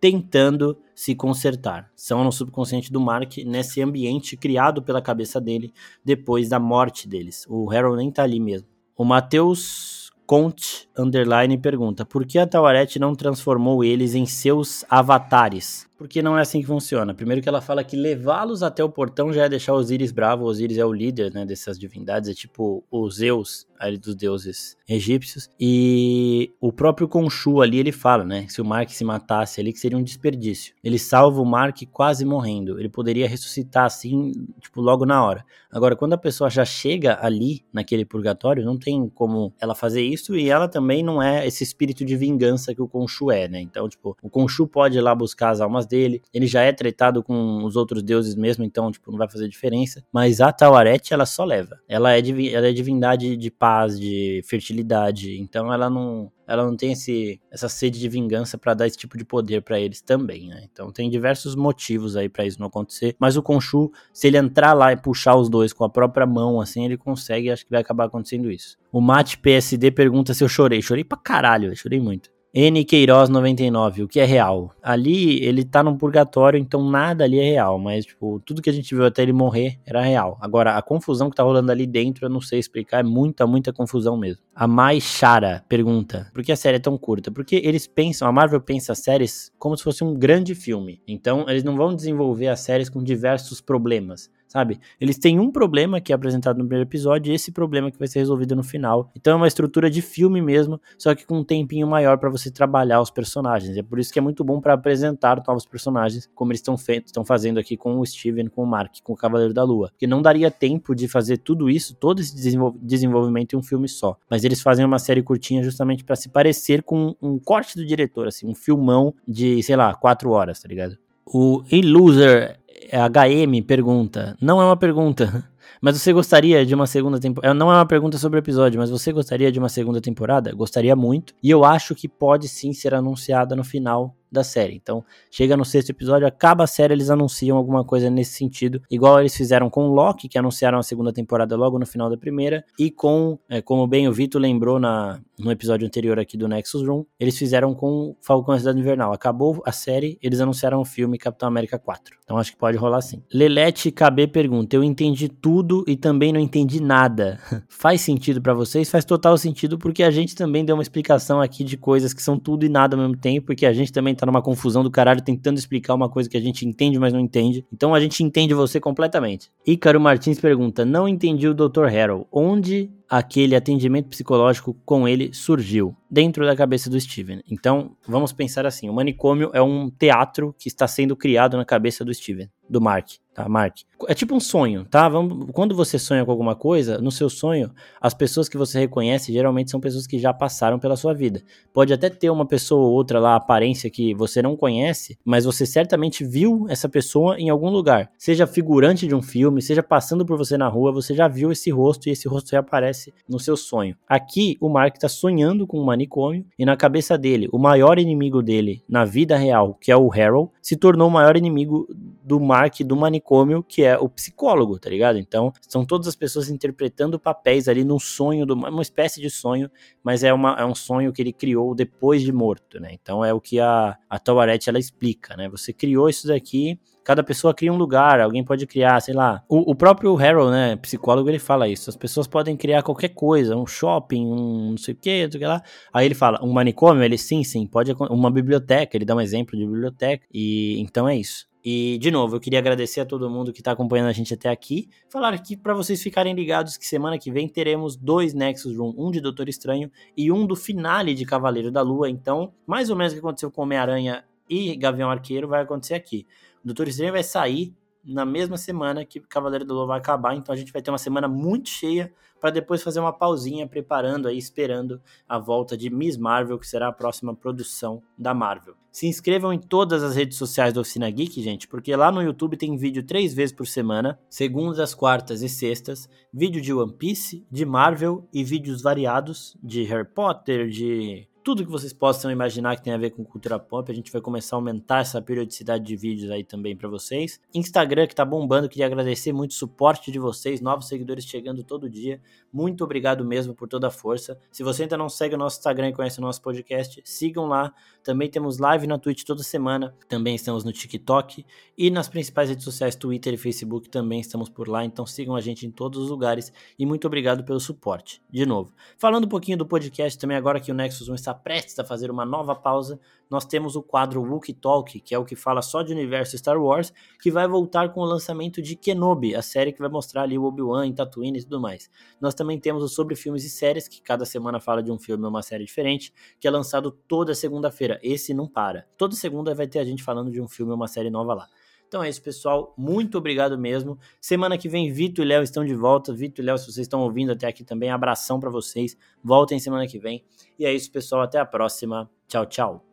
tentando 0.00 0.78
se 0.98 1.14
consertar. 1.14 1.92
São 1.94 2.24
no 2.24 2.32
subconsciente 2.32 2.90
do 2.90 3.00
Mark, 3.00 3.36
nesse 3.46 3.80
ambiente 3.80 4.36
criado 4.36 4.82
pela 4.82 5.00
cabeça 5.00 5.40
dele 5.40 5.72
depois 6.04 6.48
da 6.48 6.58
morte 6.58 7.06
deles. 7.06 7.46
O 7.48 7.70
Harold 7.70 7.98
nem 7.98 8.10
tá 8.10 8.24
ali 8.24 8.40
mesmo. 8.40 8.66
O 8.96 9.04
Matheus 9.04 10.10
Conte 10.26 10.88
Underline 10.98 11.56
pergunta: 11.56 12.04
por 12.04 12.26
que 12.26 12.36
a 12.36 12.48
Tawaret 12.48 12.98
não 12.98 13.14
transformou 13.14 13.84
eles 13.84 14.16
em 14.16 14.26
seus 14.26 14.84
avatares? 14.90 15.87
Porque 15.98 16.22
não 16.22 16.38
é 16.38 16.42
assim 16.42 16.60
que 16.60 16.66
funciona. 16.66 17.12
Primeiro 17.12 17.42
que 17.42 17.48
ela 17.48 17.60
fala 17.60 17.82
que 17.82 17.96
levá-los 17.96 18.62
até 18.62 18.84
o 18.84 18.88
portão 18.88 19.32
já 19.32 19.46
é 19.46 19.48
deixar 19.48 19.74
Osíris 19.74 20.12
bravo. 20.12 20.44
Osíris 20.44 20.78
é 20.78 20.84
o 20.86 20.92
líder 20.92 21.34
né, 21.34 21.44
dessas 21.44 21.76
divindades, 21.76 22.30
é 22.30 22.34
tipo 22.34 22.84
o 22.88 23.10
Zeus 23.10 23.66
ali 23.78 23.96
dos 23.96 24.14
deuses 24.14 24.76
egípcios. 24.88 25.48
E 25.58 26.52
o 26.60 26.72
próprio 26.72 27.08
Khonshu 27.08 27.60
ali, 27.60 27.78
ele 27.78 27.92
fala, 27.92 28.24
né? 28.24 28.46
Se 28.48 28.60
o 28.60 28.64
Mark 28.64 28.90
se 28.90 29.04
matasse 29.04 29.60
ali, 29.60 29.72
que 29.72 29.78
seria 29.78 29.96
um 29.96 30.02
desperdício. 30.02 30.74
Ele 30.82 30.98
salva 30.98 31.40
o 31.40 31.44
Mark 31.44 31.76
quase 31.92 32.24
morrendo. 32.24 32.78
Ele 32.78 32.88
poderia 32.88 33.28
ressuscitar 33.28 33.84
assim, 33.84 34.32
tipo, 34.60 34.80
logo 34.80 35.06
na 35.06 35.24
hora. 35.24 35.44
Agora, 35.70 35.94
quando 35.94 36.14
a 36.14 36.18
pessoa 36.18 36.50
já 36.50 36.64
chega 36.64 37.18
ali, 37.20 37.64
naquele 37.72 38.04
purgatório, 38.04 38.64
não 38.64 38.78
tem 38.78 39.08
como 39.08 39.52
ela 39.60 39.74
fazer 39.74 40.02
isso. 40.02 40.36
E 40.36 40.48
ela 40.48 40.68
também 40.68 41.02
não 41.02 41.22
é 41.22 41.46
esse 41.46 41.62
espírito 41.62 42.04
de 42.04 42.16
vingança 42.16 42.74
que 42.74 42.82
o 42.82 42.88
Khonshu 42.88 43.30
é, 43.30 43.48
né? 43.48 43.60
Então, 43.60 43.88
tipo, 43.88 44.16
o 44.22 44.28
Khonshu 44.28 44.66
pode 44.66 44.98
ir 44.98 45.00
lá 45.00 45.14
buscar 45.14 45.50
as 45.50 45.60
almas 45.60 45.86
dele. 45.88 46.22
Ele 46.32 46.46
já 46.46 46.62
é 46.62 46.72
tratado 46.72 47.22
com 47.22 47.64
os 47.64 47.76
outros 47.76 48.02
deuses 48.02 48.34
mesmo, 48.34 48.64
então, 48.64 48.90
tipo, 48.92 49.10
não 49.10 49.18
vai 49.18 49.28
fazer 49.28 49.48
diferença. 49.48 50.04
Mas 50.12 50.40
a 50.40 50.52
Tawaret, 50.52 51.02
ela 51.10 51.26
só 51.26 51.44
leva. 51.44 51.78
Ela 51.88 52.14
é, 52.14 52.20
ela 52.52 52.68
é 52.68 52.72
divindade 52.72 53.36
de 53.36 53.50
paz 53.50 53.98
de 53.98 54.42
fertilidade. 54.44 55.38
Então 55.40 55.72
ela 55.72 55.88
não, 55.88 56.30
ela 56.46 56.64
não 56.64 56.76
tem 56.76 56.92
esse, 56.92 57.40
essa 57.50 57.68
sede 57.68 57.98
de 58.00 58.08
vingança 58.08 58.56
para 58.56 58.74
dar 58.74 58.86
esse 58.86 58.96
tipo 58.96 59.18
de 59.18 59.24
poder 59.24 59.62
para 59.62 59.78
eles 59.78 60.00
também, 60.00 60.48
né? 60.48 60.66
Então 60.70 60.90
tem 60.90 61.10
diversos 61.10 61.54
motivos 61.54 62.16
aí 62.16 62.28
para 62.28 62.46
isso 62.46 62.58
não 62.58 62.68
acontecer. 62.68 63.14
Mas 63.18 63.36
o 63.36 63.42
Khonshu, 63.42 63.90
se 64.12 64.26
ele 64.26 64.38
entrar 64.38 64.72
lá 64.72 64.92
e 64.92 64.96
puxar 64.96 65.36
os 65.36 65.48
dois 65.48 65.72
com 65.72 65.84
a 65.84 65.90
própria 65.90 66.26
mão, 66.26 66.60
assim, 66.60 66.84
ele 66.84 66.96
consegue. 66.96 67.50
Acho 67.50 67.64
que 67.64 67.70
vai 67.70 67.80
acabar 67.80 68.04
acontecendo 68.04 68.50
isso. 68.50 68.76
O 68.90 69.00
Mate 69.00 69.38
PSD 69.38 69.90
pergunta 69.90 70.32
se 70.32 70.42
eu 70.42 70.48
chorei. 70.48 70.80
Chorei 70.80 71.04
pra 71.04 71.18
caralho, 71.18 71.70
eu 71.70 71.76
chorei 71.76 72.00
muito. 72.00 72.30
N. 72.54 72.82
Queiroz 72.82 73.28
99, 73.28 74.04
o 74.04 74.08
que 74.08 74.18
é 74.18 74.24
real? 74.24 74.72
Ali 74.82 75.44
ele 75.44 75.64
tá 75.64 75.82
num 75.82 75.98
purgatório, 75.98 76.58
então 76.58 76.88
nada 76.88 77.24
ali 77.24 77.38
é 77.38 77.42
real, 77.42 77.78
mas 77.78 78.06
tipo, 78.06 78.40
tudo 78.40 78.62
que 78.62 78.70
a 78.70 78.72
gente 78.72 78.94
viu 78.94 79.04
até 79.04 79.22
ele 79.22 79.34
morrer 79.34 79.78
era 79.84 80.00
real. 80.00 80.38
Agora, 80.40 80.76
a 80.76 80.82
confusão 80.82 81.28
que 81.28 81.36
tá 81.36 81.42
rolando 81.42 81.70
ali 81.70 81.86
dentro, 81.86 82.24
eu 82.24 82.30
não 82.30 82.40
sei 82.40 82.58
explicar, 82.58 83.00
é 83.00 83.02
muita, 83.02 83.46
muita 83.46 83.70
confusão 83.70 84.16
mesmo. 84.16 84.42
A 84.54 84.66
Mai 84.66 84.98
Chara 84.98 85.62
pergunta: 85.68 86.30
por 86.32 86.42
que 86.42 86.50
a 86.50 86.56
série 86.56 86.78
é 86.78 86.80
tão 86.80 86.96
curta? 86.96 87.30
Porque 87.30 87.60
eles 87.62 87.86
pensam, 87.86 88.26
a 88.26 88.32
Marvel 88.32 88.62
pensa 88.62 88.94
séries 88.94 89.52
como 89.58 89.76
se 89.76 89.84
fosse 89.84 90.02
um 90.02 90.14
grande 90.14 90.54
filme. 90.54 91.02
Então, 91.06 91.44
eles 91.48 91.62
não 91.62 91.76
vão 91.76 91.94
desenvolver 91.94 92.48
as 92.48 92.60
séries 92.60 92.88
com 92.88 93.02
diversos 93.02 93.60
problemas 93.60 94.30
sabe? 94.48 94.80
Eles 95.00 95.18
têm 95.18 95.38
um 95.38 95.50
problema 95.50 96.00
que 96.00 96.12
é 96.12 96.14
apresentado 96.14 96.56
no 96.56 96.64
primeiro 96.64 96.88
episódio 96.88 97.30
e 97.30 97.34
esse 97.34 97.52
problema 97.52 97.90
que 97.90 97.98
vai 97.98 98.08
ser 98.08 98.18
resolvido 98.18 98.56
no 98.56 98.64
final. 98.64 99.10
Então 99.14 99.34
é 99.34 99.36
uma 99.36 99.46
estrutura 99.46 99.88
de 99.90 100.02
filme 100.02 100.40
mesmo, 100.42 100.80
só 100.96 101.14
que 101.14 101.26
com 101.26 101.38
um 101.38 101.44
tempinho 101.44 101.86
maior 101.86 102.18
para 102.18 102.30
você 102.30 102.50
trabalhar 102.50 103.00
os 103.00 103.10
personagens. 103.10 103.76
É 103.76 103.82
por 103.82 103.98
isso 103.98 104.12
que 104.12 104.18
é 104.18 104.22
muito 104.22 104.42
bom 104.42 104.60
para 104.60 104.72
apresentar 104.72 105.42
novos 105.46 105.66
personagens, 105.66 106.28
como 106.34 106.50
eles 106.50 106.60
estão 106.60 107.24
fazendo 107.24 107.60
aqui 107.60 107.76
com 107.76 108.00
o 108.00 108.06
Steven, 108.06 108.48
com 108.48 108.62
o 108.62 108.66
Mark, 108.66 108.94
com 109.04 109.12
o 109.12 109.16
Cavaleiro 109.16 109.52
da 109.52 109.62
Lua. 109.62 109.92
Que 109.98 110.06
não 110.06 110.22
daria 110.22 110.50
tempo 110.50 110.94
de 110.94 111.06
fazer 111.06 111.38
tudo 111.38 111.68
isso, 111.68 111.94
todo 111.94 112.20
esse 112.20 112.34
desenvolvimento 112.80 113.52
em 113.52 113.56
um 113.56 113.62
filme 113.62 113.88
só. 113.88 114.16
Mas 114.30 114.44
eles 114.44 114.62
fazem 114.62 114.84
uma 114.84 114.98
série 114.98 115.22
curtinha 115.22 115.62
justamente 115.62 116.02
para 116.02 116.16
se 116.16 116.28
parecer 116.28 116.82
com 116.82 117.14
um 117.20 117.38
corte 117.38 117.76
do 117.76 117.84
diretor, 117.84 118.26
assim, 118.26 118.46
um 118.46 118.54
filmão 118.54 119.14
de, 119.26 119.62
sei 119.62 119.76
lá, 119.76 119.94
quatro 119.94 120.30
horas, 120.30 120.60
tá 120.60 120.68
ligado? 120.68 120.96
O 121.26 121.62
Iloser 121.70 122.58
HM 122.92 123.62
pergunta. 123.66 124.36
Não 124.40 124.60
é 124.60 124.64
uma 124.64 124.76
pergunta. 124.76 125.48
Mas 125.80 126.00
você 126.00 126.12
gostaria 126.12 126.66
de 126.66 126.74
uma 126.74 126.86
segunda 126.86 127.20
temporada? 127.20 127.54
Não 127.54 127.70
é 127.70 127.74
uma 127.76 127.86
pergunta 127.86 128.18
sobre 128.18 128.38
o 128.38 128.40
episódio, 128.40 128.80
mas 128.80 128.90
você 128.90 129.12
gostaria 129.12 129.52
de 129.52 129.60
uma 129.60 129.68
segunda 129.68 130.00
temporada? 130.00 130.52
Gostaria 130.52 130.96
muito. 130.96 131.34
E 131.40 131.50
eu 131.50 131.64
acho 131.64 131.94
que 131.94 132.08
pode 132.08 132.48
sim 132.48 132.72
ser 132.72 132.94
anunciada 132.94 133.54
no 133.54 133.62
final 133.62 134.16
da 134.30 134.44
série. 134.44 134.74
Então, 134.74 135.04
chega 135.30 135.56
no 135.56 135.64
sexto 135.64 135.90
episódio, 135.90 136.26
acaba 136.26 136.64
a 136.64 136.66
série, 136.66 136.94
eles 136.94 137.10
anunciam 137.10 137.56
alguma 137.56 137.84
coisa 137.84 138.10
nesse 138.10 138.32
sentido, 138.32 138.82
igual 138.90 139.20
eles 139.20 139.36
fizeram 139.36 139.70
com 139.70 139.88
Loki, 139.88 140.28
que 140.28 140.38
anunciaram 140.38 140.78
a 140.78 140.82
segunda 140.82 141.12
temporada 141.12 141.56
logo 141.56 141.78
no 141.78 141.86
final 141.86 142.10
da 142.10 142.16
primeira, 142.16 142.64
e 142.78 142.90
com, 142.90 143.38
é, 143.48 143.60
como 143.60 143.86
bem 143.86 144.08
o 144.08 144.12
Vitor 144.12 144.40
lembrou 144.40 144.78
na, 144.78 145.20
no 145.38 145.50
episódio 145.50 145.86
anterior 145.86 146.18
aqui 146.18 146.36
do 146.36 146.48
Nexus 146.48 146.86
Room, 146.86 147.04
eles 147.18 147.38
fizeram 147.38 147.74
com 147.74 148.16
Falcão 148.20 148.54
e 148.54 148.58
Cidade 148.58 148.78
Invernal. 148.78 149.12
Acabou 149.12 149.62
a 149.64 149.72
série, 149.72 150.18
eles 150.20 150.40
anunciaram 150.40 150.80
o 150.80 150.84
filme 150.84 151.16
Capitão 151.16 151.48
América 151.48 151.78
4. 151.78 152.16
Então 152.24 152.36
acho 152.36 152.52
que 152.52 152.58
pode 152.58 152.76
rolar 152.76 153.00
sim. 153.00 153.22
Lelete 153.32 153.90
KB 153.90 154.26
pergunta: 154.28 154.74
Eu 154.76 154.82
entendi 154.82 155.28
tudo 155.28 155.84
e 155.86 155.96
também 155.96 156.32
não 156.32 156.40
entendi 156.40 156.82
nada. 156.82 157.38
Faz 157.68 158.00
sentido 158.00 158.42
para 158.42 158.52
vocês? 158.52 158.90
Faz 158.90 159.04
total 159.04 159.38
sentido, 159.38 159.78
porque 159.78 160.02
a 160.02 160.10
gente 160.10 160.34
também 160.34 160.64
deu 160.64 160.76
uma 160.76 160.82
explicação 160.82 161.40
aqui 161.40 161.62
de 161.64 161.76
coisas 161.76 162.12
que 162.12 162.22
são 162.22 162.38
tudo 162.38 162.66
e 162.66 162.68
nada 162.68 162.96
ao 162.96 163.02
mesmo 163.02 163.16
tempo, 163.16 163.46
porque 163.46 163.64
a 163.64 163.72
gente 163.72 163.92
também 163.92 164.14
tá 164.18 164.26
numa 164.26 164.42
confusão 164.42 164.82
do 164.82 164.90
caralho 164.90 165.22
tentando 165.22 165.58
explicar 165.58 165.94
uma 165.94 166.08
coisa 166.08 166.28
que 166.28 166.36
a 166.36 166.40
gente 166.40 166.66
entende, 166.66 166.98
mas 166.98 167.12
não 167.12 167.20
entende. 167.20 167.64
Então 167.72 167.94
a 167.94 168.00
gente 168.00 168.22
entende 168.22 168.54
você 168.54 168.80
completamente. 168.80 169.50
Ícaro 169.66 170.00
Martins 170.00 170.40
pergunta: 170.40 170.84
Não 170.84 171.08
entendi 171.08 171.48
o 171.48 171.54
Dr. 171.54 171.84
Harold. 171.84 172.26
Onde 172.30 172.90
aquele 173.08 173.56
atendimento 173.56 174.08
psicológico 174.08 174.74
com 174.84 175.08
ele 175.08 175.32
surgiu 175.32 175.96
dentro 176.10 176.44
da 176.44 176.54
cabeça 176.54 176.90
do 176.90 177.00
Steven. 177.00 177.42
Então, 177.50 177.96
vamos 178.06 178.32
pensar 178.32 178.66
assim: 178.66 178.88
o 178.88 178.92
manicômio 178.92 179.50
é 179.54 179.62
um 179.62 179.90
teatro 179.90 180.54
que 180.58 180.68
está 180.68 180.86
sendo 180.86 181.16
criado 181.16 181.56
na 181.56 181.64
cabeça 181.64 182.04
do 182.04 182.12
Steven, 182.12 182.50
do 182.68 182.80
Mark 182.80 183.12
tá, 183.38 183.48
Mark? 183.48 183.76
É 184.08 184.14
tipo 184.14 184.34
um 184.34 184.40
sonho, 184.40 184.84
tá? 184.84 185.08
Vamos, 185.08 185.48
quando 185.52 185.74
você 185.74 185.98
sonha 185.98 186.24
com 186.24 186.30
alguma 186.30 186.56
coisa, 186.56 186.98
no 186.98 187.10
seu 187.10 187.30
sonho, 187.30 187.70
as 188.00 188.12
pessoas 188.12 188.48
que 188.48 188.56
você 188.56 188.80
reconhece 188.80 189.32
geralmente 189.32 189.70
são 189.70 189.80
pessoas 189.80 190.06
que 190.06 190.18
já 190.18 190.32
passaram 190.32 190.78
pela 190.78 190.96
sua 190.96 191.14
vida. 191.14 191.42
Pode 191.72 191.92
até 191.92 192.10
ter 192.10 192.30
uma 192.30 192.46
pessoa 192.46 192.86
ou 192.86 192.92
outra 192.92 193.20
lá, 193.20 193.36
aparência 193.36 193.90
que 193.90 194.14
você 194.14 194.42
não 194.42 194.56
conhece, 194.56 195.18
mas 195.24 195.44
você 195.44 195.64
certamente 195.64 196.24
viu 196.24 196.66
essa 196.68 196.88
pessoa 196.88 197.38
em 197.38 197.48
algum 197.48 197.70
lugar. 197.70 198.10
Seja 198.18 198.46
figurante 198.46 199.06
de 199.06 199.14
um 199.14 199.22
filme, 199.22 199.62
seja 199.62 199.82
passando 199.82 200.26
por 200.26 200.36
você 200.36 200.56
na 200.56 200.68
rua, 200.68 200.92
você 200.92 201.14
já 201.14 201.28
viu 201.28 201.52
esse 201.52 201.70
rosto 201.70 202.08
e 202.08 202.12
esse 202.12 202.26
rosto 202.26 202.50
reaparece 202.50 202.97
acontece 202.98 203.14
no 203.28 203.38
seu 203.38 203.56
sonho. 203.56 203.96
Aqui, 204.08 204.56
o 204.60 204.68
Mark 204.68 204.94
está 204.96 205.08
sonhando 205.08 205.66
com 205.66 205.80
um 205.80 205.84
manicômio 205.84 206.44
e 206.58 206.64
na 206.64 206.76
cabeça 206.76 207.16
dele, 207.16 207.48
o 207.52 207.58
maior 207.58 207.98
inimigo 207.98 208.42
dele 208.42 208.82
na 208.88 209.04
vida 209.04 209.36
real, 209.36 209.74
que 209.80 209.92
é 209.92 209.96
o 209.96 210.12
Harold, 210.12 210.50
se 210.60 210.76
tornou 210.76 211.08
o 211.08 211.10
maior 211.10 211.36
inimigo 211.36 211.86
do 212.24 212.40
Mark 212.40 212.80
do 212.80 212.96
manicômio, 212.96 213.62
que 213.62 213.82
é 213.82 213.96
o 213.96 214.08
psicólogo, 214.08 214.78
tá 214.78 214.90
ligado? 214.90 215.18
Então, 215.18 215.52
são 215.66 215.84
todas 215.84 216.08
as 216.08 216.16
pessoas 216.16 216.50
interpretando 216.50 217.18
papéis 217.18 217.68
ali 217.68 217.84
num 217.84 217.98
sonho, 217.98 218.44
do, 218.44 218.54
uma 218.54 218.82
espécie 218.82 219.20
de 219.20 219.30
sonho, 219.30 219.70
mas 220.02 220.24
é, 220.24 220.32
uma, 220.32 220.56
é 220.58 220.64
um 220.64 220.74
sonho 220.74 221.12
que 221.12 221.22
ele 221.22 221.32
criou 221.32 221.74
depois 221.74 222.22
de 222.22 222.32
morto, 222.32 222.80
né? 222.80 222.90
Então 222.92 223.24
é 223.24 223.32
o 223.32 223.40
que 223.40 223.60
a, 223.60 223.96
a 224.10 224.20
ela 224.66 224.78
explica, 224.78 225.36
né? 225.36 225.48
Você 225.48 225.72
criou 225.72 226.08
isso 226.08 226.26
daqui 226.26 226.78
cada 227.08 227.22
pessoa 227.22 227.54
cria 227.54 227.72
um 227.72 227.76
lugar, 227.78 228.20
alguém 228.20 228.44
pode 228.44 228.66
criar, 228.66 229.00
sei 229.00 229.14
lá. 229.14 229.42
O, 229.48 229.70
o, 229.70 229.74
próprio 229.74 230.14
Harold, 230.14 230.50
né, 230.50 230.76
psicólogo, 230.76 231.26
ele 231.30 231.38
fala 231.38 231.66
isso. 231.66 231.88
As 231.88 231.96
pessoas 231.96 232.26
podem 232.26 232.54
criar 232.54 232.82
qualquer 232.82 233.08
coisa, 233.08 233.56
um 233.56 233.66
shopping, 233.66 234.26
um 234.26 234.72
não 234.72 234.76
sei 234.76 234.92
o 234.92 234.96
que, 234.98 235.26
sei 235.32 235.46
lá. 235.46 235.62
Aí 235.90 236.04
ele 236.04 236.14
fala, 236.14 236.38
um 236.44 236.52
manicômio, 236.52 237.02
ele 237.02 237.16
sim, 237.16 237.42
sim, 237.42 237.66
pode 237.66 237.94
uma 238.10 238.30
biblioteca, 238.30 238.94
ele 238.94 239.06
dá 239.06 239.16
um 239.16 239.22
exemplo 239.22 239.58
de 239.58 239.64
biblioteca. 239.64 240.26
E 240.30 240.78
então 240.82 241.08
é 241.08 241.16
isso. 241.16 241.48
E, 241.64 241.96
de 241.96 242.10
novo, 242.10 242.36
eu 242.36 242.40
queria 242.40 242.58
agradecer 242.58 243.00
a 243.00 243.06
todo 243.06 243.30
mundo 243.30 243.54
que 243.54 243.62
está 243.62 243.72
acompanhando 243.72 244.08
a 244.08 244.12
gente 244.12 244.34
até 244.34 244.50
aqui. 244.50 244.90
Falar 245.08 245.32
aqui 245.32 245.56
para 245.56 245.72
vocês 245.72 246.02
ficarem 246.02 246.34
ligados 246.34 246.76
que 246.76 246.84
semana 246.84 247.18
que 247.18 247.32
vem 247.32 247.48
teremos 247.48 247.96
dois 247.96 248.34
Nexus 248.34 248.76
Room, 248.76 248.94
um 248.98 249.10
de 249.10 249.18
Doutor 249.18 249.48
Estranho 249.48 249.90
e 250.14 250.30
um 250.30 250.46
do 250.46 250.54
finale 250.54 251.14
de 251.14 251.24
Cavaleiro 251.24 251.70
da 251.70 251.80
Lua. 251.80 252.10
Então, 252.10 252.52
mais 252.66 252.90
ou 252.90 252.96
menos 252.96 253.14
o 253.14 253.16
que 253.16 253.20
aconteceu 253.20 253.50
com 253.50 253.62
Homem-Aranha 253.62 254.24
e 254.48 254.76
Gavião 254.76 255.10
Arqueiro 255.10 255.48
vai 255.48 255.62
acontecer 255.62 255.94
aqui. 255.94 256.26
O 256.62 256.66
Doutor 256.66 256.88
Estranho 256.88 257.12
vai 257.12 257.22
sair 257.22 257.74
na 258.04 258.24
mesma 258.24 258.56
semana 258.56 259.04
que 259.04 259.20
Cavaleiro 259.20 259.64
do 259.64 259.74
Lobo 259.74 259.88
vai 259.88 259.98
acabar, 259.98 260.34
então 260.34 260.52
a 260.52 260.56
gente 260.56 260.72
vai 260.72 260.80
ter 260.80 260.90
uma 260.90 260.98
semana 260.98 261.28
muito 261.28 261.68
cheia 261.68 262.12
para 262.40 262.50
depois 262.50 262.82
fazer 262.82 263.00
uma 263.00 263.12
pausinha 263.12 263.66
preparando 263.66 264.28
aí, 264.28 264.38
esperando 264.38 265.00
a 265.28 265.38
volta 265.38 265.76
de 265.76 265.90
Miss 265.90 266.16
Marvel, 266.16 266.58
que 266.58 266.66
será 266.66 266.88
a 266.88 266.92
próxima 266.92 267.34
produção 267.34 268.02
da 268.16 268.32
Marvel. 268.32 268.74
Se 268.90 269.06
inscrevam 269.06 269.52
em 269.52 269.58
todas 269.58 270.02
as 270.02 270.16
redes 270.16 270.38
sociais 270.38 270.72
da 270.72 270.80
Oficina 270.80 271.10
Geek, 271.10 271.42
gente, 271.42 271.68
porque 271.68 271.94
lá 271.94 272.10
no 272.10 272.22
YouTube 272.22 272.56
tem 272.56 272.76
vídeo 272.76 273.02
três 273.02 273.34
vezes 273.34 273.54
por 273.54 273.66
semana, 273.66 274.18
segundas, 274.30 274.94
quartas 274.94 275.42
e 275.42 275.48
sextas, 275.48 276.08
vídeo 276.32 276.60
de 276.62 276.72
One 276.72 276.92
Piece, 276.92 277.46
de 277.50 277.64
Marvel 277.64 278.26
e 278.32 278.42
vídeos 278.42 278.80
variados 278.80 279.56
de 279.62 279.82
Harry 279.84 280.08
Potter, 280.08 280.68
de 280.68 281.27
tudo 281.48 281.64
que 281.64 281.70
vocês 281.70 281.94
possam 281.94 282.30
imaginar 282.30 282.76
que 282.76 282.82
tem 282.82 282.92
a 282.92 282.98
ver 282.98 283.08
com 283.08 283.24
cultura 283.24 283.58
pop. 283.58 283.90
A 283.90 283.94
gente 283.94 284.12
vai 284.12 284.20
começar 284.20 284.54
a 284.54 284.58
aumentar 284.58 284.98
essa 284.98 285.22
periodicidade 285.22 285.82
de 285.82 285.96
vídeos 285.96 286.30
aí 286.30 286.44
também 286.44 286.76
para 286.76 286.86
vocês. 286.90 287.40
Instagram 287.54 288.06
que 288.06 288.14
tá 288.14 288.22
bombando, 288.22 288.68
queria 288.68 288.84
agradecer 288.84 289.32
muito 289.32 289.52
o 289.52 289.54
suporte 289.54 290.12
de 290.12 290.18
vocês, 290.18 290.60
novos 290.60 290.88
seguidores 290.88 291.24
chegando 291.24 291.64
todo 291.64 291.88
dia. 291.88 292.20
Muito 292.52 292.84
obrigado 292.84 293.24
mesmo 293.24 293.54
por 293.54 293.66
toda 293.66 293.86
a 293.86 293.90
força. 293.90 294.38
Se 294.52 294.62
você 294.62 294.82
ainda 294.82 294.98
não 294.98 295.08
segue 295.08 295.36
o 295.36 295.38
nosso 295.38 295.56
Instagram 295.56 295.88
e 295.88 295.92
conhece 295.94 296.18
o 296.18 296.22
nosso 296.22 296.42
podcast, 296.42 297.00
sigam 297.02 297.46
lá. 297.46 297.72
Também 298.04 298.28
temos 298.28 298.58
live 298.58 298.86
na 298.86 298.98
Twitch 298.98 299.24
toda 299.24 299.42
semana. 299.42 299.94
Também 300.06 300.34
estamos 300.34 300.64
no 300.64 300.72
TikTok 300.72 301.46
e 301.78 301.90
nas 301.90 302.10
principais 302.10 302.50
redes 302.50 302.64
sociais, 302.64 302.94
Twitter 302.94 303.32
e 303.32 303.38
Facebook, 303.38 303.88
também 303.88 304.20
estamos 304.20 304.50
por 304.50 304.68
lá. 304.68 304.84
Então 304.84 305.06
sigam 305.06 305.34
a 305.34 305.40
gente 305.40 305.66
em 305.66 305.70
todos 305.70 305.98
os 305.98 306.10
lugares 306.10 306.52
e 306.78 306.84
muito 306.84 307.06
obrigado 307.06 307.42
pelo 307.42 307.58
suporte. 307.58 308.20
De 308.30 308.44
novo, 308.44 308.74
falando 308.98 309.24
um 309.24 309.28
pouquinho 309.28 309.56
do 309.56 309.64
podcast 309.64 310.18
também 310.18 310.36
agora 310.36 310.60
que 310.60 310.70
o 310.70 310.74
Nexus 310.74 311.08
1 311.08 311.14
está 311.14 311.37
prestes 311.38 311.78
a 311.78 311.84
fazer 311.84 312.10
uma 312.10 312.24
nova 312.24 312.54
pausa, 312.54 313.00
nós 313.30 313.44
temos 313.44 313.76
o 313.76 313.82
quadro 313.82 314.22
Wookie 314.22 314.52
Talk, 314.52 315.00
que 315.00 315.14
é 315.14 315.18
o 315.18 315.24
que 315.24 315.36
fala 315.36 315.62
só 315.62 315.82
de 315.82 315.92
universo 315.92 316.36
Star 316.36 316.60
Wars, 316.60 316.92
que 317.20 317.30
vai 317.30 317.46
voltar 317.46 317.92
com 317.92 318.00
o 318.00 318.04
lançamento 318.04 318.62
de 318.62 318.74
Kenobi, 318.74 319.34
a 319.34 319.42
série 319.42 319.72
que 319.72 319.80
vai 319.80 319.88
mostrar 319.88 320.22
ali 320.22 320.38
o 320.38 320.44
Obi-Wan 320.44 320.90
Tatooine 320.92 321.38
e 321.38 321.42
tudo 321.42 321.60
mais. 321.60 321.90
Nós 322.20 322.34
também 322.34 322.58
temos 322.58 322.82
o 322.82 322.88
Sobre 322.88 323.14
Filmes 323.14 323.44
e 323.44 323.50
Séries, 323.50 323.86
que 323.86 324.00
cada 324.00 324.24
semana 324.24 324.60
fala 324.60 324.82
de 324.82 324.90
um 324.90 324.98
filme 324.98 325.24
ou 325.24 325.30
uma 325.30 325.42
série 325.42 325.64
diferente, 325.64 326.12
que 326.40 326.48
é 326.48 326.50
lançado 326.50 326.90
toda 326.90 327.34
segunda-feira. 327.34 327.98
Esse 328.02 328.32
não 328.32 328.46
para. 328.46 328.86
Toda 328.96 329.14
segunda 329.14 329.54
vai 329.54 329.66
ter 329.66 329.78
a 329.78 329.84
gente 329.84 330.02
falando 330.02 330.30
de 330.30 330.40
um 330.40 330.48
filme 330.48 330.72
ou 330.72 330.76
uma 330.76 330.88
série 330.88 331.10
nova 331.10 331.34
lá. 331.34 331.48
Então 331.88 332.02
é 332.02 332.08
isso, 332.08 332.22
pessoal. 332.22 332.74
Muito 332.76 333.16
obrigado 333.16 333.58
mesmo. 333.58 333.98
Semana 334.20 334.58
que 334.58 334.68
vem, 334.68 334.92
Vitor 334.92 335.24
e 335.24 335.28
Léo 335.28 335.42
estão 335.42 335.64
de 335.64 335.74
volta. 335.74 336.12
Vitor 336.12 336.44
e 336.44 336.46
Léo, 336.46 336.58
se 336.58 336.66
vocês 336.66 336.84
estão 336.84 337.00
ouvindo 337.00 337.32
até 337.32 337.46
aqui 337.46 337.64
também, 337.64 337.90
abração 337.90 338.38
para 338.38 338.50
vocês. 338.50 338.96
Voltem 339.24 339.58
semana 339.58 339.86
que 339.86 339.98
vem. 339.98 340.22
E 340.58 340.66
é 340.66 340.72
isso, 340.72 340.92
pessoal. 340.92 341.22
Até 341.22 341.38
a 341.38 341.46
próxima. 341.46 342.08
Tchau, 342.28 342.44
tchau. 342.46 342.84